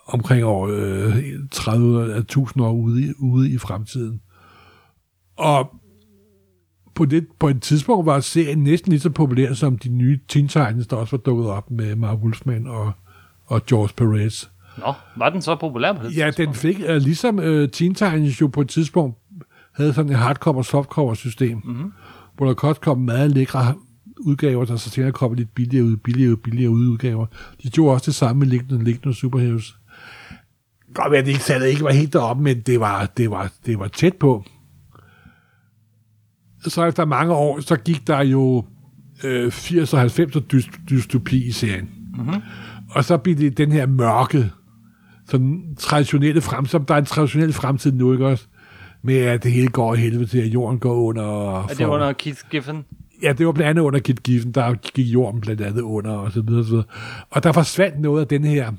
omkring 0.06 0.46
år 0.46 0.68
øh, 0.72 1.24
30 1.52 2.18
1000 2.18 2.64
år 2.64 2.72
ude 2.72 3.06
i, 3.06 3.14
ude 3.20 3.50
i 3.50 3.58
fremtiden. 3.58 4.22
Og 5.38 5.76
på, 6.96 7.06
det, 7.06 7.28
på 7.40 7.48
et 7.48 7.62
tidspunkt 7.62 8.06
var 8.06 8.20
serien 8.20 8.64
næsten 8.64 8.92
lige 8.92 9.00
så 9.00 9.10
populær 9.10 9.54
som 9.54 9.78
de 9.78 9.90
nye 9.90 10.20
Teen 10.28 10.48
Titans, 10.48 10.88
der 10.88 10.96
også 10.96 11.18
var 11.18 11.22
dukket 11.22 11.48
op 11.48 11.72
med 11.72 11.96
Mark 11.96 12.18
Wolfman 12.18 12.68
og, 12.68 12.92
og 13.46 13.66
George 13.66 13.94
Perez. 13.98 14.46
Nå, 14.78 14.94
var 15.18 15.30
den 15.30 15.42
så 15.42 15.56
populær 15.56 15.94
på 15.94 16.04
det 16.04 16.18
Ja, 16.18 16.32
den 16.38 16.54
fik, 16.54 16.80
uh, 16.90 16.96
ligesom 16.96 17.38
uh, 17.38 17.70
Teen 17.70 17.94
Titans 17.94 18.42
jo 18.42 18.48
på 18.48 18.62
et 18.62 18.70
tidspunkt 18.70 19.18
havde 19.76 19.94
sådan 19.94 20.12
et 20.12 20.18
hardcover 20.18 20.58
og 20.58 20.66
softcover 20.66 21.14
system, 21.14 21.62
mm-hmm. 21.66 21.94
hvor 22.38 22.46
der 22.46 22.54
godt 22.54 22.82
kom 22.82 22.98
meget 22.98 23.32
lækre 23.32 23.76
udgaver, 24.20 24.66
der 24.66 24.76
så 24.76 24.90
senere 24.90 25.12
kom 25.12 25.34
lidt 25.34 25.56
billigere 25.56 25.86
ud, 25.86 25.98
billigere 25.98 26.32
ud, 26.32 26.38
billigere 26.38 26.72
ud 26.72 26.88
udgaver. 26.88 27.26
De 27.64 27.70
gjorde 27.70 27.94
også 27.94 28.06
det 28.06 28.16
samme 28.16 28.40
med 28.40 28.48
Legion 28.84 29.10
of 29.10 29.16
Superheroes. 29.16 29.76
Godt 30.96 31.12
være, 31.12 31.20
at 31.20 31.26
det 31.26 31.32
ikke, 31.32 31.44
salget 31.44 31.68
ikke 31.68 31.84
var 31.84 31.92
helt 31.92 32.14
deroppe, 32.14 32.44
men 32.44 32.62
det 32.62 32.80
var, 32.80 33.06
det 33.18 33.32
var, 33.32 33.52
det 33.66 33.80
var 33.80 33.88
tæt 33.88 34.14
på. 34.14 34.44
Så 36.68 36.86
efter 36.86 37.06
mange 37.06 37.34
år, 37.34 37.60
så 37.60 37.76
gik 37.76 38.08
der 38.08 38.24
jo 38.24 38.66
øh, 39.24 39.52
80 39.52 39.94
og 39.94 40.00
90 40.00 40.38
dyst, 40.52 40.70
dystopi 40.90 41.48
i 41.48 41.52
serien. 41.52 41.90
Mm-hmm. 42.18 42.42
Og 42.92 43.04
så 43.04 43.18
blev 43.18 43.36
det 43.36 43.58
den 43.58 43.72
her 43.72 43.86
mørke, 43.86 44.52
sådan 45.30 45.76
traditionelle 45.78 46.42
fremtid, 46.42 46.80
der 46.80 46.94
er 46.94 47.00
en 47.00 47.06
traditionel 47.06 47.54
fremtid 47.54 47.92
nu, 47.92 48.14
ikke 48.14 48.26
også? 48.26 48.46
Med 49.02 49.18
at 49.18 49.44
det 49.44 49.52
hele 49.52 49.68
går 49.68 49.96
i 49.96 49.98
helvede 49.98 50.26
til, 50.26 50.38
at 50.38 50.48
jorden 50.48 50.80
går 50.80 50.94
under. 50.94 51.60
Er 51.64 51.68
det 51.68 51.86
under 51.86 52.14
Keith 52.14 52.40
Giffen? 52.52 52.86
Ja, 53.22 53.34
det 53.34 53.46
var 53.46 53.52
blandt 53.52 53.70
andet 53.70 53.82
under 53.82 54.00
Kit 54.00 54.24
Giffen, 54.24 54.52
der 54.52 54.74
gik 54.74 55.08
jorden 55.08 55.42
blandt 55.42 55.62
andet 55.62 55.82
under, 55.82 56.12
og 56.12 56.32
så 56.32 56.42
videre, 56.42 56.60
og 56.60 56.66
så 56.66 56.72
videre. 56.72 56.86
Og 57.30 57.44
der 57.44 57.52
forsvandt 57.52 58.00
noget 58.00 58.22
af 58.22 58.28
den 58.28 58.44
her 58.44 58.72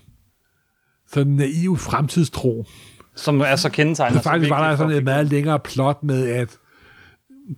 sådan 1.13 1.33
naive 1.33 1.77
fremtidstro. 1.77 2.67
Som 3.17 3.41
er 3.41 3.57
så 3.57 3.69
kendetegnet. 3.69 4.17
Så 4.17 4.23
faktisk 4.23 4.51
var 4.51 4.71
der 4.71 4.77
sådan 4.77 4.97
et 4.97 5.05
meget 5.05 5.27
længere 5.27 5.59
plot 5.59 6.03
med, 6.03 6.29
at 6.29 6.59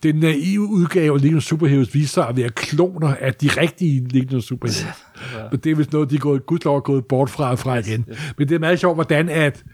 den 0.03 0.15
naive 0.15 0.67
udgave 0.69 1.15
af 1.15 1.23
Legion 1.23 1.41
Superheroes 1.41 1.95
viste 1.95 2.15
sig 2.15 2.29
at 2.29 2.37
være 2.37 2.49
kloner 2.49 3.15
af 3.21 3.35
de 3.35 3.49
rigtige 3.49 4.09
Legion 4.09 4.43
Superheroes. 4.43 4.87
ja. 5.35 5.43
Men 5.51 5.61
det 5.61 5.73
er 5.73 5.77
vist 5.77 5.93
noget, 5.93 6.11
de 6.11 6.15
er 6.15 6.21
gået, 6.21 6.47
gudslov 6.47 6.77
er 6.77 6.81
gået 6.81 7.07
bort 7.07 7.31
fra, 7.31 7.55
fra 7.55 7.79
igen. 7.79 8.07
Men 8.39 8.49
det 8.49 8.55
er 8.55 8.59
meget 8.59 8.81
sjovt, 8.81 8.97
hvordan 8.97 9.29
at, 9.29 9.65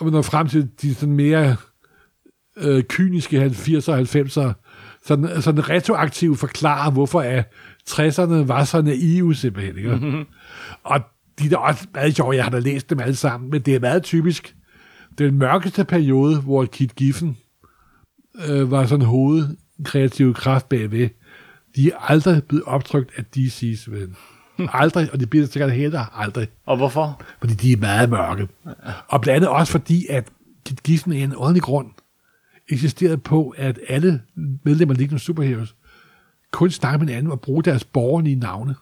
når 0.00 0.22
frem 0.22 0.48
til 0.48 0.68
de 0.82 0.94
sådan 0.94 1.14
mere 1.14 1.56
øh, 2.56 2.82
kyniske 2.82 3.46
80'er 3.46 3.92
og 3.92 4.00
90'er, 4.00 4.52
sådan, 5.06 5.42
sådan 5.42 5.68
retroaktivt 5.68 6.38
forklarer, 6.38 6.90
hvorfor 6.90 7.20
at 7.20 7.44
60'erne 7.90 8.46
var 8.46 8.64
så 8.64 8.82
naive 8.82 9.34
simpelthen. 9.34 9.76
Ikke? 9.76 9.90
Mm-hmm. 9.90 10.24
Og 10.84 11.00
de 11.40 11.44
er 11.46 11.50
da 11.50 11.56
også 11.56 11.86
meget 11.94 12.16
sjove, 12.16 12.34
jeg 12.36 12.44
har 12.44 12.50
da 12.50 12.58
læst 12.58 12.90
dem 12.90 13.00
alle 13.00 13.16
sammen, 13.16 13.50
men 13.50 13.60
det 13.62 13.74
er 13.74 13.80
meget 13.80 14.02
typisk 14.02 14.56
den 15.18 15.34
mørkeste 15.38 15.84
periode, 15.84 16.40
hvor 16.40 16.64
Kit 16.64 16.94
Giffen 16.96 17.36
øh, 18.48 18.70
var 18.70 18.86
sådan 18.86 19.06
hovedkreative 19.06 20.34
kraft 20.34 20.68
bagved, 20.68 21.08
de 21.76 21.90
er 21.90 21.96
aldrig 21.98 22.44
blevet 22.44 22.64
optrykt 22.64 23.10
af 23.16 23.24
DC's 23.36 23.90
ven. 23.90 24.16
Aldrig, 24.72 25.12
og 25.12 25.20
det 25.20 25.30
bliver 25.30 25.46
sikkert 25.46 25.72
heller 25.72 26.20
aldrig, 26.20 26.48
Og 26.66 26.76
hvorfor? 26.76 27.22
fordi 27.40 27.54
de 27.54 27.72
er 27.72 27.76
meget 27.76 28.10
mørke. 28.10 28.48
Og 29.08 29.20
blandt 29.20 29.36
andet 29.36 29.48
også 29.48 29.72
fordi, 29.72 30.06
at 30.10 30.28
Kit 30.66 30.82
Giffen 30.82 31.12
er 31.12 31.24
en 31.24 31.34
ordentlig 31.36 31.62
grund 31.62 31.86
eksisterede 32.68 33.18
på, 33.18 33.54
at 33.56 33.78
alle 33.88 34.22
medlemmer 34.64 34.94
af 34.94 34.98
Legion 34.98 35.18
Superheroes 35.18 35.74
kun 36.50 36.70
snakke 36.70 36.98
med 36.98 37.06
hinanden 37.08 37.32
og 37.32 37.40
bruge 37.40 37.62
deres 37.62 37.84
borgerlige 37.84 38.36
navne. 38.36 38.74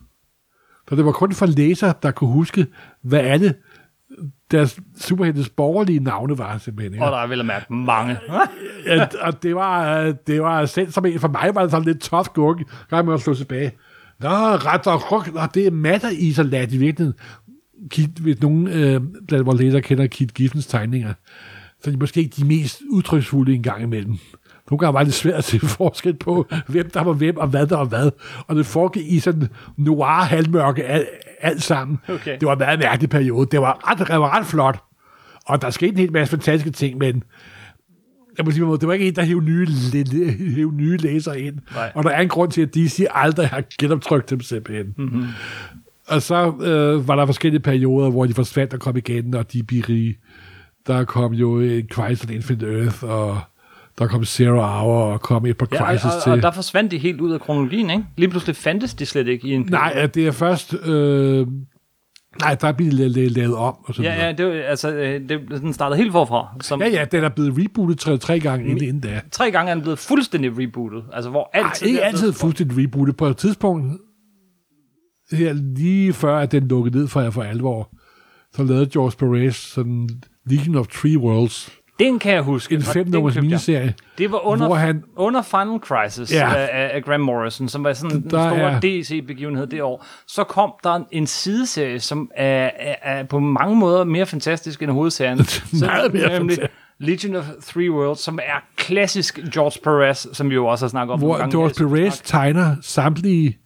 Så 0.89 0.97
det 0.97 1.05
var 1.05 1.13
kun 1.13 1.33
for 1.33 1.47
læsere, 1.47 1.95
der 2.03 2.11
kunne 2.11 2.31
huske, 2.31 2.67
hvad 3.03 3.21
alle 3.21 3.55
deres 4.51 4.81
superheltes 5.01 5.49
borgerlige 5.49 6.01
navne 6.01 6.39
var 6.39 6.59
simpelthen. 6.59 6.93
Ikke? 6.93 7.05
Og 7.05 7.13
der 7.13 7.19
er 7.19 7.27
vel 7.27 7.41
at 7.41 7.47
mærke 7.47 7.75
mange. 7.75 8.17
Ja, 8.87 9.07
og 9.21 9.43
det 9.43 9.55
var, 9.55 10.05
det 10.27 10.43
var 10.43 10.67
selv 10.67 10.93
som 10.93 11.07
en, 11.07 11.21
for 11.21 11.29
mig 11.29 11.55
var 11.55 11.63
det 11.63 11.71
sådan 11.71 11.87
lidt 11.87 12.01
tough 12.01 12.27
gurke, 12.35 12.65
kan 12.91 13.07
man 13.07 13.19
slå 13.19 13.35
tilbage. 13.35 13.73
Nå, 14.21 14.29
ret 14.29 14.87
og 14.87 15.13
ruk, 15.13 15.35
nå, 15.35 15.41
det 15.55 15.67
er 15.67 15.71
matter 15.71 16.09
i 16.11 16.33
så 16.33 16.43
lad 16.43 16.73
i 16.73 16.77
virkeligheden. 16.77 17.19
Kit, 17.91 18.11
hvis 18.11 18.41
nogen 18.41 18.69
øh, 18.69 19.01
blandt 19.29 19.47
vores 19.47 19.61
læsere 19.61 19.83
kender 19.83 20.07
Kit 20.07 20.35
Giffens 20.35 20.67
tegninger, 20.67 21.13
så 21.83 21.91
er 21.91 21.93
de 21.93 21.99
måske 21.99 22.21
ikke 22.21 22.35
de 22.37 22.45
mest 22.45 22.83
udtryksfulde 22.91 23.55
en 23.55 23.63
gang 23.63 23.83
imellem. 23.83 24.19
Nogle 24.71 24.79
gange 24.79 24.95
var 24.95 25.05
det 25.05 25.15
svært 25.15 25.35
at 25.35 25.45
se 25.45 25.61
forskel 25.79 26.15
på, 26.15 26.47
hvem 26.67 26.91
der 26.91 27.03
var 27.03 27.13
hvem, 27.13 27.37
og 27.37 27.47
hvad 27.47 27.67
der 27.67 27.77
var 27.77 27.85
hvad. 27.85 28.11
Og 28.47 28.57
det 28.57 28.67
foregik 28.67 29.13
i 29.13 29.21
sådan 29.21 29.49
noir 29.77 30.25
halvmørke 30.25 30.85
alt, 30.85 31.09
alt 31.41 31.63
sammen. 31.63 31.99
Okay. 32.09 32.39
Det 32.41 32.47
var 32.47 32.53
en 32.53 32.59
meget 32.59 32.79
mærkelig 32.79 33.11
periode. 33.11 33.49
Det 33.51 33.61
var 33.61 33.91
ret, 33.91 33.99
det 33.99 34.09
var 34.09 34.39
ret 34.39 34.47
flot. 34.47 34.83
Og 35.47 35.63
der 35.63 35.71
skete 35.71 35.93
en 35.93 35.99
hel 35.99 36.13
masse 36.13 36.31
fantastiske 36.31 36.71
ting, 36.71 36.99
men 36.99 37.23
jeg 38.39 38.45
må 38.45 38.51
sige, 38.51 38.65
det 38.65 38.89
var 38.89 38.93
ikke 38.93 39.09
en, 39.09 39.15
der 39.15 39.23
hævde 39.23 39.45
nye, 39.45 39.67
hævde 40.55 40.77
nye 40.77 40.97
læsere 40.97 41.41
ind. 41.41 41.59
Nej. 41.75 41.93
Og 41.95 42.05
der 42.05 42.11
er 42.11 42.21
en 42.21 42.29
grund 42.29 42.51
til, 42.51 42.63
at 42.63 42.75
DC 42.75 43.05
aldrig 43.11 43.49
har 43.49 43.63
genoptrykt 43.81 44.31
dem 44.31 44.41
simpelthen. 44.41 44.95
Mm-hmm. 44.99 45.25
Og 46.09 46.23
så 46.23 46.53
øh, 46.61 47.09
var 47.09 47.17
der 47.17 47.27
forskellige 47.27 47.61
perioder, 47.61 48.11
hvor 48.11 48.27
de 48.27 48.35
forsvandt 48.35 48.75
og 48.75 48.81
kom 48.81 48.97
igen, 48.97 49.35
og 49.35 49.53
de 49.53 49.63
blev 49.63 49.83
rige. 49.83 50.19
Der 50.87 51.05
kom 51.05 51.33
jo 51.33 51.61
en 51.61 51.89
Crisis 51.89 52.25
on 52.25 52.35
Infinite 52.35 52.81
Earth, 52.81 53.05
og 53.05 53.41
der 53.99 54.07
kom 54.07 54.25
Zero 54.25 54.61
Hour, 54.61 55.03
og 55.13 55.21
kom 55.21 55.47
et 55.47 55.57
par 55.59 55.69
Ja, 55.73 55.79
Crisis 55.87 56.05
og, 56.05 56.23
til. 56.23 56.33
og, 56.33 56.37
og 56.37 56.43
der 56.43 56.51
forsvandt 56.51 56.91
de 56.91 56.99
helt 56.99 57.21
ud 57.21 57.33
af 57.33 57.41
kronologien, 57.41 57.91
ikke? 57.91 58.05
Lige 58.17 58.29
pludselig 58.31 58.57
fandtes 58.57 58.95
de 58.95 59.07
slet 59.07 59.27
ikke 59.29 59.49
i 59.49 59.53
en... 59.53 59.67
Nej, 59.71 60.07
det 60.15 60.27
er 60.27 60.31
først... 60.33 60.75
Øh, 60.87 61.47
nej, 62.41 62.55
der 62.55 62.73
bliver 62.73 62.91
det 62.91 63.11
la- 63.17 63.19
la- 63.19 63.39
lavet 63.41 63.55
om. 63.57 63.75
Og 63.85 63.95
så 63.95 64.03
Ja, 64.03 64.11
videre. 64.13 64.27
ja, 64.27 64.33
det, 64.33 64.47
var- 64.47 64.53
altså, 64.71 64.93
øh, 64.93 65.29
det, 65.29 65.41
den 65.49 65.73
startede 65.73 65.97
helt 65.99 66.13
forfra. 66.13 66.57
Som, 66.61 66.81
ja, 66.83 66.89
ja, 66.89 67.05
den 67.13 67.25
er 67.25 67.29
blevet 67.29 67.55
rebootet 67.59 67.99
tre, 67.99 68.19
tre 68.19 68.41
gange 68.41 68.67
inden, 68.71 68.85
inden 68.85 69.01
da. 69.01 69.21
Tre 69.33 69.51
gange 69.51 69.71
er 69.71 69.75
den 69.75 69.83
blevet 69.83 69.99
fuldstændig 69.99 70.59
rebootet. 70.59 71.05
Altså, 71.13 71.31
hvor 71.31 71.51
alt 71.53 71.83
Ej, 71.83 71.87
ikke 71.89 72.03
altid 72.03 72.33
fuldstændig 72.33 72.85
rebootet. 72.85 73.17
På 73.17 73.27
et 73.27 73.37
tidspunkt, 73.37 73.93
her 75.33 75.53
lige 75.53 76.13
før 76.13 76.39
at 76.39 76.53
den 76.53 76.69
lukkede 76.69 76.99
ned 76.99 77.09
for, 77.09 77.31
for 77.31 77.43
alvor, 77.43 77.91
så 78.53 78.63
lavede 78.65 78.87
George 78.93 79.13
Perez 79.19 79.57
sådan 79.57 80.09
Legion 80.47 80.77
of 80.77 80.87
Three 80.87 81.19
Worlds, 81.19 81.78
Den 81.99 82.19
kan 82.19 82.33
jeg 82.33 82.43
huske. 82.43 82.75
en 82.75 82.81
og 82.81 82.87
fem 82.87 83.05
den 83.05 83.13
nummers 83.13 83.35
købte 83.35 83.45
jeg. 83.45 83.51
miniserie, 83.51 83.95
Det 84.19 84.33
var 84.33 84.47
under, 84.47 84.67
hvor 84.67 84.75
han- 84.77 85.05
under 85.17 85.43
Final 85.43 85.79
Crisis 85.81 86.33
Ja. 86.35 86.49
ja. 86.51 86.67
af, 86.67 86.91
af 86.95 87.05
Graham 87.05 87.21
Morrison, 87.21 87.69
som 87.69 87.85
var 87.85 87.93
sådan 87.93 88.17
en 88.17 88.23
Der 88.23 88.29
stor 88.29 88.39
er- 88.41 88.81
DC-begivenhed 88.81 89.67
det 89.67 89.83
år. 89.83 90.07
Så 90.27 90.45
kom 90.45 90.73
der 90.85 91.05
en 91.13 91.27
sideserie, 91.27 92.01
som 92.01 92.31
er, 92.37 92.71
er, 92.79 92.95
er 93.03 93.23
på 93.25 93.39
mange 93.39 93.77
måder 93.77 94.05
mere 94.05 94.27
fantastisk 94.27 94.83
end 94.83 94.91
hovedserien. 94.91 95.39
Meget 95.81 96.13
mere 96.15 96.39
nemlig 96.39 96.57
fantastisk. 96.57 96.71
Legion 97.01 97.37
of 97.37 97.45
Three 97.67 97.91
Worlds, 97.93 98.21
som 98.21 98.39
er 98.43 98.65
klassisk 98.77 99.39
George 99.55 99.81
Perez, 99.85 100.27
som 100.33 100.51
vi 100.51 100.55
jo 100.55 100.67
også 100.67 100.85
har 100.85 100.89
snakket 100.89 101.13
om. 101.13 101.19
hvor 101.19 101.37
gange. 101.39 101.57
George 101.57 101.75
synes, 101.75 101.93
Perez 101.93 102.21
tegner 102.25 102.77
samtlige 102.83 103.59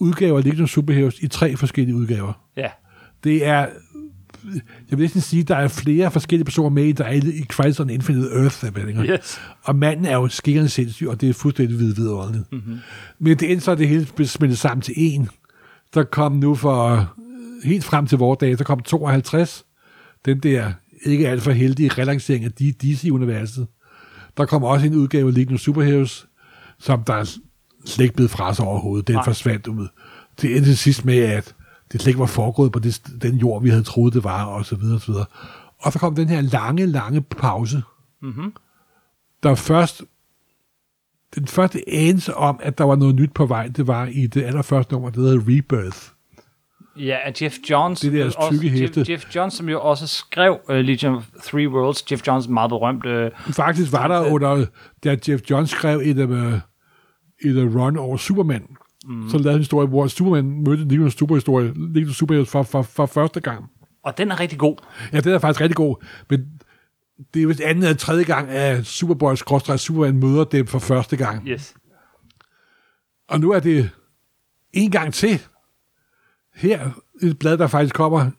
udgaver 0.00 0.38
af 0.38 0.44
Legion 0.44 0.62
of 0.62 0.68
Superheroes 0.68 1.18
i 1.20 1.28
tre 1.28 1.56
forskellige 1.56 1.96
udgaver. 1.96 2.32
Ja. 2.56 2.68
Det 3.24 3.46
er, 3.46 3.66
jeg 4.90 4.98
vil 4.98 4.98
næsten 4.98 5.20
sige, 5.20 5.42
der 5.42 5.56
er 5.56 5.68
flere 5.68 6.10
forskellige 6.10 6.44
personer 6.44 6.70
med, 6.70 6.84
i, 6.84 6.92
der 6.92 7.04
er 7.04 7.12
i 7.12 7.44
Crisis 7.48 7.80
on 7.80 7.90
Infinite 7.90 8.28
Earth. 8.32 8.64
ikke? 8.64 9.12
Yes. 9.12 9.40
Og 9.62 9.76
manden 9.76 10.04
er 10.06 10.14
jo 10.14 10.28
skingerne 10.28 10.68
sindssyg, 10.68 11.08
og 11.08 11.20
det 11.20 11.28
er 11.28 11.32
fuldstændig 11.32 11.78
vid 11.78 11.94
vidunderligt. 11.94 12.52
Mm-hmm. 12.52 12.78
Men 13.18 13.38
det 13.38 13.50
endte 13.50 13.64
så, 13.64 13.72
at 13.72 13.78
det 13.78 13.88
hele 13.88 14.06
blev 14.16 14.26
smeltet 14.26 14.58
sammen 14.58 14.82
til 14.82 14.94
en. 14.96 15.28
Der 15.94 16.02
kom 16.02 16.32
nu 16.32 16.54
for 16.54 16.90
øh, 16.90 17.04
helt 17.64 17.84
frem 17.84 18.06
til 18.06 18.18
vores 18.18 18.38
dag, 18.38 18.58
der 18.58 18.64
kom 18.64 18.80
52. 18.80 19.64
Den 20.24 20.40
der 20.40 20.72
ikke 21.02 21.28
alt 21.28 21.42
for 21.42 21.50
heldige 21.50 21.88
relancering 21.88 22.44
af 22.44 22.52
DC-universet. 22.52 23.66
Der 24.36 24.44
kommer 24.44 24.68
også 24.68 24.86
en 24.86 24.94
udgave 24.94 25.48
af 25.48 25.54
of 25.54 25.60
Superheroes, 25.60 26.26
som 26.78 27.04
der 27.04 27.14
er 27.14 27.24
slet 27.84 28.04
ikke 28.04 28.14
blevet 28.14 28.30
fra 28.30 28.54
sig 28.54 28.64
overhovedet. 28.64 29.06
Den 29.06 29.14
Nej. 29.14 29.24
forsvandt 29.24 29.66
ud. 29.66 29.88
Det 30.42 30.56
endte 30.56 30.76
sidst 30.76 31.04
med, 31.04 31.18
at 31.18 31.54
det 31.92 32.00
slet 32.00 32.10
ikke 32.10 32.20
var 32.20 32.26
foregået 32.26 32.72
på 32.72 32.78
det, 32.78 33.02
den 33.22 33.36
jord, 33.36 33.62
vi 33.62 33.68
havde 33.70 33.82
troet, 33.82 34.14
det 34.14 34.24
var, 34.24 34.44
og 34.44 34.66
så 34.66 34.76
videre, 34.76 34.94
og 34.96 35.00
så 35.00 35.12
videre. 35.12 35.26
Og 35.78 35.92
så 35.92 35.98
kom 35.98 36.14
den 36.14 36.28
her 36.28 36.40
lange, 36.40 36.86
lange 36.86 37.20
pause, 37.20 37.82
mm-hmm. 38.22 38.52
der 39.42 39.54
først 39.54 40.02
den 41.34 41.46
første 41.46 41.82
anelse 41.88 42.34
om, 42.34 42.60
at 42.62 42.78
der 42.78 42.84
var 42.84 42.96
noget 42.96 43.14
nyt 43.14 43.32
på 43.34 43.46
vej, 43.46 43.68
det 43.68 43.86
var 43.86 44.06
i 44.06 44.26
det 44.26 44.42
allerførste 44.44 44.92
nummer, 44.92 45.10
der 45.10 45.20
hedder 45.20 45.40
Rebirth. 45.40 45.98
Ja, 46.98 47.16
af 47.24 47.32
Jeff 47.42 47.54
Johns. 47.70 48.00
Det 48.00 48.12
der 48.12 48.24
også- 48.24 48.60
hæfte. 48.62 49.00
Jeff, 49.00 49.10
Jeff 49.10 49.34
Johns, 49.36 49.54
som 49.54 49.68
jo 49.68 49.80
også 49.80 50.06
skrev 50.06 50.58
uh, 50.68 50.74
Legion 50.76 51.14
of 51.14 51.26
Three 51.44 51.68
Worlds. 51.68 52.12
Jeff 52.12 52.26
Johns 52.26 52.48
meget 52.48 52.68
berømt. 52.68 53.06
Uh, 53.06 53.52
Faktisk 53.54 53.92
var 53.92 54.08
der 54.08 54.30
under, 54.30 54.66
da 55.04 55.16
Jeff 55.28 55.42
Johns 55.50 55.70
skrev 55.70 56.00
et, 56.04 56.18
uh, 56.18 56.52
et 57.44 57.74
run 57.74 57.96
over 57.96 58.16
Superman, 58.16 58.66
mm. 59.06 59.28
så 59.28 59.36
lavede 59.36 59.50
han 59.50 59.56
en 59.56 59.60
historie, 59.60 59.88
hvor 59.88 60.06
Superman 60.06 60.64
mødte 60.64 60.84
Legion 60.84 61.10
Superhistorie, 61.10 61.72
Legion 61.76 62.12
Superheroes 62.12 62.50
for, 62.50 62.62
for, 62.62 62.82
for 62.82 63.06
første 63.06 63.40
gang. 63.40 63.64
og 64.02 64.18
den 64.18 64.30
er 64.30 64.40
rigtig 64.40 64.58
god. 64.58 64.76
Ja, 65.12 65.20
det 65.20 65.32
er 65.32 65.38
faktisk 65.38 65.60
rigtig 65.60 65.76
god, 65.76 66.04
men 66.30 66.46
det 67.34 67.42
er 67.42 67.46
vist 67.46 67.60
anden 67.60 67.84
eller 67.84 67.96
tredje 67.96 68.24
gang, 68.24 68.48
at 68.48 68.86
Superboy 68.86 69.34
Superman 69.34 70.16
møder 70.16 70.44
dem 70.44 70.66
for 70.66 70.78
første 70.78 71.16
gang. 71.16 71.48
Yes. 71.48 71.74
Og 73.28 73.40
nu 73.40 73.50
er 73.50 73.60
det 73.60 73.90
en 74.72 74.90
gang 74.90 75.14
til. 75.14 75.42
Her 76.54 76.90
et 77.22 77.38
blad, 77.38 77.58
der 77.58 77.66
faktisk 77.66 77.94
kommer 77.94 78.30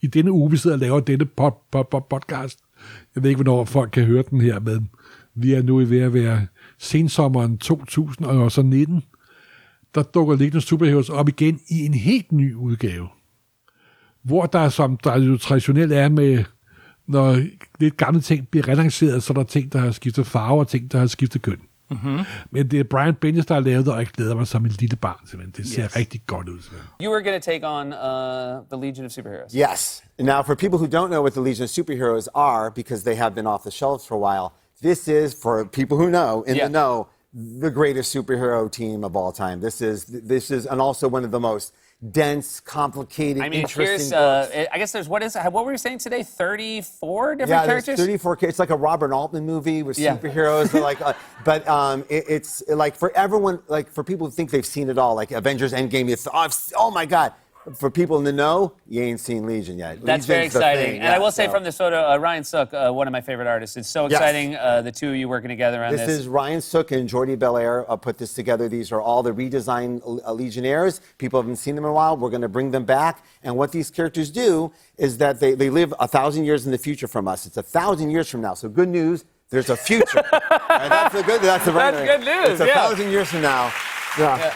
i 0.00 0.06
denne 0.06 0.32
uge, 0.32 0.50
vi 0.50 0.56
sidder 0.56 0.76
og 0.76 0.80
laver 0.80 1.00
denne 1.00 1.24
pod, 1.24 1.52
pod, 1.72 1.84
pod, 1.90 2.00
podcast. 2.10 2.58
Jeg 3.14 3.22
ved 3.22 3.30
ikke, 3.30 3.42
hvornår 3.42 3.64
folk 3.64 3.90
kan 3.90 4.04
høre 4.04 4.24
den 4.30 4.40
her, 4.40 4.60
men 4.60 4.90
vi 5.34 5.52
er 5.52 5.62
nu 5.62 5.76
ved 5.76 6.00
at 6.00 6.14
være 6.14 6.46
sensommeren 6.78 7.58
2019. 7.58 9.02
Der 9.96 10.02
dukker 10.02 10.36
Legion 10.36 10.56
of 10.56 10.62
Superheroes 10.62 11.08
op 11.08 11.28
igen 11.28 11.60
i 11.68 11.84
en 11.86 11.94
helt 11.94 12.32
ny 12.32 12.54
udgave. 12.54 13.08
Hvor 14.22 14.46
der, 14.46 14.68
som 14.68 14.96
der 14.96 15.18
jo 15.18 15.36
traditionelt 15.38 15.92
er 15.92 16.08
med, 16.08 16.44
når 17.06 17.36
lidt 17.80 17.96
gamle 17.96 18.20
ting 18.20 18.48
bliver 18.48 18.68
relanceret, 18.68 19.22
så 19.22 19.32
er 19.32 19.34
der 19.34 19.42
ting, 19.44 19.72
der 19.72 19.78
har 19.78 19.90
skiftet 19.90 20.26
farve, 20.26 20.60
og 20.60 20.68
ting, 20.68 20.92
der 20.92 20.98
har 20.98 21.06
skiftet 21.06 21.42
køn. 21.42 21.58
Men 22.50 22.70
det 22.70 22.80
er 22.80 22.84
Brian 22.84 23.14
Bendis, 23.14 23.46
der 23.46 23.54
har 23.54 23.60
lavet 23.60 23.86
det, 23.86 23.92
og 23.94 23.98
jeg 23.98 24.06
glæder 24.06 24.34
mig 24.34 24.46
som 24.46 24.64
en 24.64 24.70
lille 24.70 24.96
barn. 24.96 25.26
Simpelthen. 25.26 25.54
Det 25.64 25.72
ser 25.72 25.82
Yes. 25.84 25.90
yes. 25.92 25.96
rigtig 25.96 26.20
godt 26.26 26.48
ud. 26.48 26.60
Simpelthen. 26.62 26.88
You 27.02 27.10
were 27.12 27.22
going 27.22 27.42
to 27.42 27.50
take 27.50 27.66
on 27.66 27.86
uh, 27.86 27.98
the 28.72 28.86
Legion 28.86 29.04
of 29.06 29.12
Superheroes. 29.12 29.52
Yes. 29.70 30.02
Now, 30.18 30.42
for 30.42 30.54
people 30.54 30.78
who 30.78 30.86
don't 30.86 31.08
know 31.10 31.22
what 31.22 31.32
the 31.32 31.42
Legion 31.48 31.64
of 31.64 31.70
Superheroes 31.70 32.26
are, 32.34 32.70
because 32.74 33.04
they 33.04 33.16
have 33.16 33.34
been 33.34 33.46
off 33.46 33.62
the 33.62 33.70
shelves 33.70 34.04
for 34.08 34.14
a 34.14 34.22
while, 34.28 34.48
this 34.82 35.08
is 35.08 35.36
for 35.42 35.64
people 35.64 35.96
who 35.96 36.08
know 36.10 36.42
in 36.48 36.54
Yeah. 36.56 36.66
the 36.66 36.72
know 36.78 37.06
the 37.36 37.70
greatest 37.70 38.14
superhero 38.14 38.70
team 38.70 39.04
of 39.04 39.14
all 39.14 39.30
time. 39.30 39.60
This 39.60 39.82
is 39.82 40.06
this 40.06 40.50
is 40.50 40.64
and 40.66 40.80
also 40.80 41.06
one 41.06 41.22
of 41.22 41.30
the 41.30 41.40
most 41.40 41.74
dense, 42.10 42.60
complicated, 42.60 43.42
I 43.42 43.48
mean, 43.48 43.60
interesting 43.60 44.10
here's, 44.10 44.12
uh. 44.12 44.66
I 44.72 44.76
guess 44.78 44.92
there's, 44.92 45.08
what 45.08 45.22
is, 45.22 45.34
what 45.34 45.64
were 45.64 45.72
you 45.72 45.78
saying 45.78 45.98
today? 45.98 46.22
34 46.22 47.36
different 47.36 47.48
Yeah, 47.48 47.66
characters? 47.66 47.98
34. 47.98 48.36
ca- 48.36 48.46
It's 48.48 48.58
like 48.58 48.68
a 48.68 48.76
Robert 48.76 49.12
Altman 49.14 49.46
movie 49.46 49.82
with 49.82 49.98
Yeah. 49.98 50.16
superheroes. 50.16 50.78
Like, 50.78 51.00
uh, 51.00 51.14
but 51.44 51.66
um, 51.66 52.04
it, 52.10 52.24
it's 52.28 52.62
like 52.68 52.94
for 52.96 53.16
everyone, 53.16 53.60
like 53.68 53.90
for 53.90 54.04
people 54.04 54.26
who 54.26 54.30
think 54.30 54.50
they've 54.50 54.64
seen 54.66 54.90
it 54.90 54.98
all, 54.98 55.14
like 55.14 55.30
Avengers 55.30 55.72
Endgame. 55.72 56.10
It's 56.10 56.26
oh, 56.26 56.32
I've 56.34 56.54
oh 56.76 56.90
my 56.90 57.06
god. 57.06 57.32
For 57.74 57.90
people 57.90 58.16
in 58.18 58.24
the 58.24 58.32
know, 58.32 58.74
you 58.88 59.02
ain't 59.02 59.18
seen 59.18 59.44
Legion 59.44 59.76
yet. 59.78 60.00
That's 60.00 60.24
very 60.24 60.42
Legion's 60.44 60.52
the 60.52 60.58
exciting. 60.60 60.84
thing, 60.84 61.00
and 61.00 61.08
I 61.08 61.12
yeah, 61.16 61.18
will 61.18 61.32
say 61.32 61.46
so. 61.46 61.50
from 61.50 61.64
this 61.64 61.76
photo, 61.76 62.12
uh, 62.12 62.16
Ryan 62.16 62.44
Sook, 62.44 62.72
uh, 62.72 62.92
one 62.92 63.08
of 63.08 63.12
my 63.12 63.20
favorite 63.20 63.48
artists. 63.48 63.76
It's 63.76 63.88
so 63.88 64.04
Yes. 64.04 64.12
exciting, 64.12 64.54
uh, 64.54 64.82
the 64.82 64.92
two 64.92 65.08
of 65.10 65.16
you 65.16 65.28
working 65.28 65.48
together 65.48 65.82
on 65.84 65.90
This 65.90 66.02
this. 66.02 66.10
is 66.20 66.28
Ryan 66.28 66.60
Sook 66.60 66.92
and 66.92 67.08
Jordi 67.08 67.36
Belair 67.36 67.90
uh, 67.90 67.96
put 67.96 68.18
this 68.18 68.34
together. 68.34 68.68
These 68.68 68.92
are 68.92 69.00
all 69.00 69.22
the 69.24 69.32
redesigned 69.32 70.00
uh, 70.24 70.32
Legionnaires. 70.32 71.00
People 71.18 71.40
haven't 71.42 71.56
seen 71.56 71.74
them 71.74 71.84
in 71.84 71.90
a 71.90 71.92
while. 71.94 72.16
We're 72.16 72.30
going 72.30 72.42
to 72.42 72.48
bring 72.48 72.70
them 72.70 72.84
back. 72.84 73.24
And 73.42 73.56
what 73.56 73.72
these 73.72 73.90
characters 73.90 74.30
do 74.30 74.70
is 74.96 75.18
that 75.18 75.40
they, 75.40 75.54
they 75.54 75.68
live 75.70 75.92
a 75.98 76.06
thousand 76.06 76.44
years 76.44 76.66
in 76.66 76.72
the 76.72 76.78
future 76.78 77.08
from 77.08 77.26
us. 77.26 77.46
It's 77.46 77.56
a 77.56 77.62
thousand 77.64 78.10
years 78.10 78.28
from 78.30 78.42
now. 78.42 78.54
So 78.54 78.68
good 78.68 78.88
news, 78.88 79.24
there's 79.50 79.70
a 79.70 79.76
future. 79.76 80.22
Right, 80.68 80.88
That's 80.90 81.14
the 81.14 81.22
good. 81.22 81.40
That's 81.40 81.64
the 81.64 81.72
right. 81.72 81.90
That's 81.92 82.18
good 82.18 82.26
news, 82.26 82.50
It's 82.50 82.60
a 82.60 82.66
yeah. 82.66 82.74
thousand 82.74 83.10
years 83.10 83.28
from 83.28 83.40
now. 83.42 83.72
Yeah. 84.18 84.52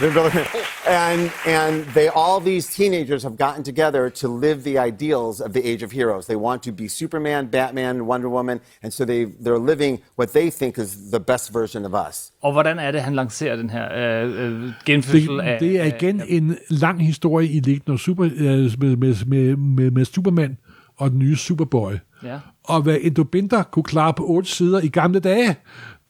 They're 0.00 0.10
really- 0.10 0.46
and 0.86 1.30
and 1.46 1.84
they 1.94 2.08
all 2.08 2.40
these 2.40 2.66
teenagers 2.76 3.22
have 3.22 3.36
gotten 3.36 3.62
together 3.64 4.10
to 4.10 4.28
live 4.28 4.62
the 4.62 4.78
ideals 4.78 5.40
of 5.40 5.52
the 5.52 5.62
age 5.72 5.82
of 5.84 5.90
heroes. 5.92 6.26
They 6.26 6.36
want 6.36 6.62
to 6.62 6.72
be 6.72 6.88
Superman, 6.88 7.46
Batman, 7.46 8.06
Wonder 8.06 8.28
Woman, 8.28 8.60
and 8.82 8.92
so 8.92 9.04
they 9.04 9.24
they're 9.44 9.66
living 9.72 9.98
what 10.18 10.28
they 10.32 10.50
think 10.50 10.78
is 10.78 10.96
the 11.12 11.20
best 11.20 11.52
version 11.54 11.84
of 11.84 11.94
us. 12.08 12.32
Og 12.42 12.52
hvordan 12.52 12.78
er 12.78 12.90
det, 12.90 13.00
han 13.00 13.14
lancerer 13.14 13.56
den 13.56 13.70
her 13.70 13.86
øh, 13.94 14.62
øh, 14.64 14.70
genfødsel 14.86 15.40
af... 15.40 15.58
Det, 15.60 15.70
det 15.70 15.80
er 15.80 15.84
igen 15.84 16.20
af, 16.20 16.24
en 16.28 16.56
lang 16.68 17.06
historie 17.06 17.48
i 17.48 17.60
of 17.88 17.98
Super, 17.98 18.24
øh, 18.24 18.30
med, 18.38 18.96
med, 18.96 19.24
med, 19.26 19.56
med, 19.56 19.90
med 19.90 20.04
Superman 20.04 20.56
og 20.96 21.10
den 21.10 21.18
nye 21.18 21.36
Superboy. 21.36 21.92
Ja. 22.24 22.38
Og 22.64 22.82
hvad 22.82 22.98
Endo 23.00 23.24
Binder 23.24 23.62
kunne 23.62 23.82
klare 23.82 24.14
på 24.14 24.24
otte 24.26 24.50
sider 24.50 24.80
i 24.80 24.88
gamle 24.88 25.20
dage, 25.20 25.56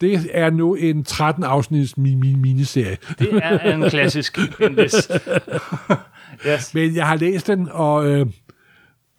det 0.03 0.29
er 0.33 0.49
nu 0.49 0.75
en 0.75 1.03
13 1.03 1.43
afsnits 1.43 1.93
mi- 1.93 2.01
mi- 2.01 2.37
miniserie. 2.37 2.97
Det 3.19 3.29
er 3.43 3.73
en 3.75 3.89
klassisk 3.89 4.39
Bendis. 4.57 4.93
yes. 6.47 6.73
Men 6.73 6.95
jeg 6.95 7.07
har 7.07 7.15
læst 7.15 7.47
den, 7.47 7.67
og 7.71 8.05
øh, 8.07 8.25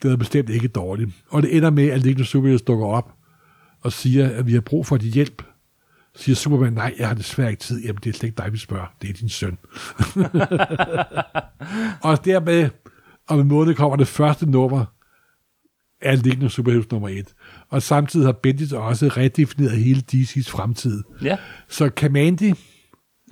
det 0.02 0.12
er 0.12 0.16
bestemt 0.16 0.50
ikke 0.50 0.68
dårligt. 0.68 1.10
Og 1.28 1.42
det 1.42 1.56
ender 1.56 1.70
med, 1.70 1.88
at 1.88 2.20
of 2.20 2.26
Superheroes 2.26 2.62
dukker 2.62 2.86
op 2.86 3.12
og 3.82 3.92
siger, 3.92 4.30
at 4.30 4.46
vi 4.46 4.52
har 4.52 4.60
brug 4.60 4.86
for 4.86 4.96
dit 4.96 5.14
hjælp. 5.14 5.42
Siger 6.16 6.36
Superman, 6.36 6.72
nej, 6.72 6.94
jeg 6.98 7.08
har 7.08 7.14
desværre 7.14 7.50
ikke 7.50 7.62
tid. 7.62 7.82
Jamen, 7.82 7.98
det 8.04 8.10
er 8.10 8.18
slet 8.18 8.28
ikke 8.28 8.42
dig, 8.42 8.52
vi 8.52 8.58
spørger. 8.58 8.86
Det 9.02 9.10
er 9.10 9.14
din 9.14 9.28
søn. 9.28 9.58
og 12.08 12.24
dermed, 12.24 12.68
om 13.28 13.40
en 13.40 13.48
måned 13.48 13.74
kommer 13.74 13.96
det 13.96 14.08
første 14.08 14.50
nummer 14.50 14.84
Legion 16.04 16.44
of 16.44 16.50
Superheroes 16.50 16.90
nummer 16.90 17.08
1. 17.08 17.34
Og 17.70 17.82
samtidig 17.82 18.26
har 18.26 18.32
Bendis 18.32 18.72
også 18.72 19.08
redefineret 19.08 19.76
hele 19.76 20.02
DC's 20.12 20.50
fremtid. 20.50 21.02
Ja. 21.22 21.36
Så 21.68 21.88
Kamandi 21.88 22.52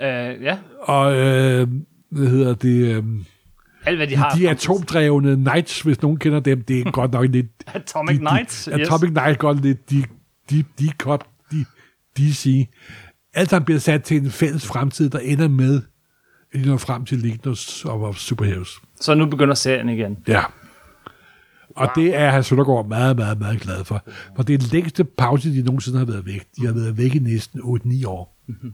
Øh, 0.03 0.43
ja. 0.43 0.59
og, 0.81 1.15
øh, 1.17 1.69
hvad 2.11 2.27
hedder 2.29 2.55
det, 2.55 2.97
øh, 2.97 3.05
Alt, 3.85 3.97
hvad 3.97 4.07
de 4.07 4.17
har. 4.17 4.35
de 4.37 4.51
atomdrevne 4.51 5.37
Knights, 5.37 5.81
hvis 5.81 6.03
nogen 6.03 6.19
kender 6.19 6.41
dem, 6.41 6.63
det 6.63 6.81
er 6.81 6.91
godt 6.91 7.13
nok 7.13 7.27
lidt... 7.31 7.47
Atomic 7.75 8.19
de, 8.19 8.19
Knights, 8.19 8.65
De, 8.65 8.81
yes. 8.81 8.89
Atomic 8.89 9.11
Knights 9.11 9.39
godt 9.39 9.63
lidt 9.63 9.91
de, 9.91 10.05
de, 10.51 10.65
de, 10.79 10.91
de, 11.01 11.19
de, 11.53 11.65
DC. 12.19 12.69
Alt 13.35 13.51
sammen 13.51 13.65
bliver 13.65 13.79
sat 13.81 14.03
til 14.03 14.17
en 14.17 14.31
fælles 14.31 14.67
fremtid, 14.67 15.11
der 15.11 15.19
ender 15.19 15.49
med, 15.49 15.83
at 16.53 16.61
de 16.61 16.67
når 16.69 16.77
frem 16.77 17.05
til 17.05 17.19
Legion 17.19 17.57
of 17.85 18.17
Superheroes. 18.17 18.81
Så 19.01 19.15
nu 19.15 19.27
begynder 19.27 19.55
serien 19.55 19.89
igen. 19.89 20.19
Ja. 20.29 20.43
Og 21.77 21.89
det 21.97 22.17
er 22.17 22.31
Hans 22.31 22.47
Søndergaard 22.47 22.89
meget, 22.89 23.17
meget, 23.17 23.39
meget 23.39 23.61
glad 23.61 23.85
for. 23.85 24.03
For 24.37 24.43
det 24.43 24.55
er 24.55 24.59
den 24.59 24.69
længste 24.73 25.05
pause, 25.05 25.55
de 25.55 25.63
nogensinde 25.63 25.99
har 25.99 26.05
været 26.05 26.27
væk. 26.27 26.47
De 26.61 26.67
har 26.67 26.73
været 26.73 26.99
væk 26.99 27.15
i 27.15 27.19
næsten 27.19 27.61
8-9 27.61 28.07
år. 28.07 28.43
Mhm. 28.49 28.73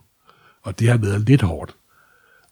Og 0.62 0.78
det 0.78 0.88
har 0.88 0.96
været 0.96 1.20
lidt 1.20 1.42
hårdt. 1.42 1.76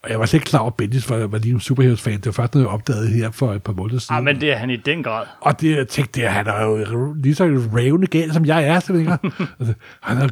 Og 0.02 0.10
jeg 0.10 0.20
var 0.20 0.26
slet 0.26 0.36
ikke 0.36 0.46
klar 0.46 0.60
over, 0.60 0.70
at 0.70 0.76
Bendis 0.76 1.10
var, 1.10 1.26
var 1.26 1.38
lige 1.38 1.54
en 1.54 1.60
Superheroes-fan. 1.60 2.16
Det 2.16 2.26
var 2.26 2.32
først, 2.32 2.54
når 2.54 2.60
jeg 2.60 2.68
opdagede 2.68 3.08
her 3.08 3.30
for 3.30 3.52
et 3.52 3.62
par 3.62 3.72
måneder 3.72 3.98
siden. 3.98 4.16
Ah, 4.16 4.24
men 4.24 4.40
det 4.40 4.52
er 4.52 4.56
han 4.56 4.70
i 4.70 4.76
den 4.76 5.02
grad. 5.02 5.26
Og 5.40 5.60
det, 5.60 5.76
jeg 5.76 5.88
tænkte, 5.88 6.20
det, 6.20 6.30
han 6.30 6.46
er 6.46 6.64
jo 6.64 7.12
lige 7.12 7.34
så 7.34 7.44
rævende 7.74 8.06
gal, 8.06 8.32
som 8.32 8.44
jeg 8.44 8.64
er. 8.64 8.80
simpelthen. 8.80 9.18
Altså, 9.60 9.74
han 10.02 10.16
har 10.16 10.30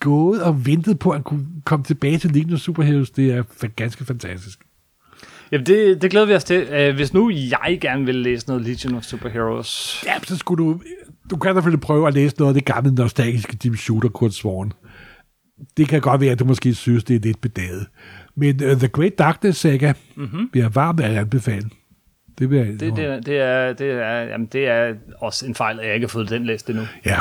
gået 0.00 0.42
og 0.42 0.66
ventet 0.66 0.98
på, 0.98 1.10
at 1.10 1.16
han 1.16 1.22
kunne 1.22 1.46
komme 1.64 1.84
tilbage 1.84 2.18
til 2.18 2.52
of 2.52 2.58
Superheroes. 2.58 3.10
Det 3.10 3.32
er 3.32 3.66
ganske 3.66 4.04
fantastisk. 4.04 4.60
Jamen, 5.52 5.66
det, 5.66 6.02
det 6.02 6.10
glæder 6.10 6.26
vi 6.26 6.34
os 6.34 6.44
til. 6.44 6.88
Uh, 6.88 6.94
hvis 6.94 7.14
nu 7.14 7.30
jeg 7.30 7.78
gerne 7.80 8.06
vil 8.06 8.14
læse 8.14 8.46
noget 8.46 8.62
Legion 8.62 8.94
of 8.94 9.02
Superheroes. 9.02 10.04
Ja, 10.06 10.12
så 10.22 10.36
skulle 10.36 10.64
du... 10.64 10.80
Du 11.30 11.36
kan 11.36 11.54
selvfølgelig 11.54 11.80
prøve 11.80 12.08
at 12.08 12.14
læse 12.14 12.36
noget 12.38 12.50
af 12.50 12.54
det 12.54 12.64
gamle 12.64 12.94
nostalgiske 12.94 13.58
Jim 13.64 13.76
Shooter, 13.76 14.08
Kurt 14.08 14.34
Swan. 14.34 14.72
Det 15.76 15.88
kan 15.88 16.00
godt 16.00 16.20
være, 16.20 16.30
at 16.32 16.38
du 16.38 16.44
måske 16.44 16.74
synes, 16.74 17.04
det 17.04 17.16
er 17.16 17.20
lidt 17.20 17.40
bedaget. 17.40 17.86
Men 18.36 18.64
uh, 18.64 18.70
The 18.70 18.88
Great 18.88 19.18
Darkness 19.18 19.60
Saga 19.60 19.92
mm-hmm. 20.16 20.50
vil 20.52 20.60
jeg 20.60 20.74
varmt 20.74 21.00
at 21.00 21.16
anbefale. 21.16 21.70
Det 22.38 22.50
vil 22.50 22.58
jeg... 22.58 22.66
Det, 22.66 22.80
det, 22.80 23.04
er, 23.04 23.20
det, 23.20 23.40
er, 23.40 23.72
det, 23.72 23.90
er, 23.90 24.22
jamen, 24.22 24.46
det 24.46 24.68
er 24.68 24.94
også 25.20 25.46
en 25.46 25.54
fejl, 25.54 25.80
at 25.80 25.86
jeg 25.86 25.94
ikke 25.94 26.04
har 26.04 26.08
fået 26.08 26.30
den 26.30 26.44
læst 26.46 26.70
endnu. 26.70 26.84
Ja. 27.06 27.18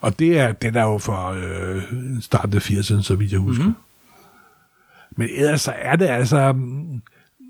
Og 0.00 0.18
det 0.18 0.38
er, 0.38 0.52
den 0.52 0.76
er 0.76 0.82
jo 0.82 0.98
fra 0.98 1.36
øh, 1.36 1.82
starten 2.20 2.56
af 2.56 2.70
80'erne, 2.70 3.02
så 3.02 3.14
vidt 3.14 3.32
jeg 3.32 3.40
husker. 3.40 3.64
Mhm. 3.64 3.72
Mm-hmm. 3.72 3.84
Men 5.16 5.28
ellers 5.36 5.60
så 5.60 5.72
er 5.76 5.96
det 5.96 6.06
altså... 6.06 6.52
mm, 6.52 7.00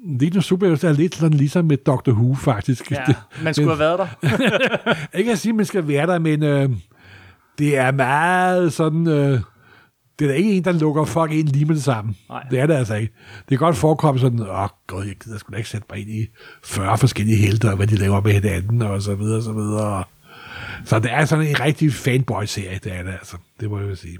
Legion 0.07 0.38
of 0.38 0.44
Superheroes 0.44 0.84
er 0.84 0.92
lidt 0.92 1.14
sådan 1.14 1.38
ligesom 1.38 1.64
med 1.64 1.76
Doctor 1.76 2.12
Who, 2.12 2.34
faktisk. 2.34 2.90
Ja, 2.90 3.05
man 3.42 3.55
skulle 3.55 3.76
have 3.76 3.78
været 3.78 3.99
der. 3.99 5.16
ikke 5.18 5.32
at 5.32 5.38
sige, 5.38 5.51
at 5.51 5.57
man 5.57 5.66
skal 5.66 5.88
være 5.88 6.07
der, 6.07 6.18
men 6.18 6.42
øh, 6.42 6.70
det 7.59 7.76
er 7.78 7.90
meget 7.90 8.72
sådan... 8.72 9.07
Øh, 9.07 9.40
det 10.18 10.24
er 10.24 10.28
da 10.28 10.34
ikke 10.34 10.53
en, 10.53 10.64
der 10.64 10.72
lukker 10.72 11.05
folk 11.05 11.32
ind 11.32 11.49
lige 11.49 11.64
med 11.64 11.74
det 11.74 11.84
samme. 11.84 12.14
Nej. 12.28 12.46
Det 12.51 12.61
er 12.61 12.66
det 12.66 12.74
altså 12.74 12.94
ikke. 12.94 13.12
Det 13.38 13.49
kan 13.49 13.59
godt 13.59 13.76
forekomme 13.76 14.20
sådan, 14.20 14.40
åh 14.40 14.62
oh, 14.62 14.68
god, 14.86 15.05
jeg 15.05 15.14
gider 15.24 15.38
sgu 15.38 15.53
da 15.53 15.57
ikke 15.57 15.68
sætte 15.68 15.86
mig 15.90 16.01
ind 16.01 16.11
i 16.11 16.26
40 16.64 16.99
forskellige 16.99 17.36
helter, 17.36 17.70
og 17.70 17.76
hvad 17.76 17.86
de 17.86 17.96
laver 17.96 18.20
med 18.20 18.32
hinanden, 18.32 18.82
og 18.82 19.03
så 19.03 19.14
videre, 19.14 19.36
og 19.36 19.42
så 19.42 19.53
videre. 19.53 20.05
Så 20.84 20.99
det 20.99 21.12
er 21.12 21.24
sådan 21.24 21.46
en 21.46 21.61
rigtig 21.61 21.92
fanboy-serie, 21.92 22.80
det 22.84 22.94
er 22.94 23.03
det 23.03 23.12
altså. 23.12 23.36
Det 23.61 23.70
må 23.70 23.78
jeg 23.78 23.90
jo 23.90 23.94
sige. 23.94 24.18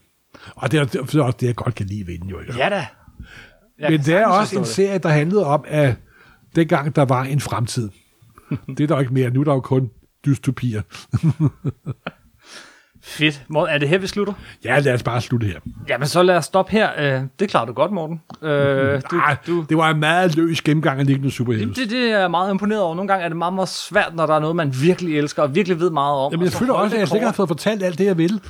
Og 0.57 0.73
det 0.73 0.81
er, 0.81 0.85
det 0.85 1.15
er 1.15 1.23
også 1.23 1.37
det, 1.41 1.47
jeg 1.47 1.55
godt 1.55 1.75
kan 1.75 1.87
lide 1.87 2.07
ved 2.07 2.19
den 2.19 2.29
jo. 2.29 2.41
Ikke? 2.41 2.57
Ja 2.57 2.69
da. 2.69 2.87
Jeg 3.79 3.91
Men 3.91 4.01
det 4.01 4.15
er 4.15 4.27
også 4.27 4.57
en 4.57 4.63
det. 4.63 4.69
serie, 4.69 4.99
der 4.99 5.09
handlede 5.09 5.47
om, 5.47 5.65
at 5.69 5.95
dengang 6.57 6.97
der 6.97 7.05
var 7.05 7.23
en 7.23 7.41
fremtid. 7.41 7.91
det 8.79 8.81
er 8.81 8.87
der 8.87 9.01
ikke 9.01 9.15
mere. 9.15 9.31
Nu 9.31 9.41
er 9.41 9.45
der 9.45 9.55
jo 9.55 9.61
kun 9.61 9.91
dystopier. 10.27 10.83
Fedt. 13.09 13.43
Morten, 13.49 13.75
er 13.75 13.79
det 13.79 13.89
her, 13.89 13.99
vi 13.99 14.07
slutter? 14.07 14.33
Ja, 14.65 14.79
lad 14.79 14.95
os 14.95 15.03
bare 15.03 15.21
slutte 15.21 15.47
her. 15.47 15.59
Jamen, 15.89 16.07
så 16.09 16.23
lad 16.23 16.37
os 16.37 16.45
stoppe 16.45 16.73
her. 16.73 16.89
Øh, 16.99 17.23
det 17.41 17.49
klarer 17.51 17.67
du 17.67 17.73
godt, 17.73 17.93
Morten. 17.93 18.21
Øh, 18.43 19.01
du, 19.11 19.17
Ej, 19.17 19.37
du, 19.47 19.65
Det 19.69 19.77
var 19.77 19.91
en 19.91 20.01
meget 20.01 20.37
løs 20.37 20.63
gennemgang 20.63 21.01
af 21.01 21.07
liggende 21.07 21.31
superhelte. 21.31 21.83
det, 21.83 21.91
det 21.91 22.13
er 22.13 22.19
jeg 22.19 22.31
meget 22.31 22.51
imponeret 22.51 22.83
over. 22.83 22.95
Nogle 22.95 23.09
gange 23.09 23.25
er 23.25 23.29
det 23.29 23.37
meget, 23.37 23.55
meget 23.55 23.69
svært, 23.69 24.15
når 24.15 24.27
der 24.27 24.35
er 24.35 24.39
noget, 24.41 24.57
man 24.57 24.75
virkelig 24.83 25.19
elsker 25.19 25.43
og 25.43 25.55
virkelig 25.55 25.81
ved 25.81 25.91
meget 25.91 26.17
om. 26.17 26.33
Jamen, 26.33 26.45
jeg 26.45 26.53
føler 26.53 26.73
også, 26.73 26.97
at 26.97 27.01
jeg 27.01 27.15
ikke 27.15 27.27
har 27.27 27.33
fået 27.33 27.49
fortalt 27.49 27.83
alt 27.83 27.99
det, 27.99 28.05
jeg 28.05 28.19
vil. 28.19 28.41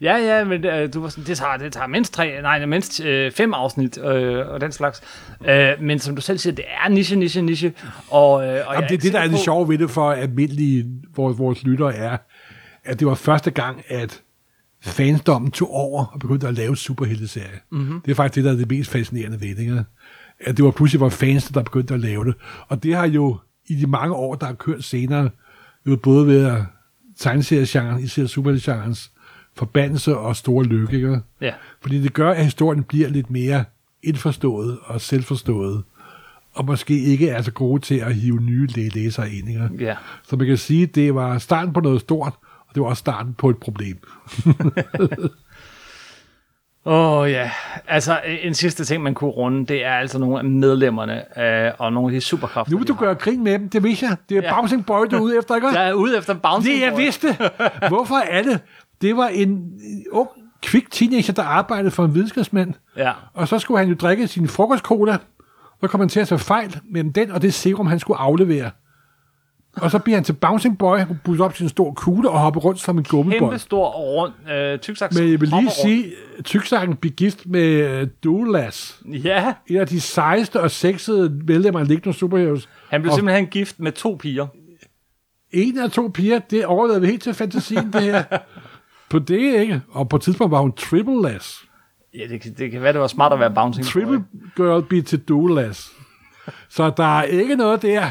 Ja, 0.00 0.16
ja, 0.16 0.44
men 0.44 0.64
øh, 0.64 0.94
du 0.94 1.00
var 1.00 1.08
sådan, 1.08 1.24
det 1.24 1.38
tager, 1.38 1.56
det 1.56 1.72
tager 1.72 1.86
mindst, 1.86 2.14
tre, 2.14 2.42
nej, 2.42 2.66
mindst 2.66 3.04
øh, 3.04 3.32
fem 3.32 3.54
afsnit 3.54 3.98
øh, 4.04 4.48
og 4.48 4.60
den 4.60 4.72
slags. 4.72 5.00
Øh, 5.48 5.68
men 5.80 5.98
som 5.98 6.16
du 6.16 6.22
selv 6.22 6.38
siger, 6.38 6.54
det 6.54 6.64
er 6.84 6.88
niche, 6.88 7.16
niche, 7.16 7.42
niche. 7.42 7.72
Og, 8.10 8.46
øh, 8.46 8.62
og 8.66 8.74
Jamen, 8.74 8.82
det, 8.88 8.90
ikke 8.90 9.02
det, 9.02 9.12
der 9.12 9.20
er 9.20 9.28
det 9.28 9.38
sjove 9.38 9.68
ved 9.68 9.78
det 9.78 9.90
for 9.90 10.12
almindelige 10.12 10.84
vores, 11.16 11.38
vores 11.38 11.62
lyttere, 11.64 11.94
er, 11.94 12.16
at 12.84 12.98
det 13.00 13.06
var 13.06 13.14
første 13.14 13.50
gang, 13.50 13.82
at 13.88 14.22
fansdommen 14.82 15.50
tog 15.50 15.70
over 15.70 16.04
og 16.04 16.20
begyndte 16.20 16.48
at 16.48 16.54
lave 16.54 16.76
superhelteserie. 16.76 17.60
Mhm. 17.70 17.80
Mm-hmm. 17.80 18.00
Det 18.00 18.10
er 18.10 18.14
faktisk 18.14 18.34
det, 18.34 18.44
der 18.44 18.52
er 18.52 18.56
det 18.56 18.68
mest 18.70 18.90
fascinerende 18.90 19.40
ved 19.40 19.48
det. 19.48 19.58
Ikke? 19.58 19.84
At 20.40 20.56
det 20.56 20.64
var 20.64 20.70
pludselig 20.70 21.00
var 21.00 21.08
fans, 21.08 21.44
der 21.48 21.62
begyndte 21.62 21.94
at 21.94 22.00
lave 22.00 22.24
det. 22.24 22.34
Og 22.68 22.82
det 22.82 22.94
har 22.94 23.06
jo 23.06 23.38
i 23.66 23.74
de 23.74 23.86
mange 23.86 24.14
år, 24.14 24.34
der 24.34 24.46
har 24.46 24.54
kørt 24.54 24.84
senere, 24.84 25.30
jo 25.86 25.96
både 25.96 26.26
ved 26.26 26.62
tegneseriegenren, 27.18 28.02
især 28.04 28.26
superheltegenrens 28.26 29.10
forbandelse 29.56 30.16
og 30.16 30.36
store 30.36 30.64
lykke. 30.64 30.96
Ikke? 30.96 31.20
Ja. 31.40 31.52
Fordi 31.82 32.00
det 32.02 32.12
gør, 32.12 32.30
at 32.30 32.44
historien 32.44 32.82
bliver 32.82 33.08
lidt 33.08 33.30
mere 33.30 33.64
indforstået 34.02 34.78
og 34.84 35.00
selvforstået, 35.00 35.82
og 36.54 36.64
måske 36.64 36.98
ikke 37.00 37.28
er 37.28 37.42
så 37.42 37.50
gode 37.52 37.82
til 37.82 37.94
at 37.94 38.14
hive 38.14 38.40
nye 38.40 38.66
læ- 38.66 38.88
læsere 38.88 39.30
ind. 39.32 39.48
Ikke? 39.48 39.68
Ja. 39.78 39.94
Så 40.28 40.36
man 40.36 40.46
kan 40.46 40.56
sige, 40.58 40.82
at 40.82 40.94
det 40.94 41.14
var 41.14 41.38
starten 41.38 41.72
på 41.74 41.80
noget 41.80 42.00
stort, 42.00 42.32
det 42.74 42.82
var 42.82 42.88
også 42.88 43.00
starten 43.00 43.34
på 43.34 43.50
et 43.50 43.58
problem. 43.58 43.98
Åh 46.86 47.18
oh, 47.18 47.30
ja, 47.30 47.50
altså 47.88 48.20
øh, 48.26 48.36
en 48.42 48.54
sidste 48.54 48.84
ting, 48.84 49.02
man 49.02 49.14
kunne 49.14 49.30
runde, 49.30 49.66
det 49.66 49.84
er 49.84 49.92
altså 49.92 50.18
nogle 50.18 50.38
af 50.38 50.44
medlemmerne 50.44 51.40
øh, 51.40 51.72
og 51.78 51.92
nogle 51.92 52.08
af 52.08 52.12
de 52.12 52.20
superkræfter. 52.20 52.72
Nu 52.72 52.78
vil 52.78 52.88
du 52.88 52.94
gøre 52.94 53.14
grin 53.14 53.44
med 53.44 53.52
dem, 53.52 53.68
det 53.68 53.82
vidste 53.82 54.06
jeg. 54.06 54.16
Det 54.28 54.36
er 54.36 54.42
ja. 54.42 54.54
Bouncing 54.54 54.86
Boy, 54.86 55.06
du 55.10 55.16
er 55.16 55.20
ude 55.20 55.38
efter, 55.38 55.54
ikke? 55.54 55.68
Jeg 55.68 55.88
er 55.88 55.92
ude 55.92 56.18
efter 56.18 56.34
Bouncing 56.34 56.74
Det 56.74 56.82
jeg 56.82 56.92
Boy. 56.92 57.00
vidste. 57.00 57.36
Hvorfor 57.88 58.16
er 58.16 58.42
det? 58.42 58.60
Det 59.02 59.16
var 59.16 59.26
en 59.26 59.72
ung, 60.12 60.28
kvik 60.62 60.90
teenager, 60.90 61.32
der 61.32 61.42
arbejdede 61.42 61.90
for 61.90 62.04
en 62.04 62.14
videnskabsmand. 62.14 62.74
Ja. 62.96 63.12
Og 63.34 63.48
så 63.48 63.58
skulle 63.58 63.78
han 63.78 63.88
jo 63.88 63.94
drikke 63.94 64.28
sin 64.28 64.48
frokostcola. 64.48 65.16
Så 65.80 65.88
kom 65.88 66.00
han 66.00 66.08
til 66.08 66.20
at 66.20 66.28
tage 66.28 66.38
fejl 66.38 66.80
mellem 66.90 67.12
den 67.12 67.30
og 67.30 67.42
det 67.42 67.54
serum, 67.54 67.86
han 67.86 67.98
skulle 67.98 68.18
aflevere. 68.18 68.70
Og 69.76 69.90
så 69.90 69.98
bliver 69.98 70.16
han 70.16 70.24
til 70.24 70.32
Bouncing 70.32 70.78
Boy. 70.78 70.98
Han 70.98 71.06
kunne 71.08 71.18
op 71.44 71.54
til 71.54 71.62
en 71.62 71.68
stor 71.68 71.92
kugle 71.92 72.30
og 72.30 72.38
hoppe 72.40 72.60
rundt 72.60 72.80
som 72.80 72.98
en 72.98 73.04
gummibånd. 73.04 73.40
Kæmpe 73.50 73.58
stor 73.58 73.88
rund 73.90 74.32
øh, 74.52 74.78
tyksaks. 74.78 75.18
Men 75.18 75.30
jeg 75.30 75.40
vil 75.40 75.48
lige 75.48 75.70
sige, 75.70 76.12
tyksakken 76.44 76.96
blev 76.96 77.12
gift 77.12 77.46
med 77.46 78.06
Doulas. 78.06 79.00
rundt. 79.04 79.24
Ja, 79.24 79.54
En 79.66 79.76
af 79.76 79.86
de 79.86 80.00
sejeste 80.00 80.60
og 80.60 80.70
sexede 80.70 81.40
medlemmer 81.46 81.80
af 81.80 81.88
Lignende 81.88 82.12
Superheroes. 82.18 82.68
han 82.90 83.02
blev 83.02 83.10
Og 83.12 83.16
simpelthen 83.16 83.46
gift 83.46 83.80
med 83.80 83.92
to 83.92 84.16
piger. 84.20 84.46
En 85.52 85.78
af 85.78 85.90
to 85.90 86.10
piger, 86.14 86.38
det 86.38 86.64
overlader 86.66 87.00
vi 87.00 87.06
helt 87.06 87.22
til 87.22 87.34
fantasien, 87.34 87.92
det 87.92 88.02
her. 88.02 88.22
På 89.10 89.18
det, 89.18 89.38
ikke? 89.60 89.80
Og 89.90 90.08
på 90.08 90.16
et 90.16 90.22
tidspunkt 90.22 90.50
var 90.50 90.60
hun 90.60 90.72
triple 90.72 91.22
las. 91.22 91.56
Ja, 92.18 92.24
det, 92.30 92.40
kan- 92.40 92.54
det 92.58 92.70
kan 92.70 92.82
være, 92.82 92.92
det 92.92 93.00
var 93.00 93.06
smart 93.06 93.32
at 93.32 93.40
være 93.40 93.50
Bouncing 93.54 93.86
Triple 93.86 94.18
Boy. 94.18 94.66
girl 94.66 94.82
be 94.82 95.02
til 95.02 95.18
doulas. 95.20 95.88
Så 96.68 96.90
der 96.96 97.18
er 97.18 97.22
ikke 97.22 97.56
noget 97.56 97.82
der. 97.82 98.06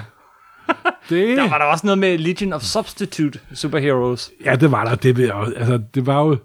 Det, 1.09 1.27
Der 1.37 1.49
var 1.49 1.57
der 1.57 1.65
også 1.65 1.85
noget 1.85 1.97
med 1.97 2.17
Legion 2.17 2.53
of 2.53 2.61
Substitute 2.61 3.39
Superheroes. 3.53 4.31
ja, 4.45 4.55
det 4.55 4.71
var 4.71 4.85
der. 4.85 4.95
Det, 4.95 5.17
ved 5.17 5.25
jeg 5.25 5.33
også. 5.33 5.53
altså, 5.53 5.81
det 5.95 6.05
var 6.05 6.21
jo 6.21 6.37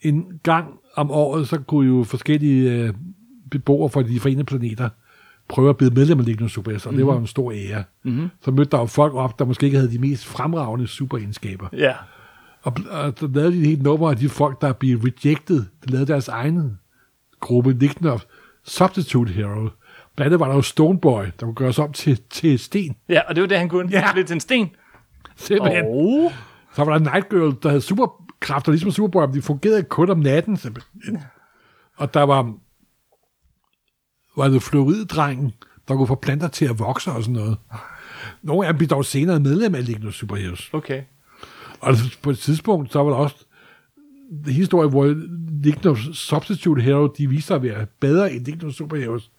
en 0.00 0.40
gang 0.42 0.66
om 0.96 1.10
året, 1.10 1.48
så 1.48 1.58
kunne 1.58 1.88
jo 1.88 2.04
forskellige 2.04 2.72
øh, 2.72 2.94
beboere 3.50 3.90
fra 3.90 4.02
de 4.02 4.20
forenede 4.20 4.44
planeter 4.44 4.88
prøve 5.48 5.70
at 5.70 5.76
blive 5.76 5.90
medlem 5.90 6.18
af 6.18 6.24
Lignende 6.24 6.48
Superheroes, 6.48 6.86
og 6.86 6.92
det 6.92 7.06
var 7.06 7.12
jo 7.12 7.18
en 7.20 7.26
stor 7.26 7.52
ære. 7.52 7.84
Mm-hmm. 8.02 8.28
Så 8.40 8.50
mødte 8.50 8.70
der 8.70 8.78
jo 8.78 8.86
folk 8.86 9.14
op, 9.14 9.38
der 9.38 9.44
måske 9.44 9.66
ikke 9.66 9.78
havde 9.78 9.90
de 9.92 9.98
mest 9.98 10.26
fremragende 10.26 10.86
superegenskaber. 10.86 11.68
Ja. 11.72 11.92
Og, 12.62 12.76
og 12.90 13.12
så 13.16 13.30
lavede 13.34 13.52
de 13.52 13.58
et 13.58 13.66
helt 13.66 13.82
nummer 13.82 14.10
af 14.10 14.16
de 14.16 14.28
folk, 14.28 14.60
der 14.60 14.72
blev 14.72 14.98
rejected. 14.98 15.64
De 15.84 15.90
lavede 15.90 16.06
deres 16.06 16.28
egen 16.28 16.78
gruppe, 17.40 17.72
Lignende 17.72 18.12
of 18.12 18.24
Substitute 18.64 19.32
Hero. 19.32 19.68
Blandt 20.16 20.26
andet 20.26 20.40
var 20.40 20.48
der 20.48 20.54
jo 20.54 20.62
Stoneboy, 20.62 21.24
der 21.40 21.46
kunne 21.46 21.54
gøres 21.54 21.78
om 21.78 21.92
til, 21.92 22.20
til 22.30 22.58
sten. 22.58 22.96
Ja, 23.08 23.20
og 23.28 23.34
det 23.34 23.42
var 23.42 23.48
det, 23.48 23.58
han 23.58 23.68
kunne. 23.68 23.88
Ja. 23.90 24.00
Han 24.00 24.14
blev 24.14 24.24
til 24.24 24.34
en 24.34 24.40
sten. 24.40 24.70
Simpelthen. 25.36 25.84
Oh. 25.88 26.32
Så 26.74 26.84
var 26.84 26.98
der 26.98 27.12
Night 27.12 27.28
Girl, 27.28 27.56
der 27.62 27.68
havde 27.68 27.80
superkræfter, 27.80 28.72
ligesom 28.72 28.90
Superboy, 28.90 29.24
men 29.26 29.34
de 29.34 29.42
fungerede 29.42 29.82
kun 29.82 30.10
om 30.10 30.18
natten. 30.18 30.56
Simpelthen. 30.56 31.18
Og 31.96 32.14
der 32.14 32.22
var, 32.22 32.54
var 34.36 34.48
det 34.48 34.62
fluoriddrengen, 34.62 35.52
der 35.88 35.96
kunne 35.96 36.06
få 36.06 36.14
planter 36.14 36.48
til 36.48 36.64
at 36.64 36.78
vokse 36.78 37.10
og 37.10 37.22
sådan 37.22 37.34
noget. 37.34 37.58
Nogle 38.42 38.66
af 38.66 38.72
dem 38.72 38.78
blev 38.78 38.88
dog 38.88 39.04
senere 39.04 39.40
medlem 39.40 39.74
af 39.74 39.86
Lignende 39.86 40.12
Superheroes. 40.12 40.70
Okay. 40.72 41.02
Og 41.80 41.94
på 42.22 42.30
et 42.30 42.38
tidspunkt, 42.38 42.92
så 42.92 43.02
var 43.02 43.10
der 43.10 43.16
også 43.16 43.36
historie, 44.46 44.88
hvor 44.88 45.06
Lignende 45.62 46.14
Substitute 46.14 46.82
Hero, 46.82 47.06
de 47.06 47.28
viste 47.28 47.46
sig 47.46 47.56
at 47.56 47.62
være 47.62 47.86
bedre 48.00 48.32
end 48.32 48.44
Lignende 48.44 48.72
Superheroes. 48.72 49.30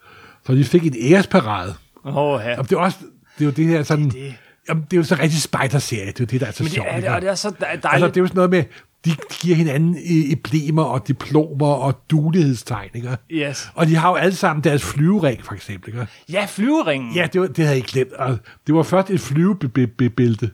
Så 0.46 0.54
de 0.56 0.64
fik 0.66 0.86
en 0.86 0.96
æresparade. 1.02 1.74
Åh, 2.06 2.18
oh, 2.18 2.42
ja. 2.46 2.60
Og 2.60 2.70
det 2.70 2.76
er 2.76 2.80
også, 2.80 2.98
det 3.40 3.42
er 3.42 3.46
jo 3.46 3.52
det 3.52 3.66
her 3.66 3.84
sådan, 3.84 4.06
Det 4.06 4.14
det, 4.14 4.28
er. 4.28 4.32
Jamen, 4.70 4.84
det 4.84 4.94
er 4.94 4.98
jo 4.98 5.04
så 5.04 5.16
rigtig 5.22 5.42
spider-serie, 5.42 6.06
det 6.08 6.20
er 6.20 6.24
jo 6.24 6.26
det, 6.26 6.42
der 6.42 6.48
er 6.48 6.52
så 6.52 6.64
Men 6.64 6.66
det 6.68 6.74
sjovt. 6.74 6.88
er, 6.92 7.00
det, 7.00 7.10
og 7.10 7.22
det 7.22 7.30
er 7.30 7.36
så 7.36 7.50
dej- 7.50 7.58
dejligt. 7.60 7.86
Altså, 7.86 8.08
det 8.08 8.18
er 8.18 8.22
jo 8.22 8.28
sådan 8.28 8.36
noget 8.36 8.50
med, 8.50 8.64
de 9.06 9.12
giver 9.42 9.56
hinanden 9.56 9.98
emblemer 10.32 10.84
og 10.84 11.08
diplomer 11.08 11.68
og 11.68 12.02
dulighedstegn, 12.10 12.90
ikke? 12.94 13.18
Yes. 13.32 13.72
Og 13.76 13.88
de 13.88 13.96
har 13.96 14.10
jo 14.10 14.16
alle 14.16 14.36
sammen 14.36 14.64
deres 14.64 14.84
flyvering, 14.84 15.44
for 15.46 15.54
eksempel, 15.54 15.90
ikke? 15.94 16.08
Ja, 16.32 16.46
flyveringen. 16.50 17.16
Ja, 17.16 17.28
det, 17.34 17.42
var, 17.42 17.48
det 17.48 17.58
havde 17.58 17.70
jeg 17.70 17.76
ikke 17.78 17.88
glemt. 17.92 18.14
Og 18.14 18.38
det 18.68 18.76
var 18.76 18.84
først 18.84 19.10
et 19.10 19.20
flyvebælte. 19.22 20.52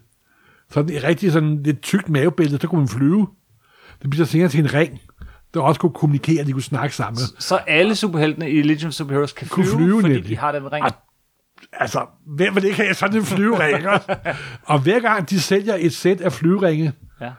Sådan 0.71 0.95
et 0.95 1.03
rigtig 1.03 1.31
sådan 1.31 1.63
lidt 1.63 1.81
tykt 1.81 2.09
mavebælte, 2.09 2.57
så 2.61 2.67
kunne 2.67 2.79
man 2.81 2.87
flyve. 2.87 3.27
Det 4.01 4.09
bliver 4.09 4.25
så 4.25 4.31
senere 4.31 4.49
til 4.49 4.59
en 4.59 4.73
ring, 4.73 4.99
der 5.53 5.59
også 5.61 5.81
kunne 5.81 5.93
kommunikere, 5.93 6.43
de 6.45 6.51
kunne 6.51 6.61
snakke 6.61 6.95
sammen. 6.95 7.17
Så 7.39 7.55
alle 7.55 7.95
superheltene 7.95 8.51
i 8.51 8.61
Legion 8.61 8.87
of 8.87 8.93
Superheroes 8.93 9.31
kan 9.33 9.47
Kunne 9.47 9.65
flyve, 9.65 9.77
flyve, 9.77 10.01
fordi 10.01 10.13
nemlig. 10.13 10.29
de 10.29 10.37
har 10.37 10.51
den 10.51 10.71
ring. 10.71 10.85
Og 10.85 10.91
altså, 11.73 12.05
hvem 12.25 12.55
vil 12.55 12.63
ikke 12.63 12.75
have 12.83 12.93
sådan 12.93 13.17
en 13.19 13.25
flyvering? 13.25 13.87
og 14.63 14.79
hver 14.79 14.99
gang 14.99 15.29
de 15.29 15.39
sælger 15.41 15.75
et 15.79 15.93
sæt 15.93 16.21
af 16.21 16.33
flyveringe, 16.33 16.93
Ja. 17.21 17.31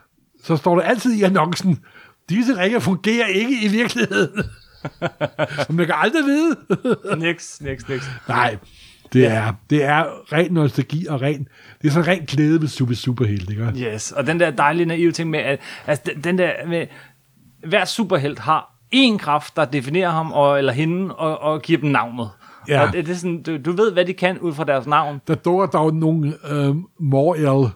så 0.45 0.57
står 0.57 0.75
der 0.75 0.83
altid 0.83 1.13
i 1.13 1.23
annoncen, 1.23 1.79
disse 2.29 2.57
ringe 2.59 2.81
fungerer 2.81 3.27
ikke 3.27 3.65
i 3.65 3.69
virkeligheden. 3.69 4.43
Men 5.69 5.77
man 5.77 5.87
kan 5.87 5.95
aldrig 5.99 6.25
vide. 6.25 6.57
Niks, 7.27 7.61
niks, 7.61 7.89
niks. 7.89 8.11
Nej, 8.29 8.57
det 9.13 9.27
er, 9.27 9.53
det 9.71 9.85
er 9.85 10.33
ren 10.33 10.53
nostalgi 10.53 11.07
og 11.07 11.23
ren, 11.23 11.49
det 11.83 11.89
er 11.89 11.93
sådan 11.93 12.07
ren 12.09 12.25
glæde 12.27 12.61
ved 12.61 12.69
super 12.69 12.95
superhelt, 12.95 13.51
ikke? 13.51 13.63
Yes, 13.95 14.13
og 14.13 14.27
den 14.27 14.41
der 14.41 14.51
dejlige 14.51 14.87
naive 14.87 15.13
ting 15.13 15.31
med, 15.31 15.39
at 15.41 15.61
altså, 15.87 16.13
den 16.25 16.39
der 16.39 16.53
med, 16.69 16.87
hver 17.69 17.85
superhelt 17.85 18.39
har 18.39 18.79
én 18.95 19.17
kraft, 19.19 19.57
der 19.57 19.65
definerer 19.65 20.11
ham 20.11 20.33
og, 20.33 20.59
eller 20.59 20.73
hende, 20.73 21.15
og, 21.15 21.39
og 21.39 21.63
giver 21.63 21.81
dem 21.81 21.91
navnet. 21.91 22.29
Ja. 22.69 22.87
Og 22.87 22.93
det, 22.93 23.07
det 23.07 23.13
er 23.13 23.17
sådan, 23.17 23.43
du, 23.43 23.57
du 23.65 23.73
ved, 23.73 23.93
hvad 23.93 24.05
de 24.05 24.13
kan 24.15 24.39
ud 24.39 24.53
fra 24.55 24.65
deres 24.65 24.87
navn. 24.87 25.21
Der 25.29 25.35
dukker 25.35 25.67
der 25.67 25.81
jo 25.83 25.91
nogle 25.91 26.35
øh, 26.51 26.75
Mor-El, 27.01 27.69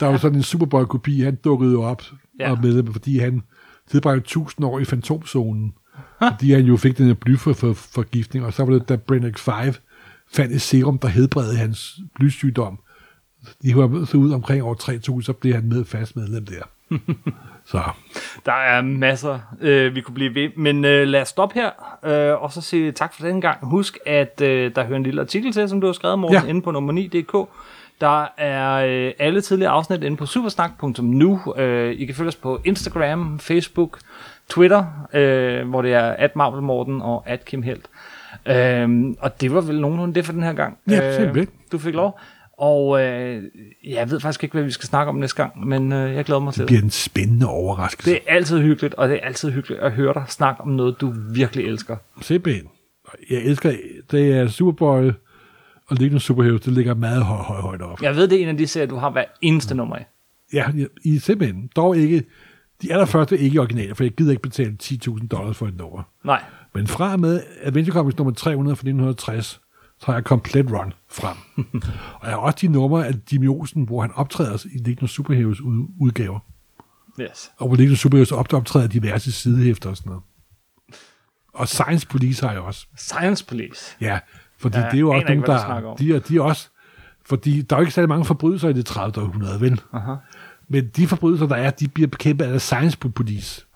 der 0.00 0.06
var 0.06 0.16
sådan 0.16 0.36
en 0.36 0.42
Superboy-kopi, 0.42 1.20
han 1.20 1.34
dukkede 1.34 1.72
jo 1.72 1.82
op 1.82 2.02
Ja. 2.40 2.50
og 2.50 2.58
med, 2.62 2.92
fordi 2.92 3.18
han 3.18 3.42
tilbragte 3.90 4.18
1000 4.18 4.66
år 4.66 4.78
i 4.78 4.84
fantomzonen, 4.84 5.74
fordi 6.18 6.52
han 6.52 6.64
jo 6.64 6.76
fik 6.76 6.98
den 6.98 7.06
her 7.06 7.14
blyforgiftning, 7.14 8.46
og 8.46 8.52
så 8.52 8.64
var 8.64 8.72
det, 8.72 8.88
da 8.88 8.96
Brainiac 8.96 9.38
5 9.38 9.74
fandt 10.32 10.52
et 10.54 10.60
serum, 10.60 10.98
der 10.98 11.08
hedbredte 11.08 11.56
hans 11.56 11.98
blysygdom. 12.14 12.78
De 13.62 13.76
var 13.76 14.04
så 14.04 14.16
ud 14.16 14.32
omkring 14.32 14.62
år 14.64 14.74
3000, 14.74 15.22
så 15.22 15.32
blev 15.32 15.54
han 15.54 15.68
med 15.68 15.84
fast 15.84 16.16
medlem 16.16 16.46
der. 16.46 16.62
så 17.66 17.80
Der 18.46 18.52
er 18.52 18.82
masser, 18.82 19.38
øh, 19.60 19.94
vi 19.94 20.00
kunne 20.00 20.14
blive 20.14 20.34
ved. 20.34 20.50
Men 20.56 20.84
øh, 20.84 21.06
lad 21.06 21.20
os 21.20 21.28
stoppe 21.28 21.54
her, 21.54 21.70
øh, 22.04 22.42
og 22.42 22.52
så 22.52 22.60
sige 22.60 22.92
tak 22.92 23.14
for 23.14 23.26
den 23.26 23.40
gang. 23.40 23.58
Husk, 23.62 23.98
at 24.06 24.40
øh, 24.40 24.74
der 24.74 24.84
hører 24.84 24.96
en 24.96 25.02
lille 25.02 25.20
artikel 25.20 25.52
til, 25.52 25.68
som 25.68 25.80
du 25.80 25.86
har 25.86 25.92
skrevet, 25.92 26.18
Morten, 26.18 26.42
ja. 26.44 26.48
Inde 26.48 26.62
på 26.62 26.70
nummer 26.70 26.92
9.dk. 26.92 27.48
Der 28.00 28.26
er 28.38 28.74
øh, 28.74 29.12
alle 29.18 29.40
tidligere 29.40 29.72
afsnit 29.72 30.02
inde 30.02 30.16
på 30.16 30.26
supersnak.nu. 30.26 31.54
Øh, 31.56 31.92
I 31.92 32.04
kan 32.06 32.14
følge 32.14 32.28
os 32.28 32.36
på 32.36 32.60
Instagram, 32.64 33.38
Facebook, 33.38 33.98
Twitter, 34.48 34.84
øh, 35.14 35.68
hvor 35.68 35.82
det 35.82 35.92
er 35.92 36.10
at 36.10 36.36
Morten 36.36 37.02
og 37.02 37.22
at 37.26 37.44
Kim 37.44 37.62
Helt. 37.62 37.86
Øh, 38.46 39.14
og 39.20 39.40
det 39.40 39.54
var 39.54 39.60
vel 39.60 39.80
nogenlunde 39.80 40.14
det 40.14 40.24
for 40.24 40.32
den 40.32 40.42
her 40.42 40.52
gang. 40.52 40.78
Ja, 40.90 41.16
simpelthen. 41.16 41.48
du 41.72 41.78
fik 41.78 41.94
lov. 41.94 42.20
Og 42.58 43.02
øh, 43.02 43.42
jeg 43.84 44.10
ved 44.10 44.20
faktisk 44.20 44.42
ikke, 44.44 44.52
hvad 44.52 44.62
vi 44.62 44.70
skal 44.70 44.86
snakke 44.88 45.10
om 45.10 45.16
næste 45.16 45.36
gang, 45.42 45.66
men 45.66 45.92
øh, 45.92 46.14
jeg 46.14 46.24
glæder 46.24 46.40
mig 46.40 46.52
til 46.52 46.60
Det 46.60 46.66
bliver 46.66 46.82
en 46.82 46.90
spændende 46.90 47.48
overraskelse. 47.48 48.10
Det 48.10 48.20
er 48.26 48.34
altid 48.34 48.60
hyggeligt, 48.60 48.94
og 48.94 49.08
det 49.08 49.16
er 49.16 49.20
altid 49.20 49.50
hyggeligt 49.50 49.80
at 49.80 49.92
høre 49.92 50.14
dig 50.14 50.24
snakke 50.28 50.60
om 50.60 50.68
noget, 50.68 51.00
du 51.00 51.14
virkelig 51.30 51.66
elsker. 51.66 51.96
Simpelthen. 52.22 52.66
Jeg 53.30 53.38
elsker, 53.38 53.72
det 54.10 54.32
er 54.32 54.48
Superboy 54.48 55.10
og 55.86 55.96
Legion 55.96 56.14
of 56.16 56.22
Superheroes, 56.22 56.60
det 56.60 56.72
ligger 56.72 56.94
meget 56.94 57.22
højt 57.22 57.44
høj, 57.44 57.60
højt 57.60 57.82
op. 57.82 58.02
Jeg 58.02 58.16
ved, 58.16 58.28
det 58.28 58.38
er 58.38 58.42
en 58.42 58.48
af 58.48 58.56
de 58.56 58.66
serier, 58.66 58.88
du 58.88 58.96
har 58.96 59.10
hver 59.10 59.24
eneste 59.40 59.74
nummer 59.74 59.96
af. 59.96 60.06
Ja, 60.52 60.66
I 61.04 61.18
simpelthen. 61.18 61.70
Dog 61.76 61.96
ikke, 61.96 62.24
de 62.82 62.92
allerførste 62.92 63.36
er 63.36 63.40
ikke 63.40 63.60
originale, 63.60 63.94
for 63.94 64.04
jeg 64.04 64.12
gider 64.12 64.30
ikke 64.30 64.42
betale 64.42 64.76
10.000 64.82 65.26
dollars 65.28 65.56
for 65.56 65.66
et 65.66 65.76
nummer. 65.76 66.02
Nej, 66.24 66.42
Men 66.74 66.86
fra 66.86 67.12
og 67.12 67.20
med 67.20 67.42
Adventure 67.62 67.94
Comics 67.94 68.16
nummer 68.18 68.34
300 68.34 68.76
fra 68.76 68.80
1960, 68.80 69.60
så 69.98 70.06
har 70.06 70.14
jeg 70.14 70.24
komplet 70.24 70.72
run 70.72 70.92
frem. 71.10 71.36
og 72.20 72.26
jeg 72.26 72.30
har 72.30 72.36
også 72.36 72.58
de 72.60 72.68
numre 72.68 73.06
af 73.06 73.12
Jimmy 73.32 73.48
Olsen, 73.48 73.84
hvor 73.84 74.00
han 74.00 74.10
optræder 74.14 74.66
i 74.74 74.78
Legion 74.78 75.02
of 75.04 75.08
Superheroes 75.10 75.60
ud- 75.60 75.88
udgaver. 76.00 76.38
yes. 77.20 77.50
Og 77.56 77.66
hvor 77.66 77.76
Legion 77.76 77.92
of 77.92 77.98
Superheroes 77.98 78.32
op- 78.32 78.52
optræder 78.52 78.86
diverse 78.86 79.32
sidehæfter 79.32 79.90
og 79.90 79.96
sådan 79.96 80.10
noget. 80.10 80.22
Og 81.54 81.68
Science 81.68 82.06
Police 82.06 82.46
har 82.46 82.52
jeg 82.52 82.60
også. 82.62 82.86
Science 82.96 83.44
Police. 83.46 83.96
Ja, 84.00 84.18
fordi 84.58 84.78
Ja, 84.78 84.84
det 84.84 84.94
er 84.94 84.98
jo 84.98 85.10
også 85.10 85.26
snakker 85.66 85.88
der... 85.88 85.96
De 85.96 86.14
er, 86.14 86.18
de 86.18 86.36
er 86.36 86.40
også... 86.42 86.68
Fordi 87.26 87.62
der 87.62 87.76
er 87.76 87.80
jo 87.80 87.82
ikke 87.82 87.94
særlig 87.94 88.08
mange 88.08 88.24
forbrydelser 88.24 88.68
i 88.68 88.72
det 88.72 88.86
30. 88.86 89.22
århundrede, 89.24 89.60
vel? 89.60 89.80
Aha. 89.92 90.14
Men 90.68 90.88
de 90.96 91.06
forbrydelser, 91.06 91.46
der 91.46 91.56
er, 91.56 91.70
de 91.70 91.88
bliver 91.88 92.06
bekæmpet 92.08 92.44
af 92.44 92.60
Science 92.60 92.98
Police. 92.98 93.66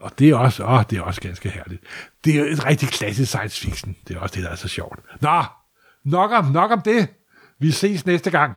Og 0.00 0.18
det 0.18 0.30
er 0.30 0.36
også, 0.36 0.64
åh, 0.64 0.82
det 0.90 0.98
er 0.98 1.02
også 1.02 1.20
ganske 1.20 1.48
herligt. 1.50 1.82
Det 2.24 2.40
er 2.40 2.44
et 2.44 2.66
rigtig 2.66 2.88
klassisk 2.88 3.30
science 3.30 3.60
fiction. 3.60 3.96
Det 4.08 4.16
er 4.16 4.20
også 4.20 4.34
det, 4.34 4.44
der 4.44 4.50
er 4.50 4.54
så 4.54 4.68
sjovt. 4.68 4.98
Nå, 5.20 5.42
nok 6.04 6.30
om, 6.30 6.44
nok 6.44 6.70
om 6.70 6.82
det. 6.82 7.08
Vi 7.60 7.70
ses 7.70 8.06
næste 8.06 8.30
gang. 8.30 8.54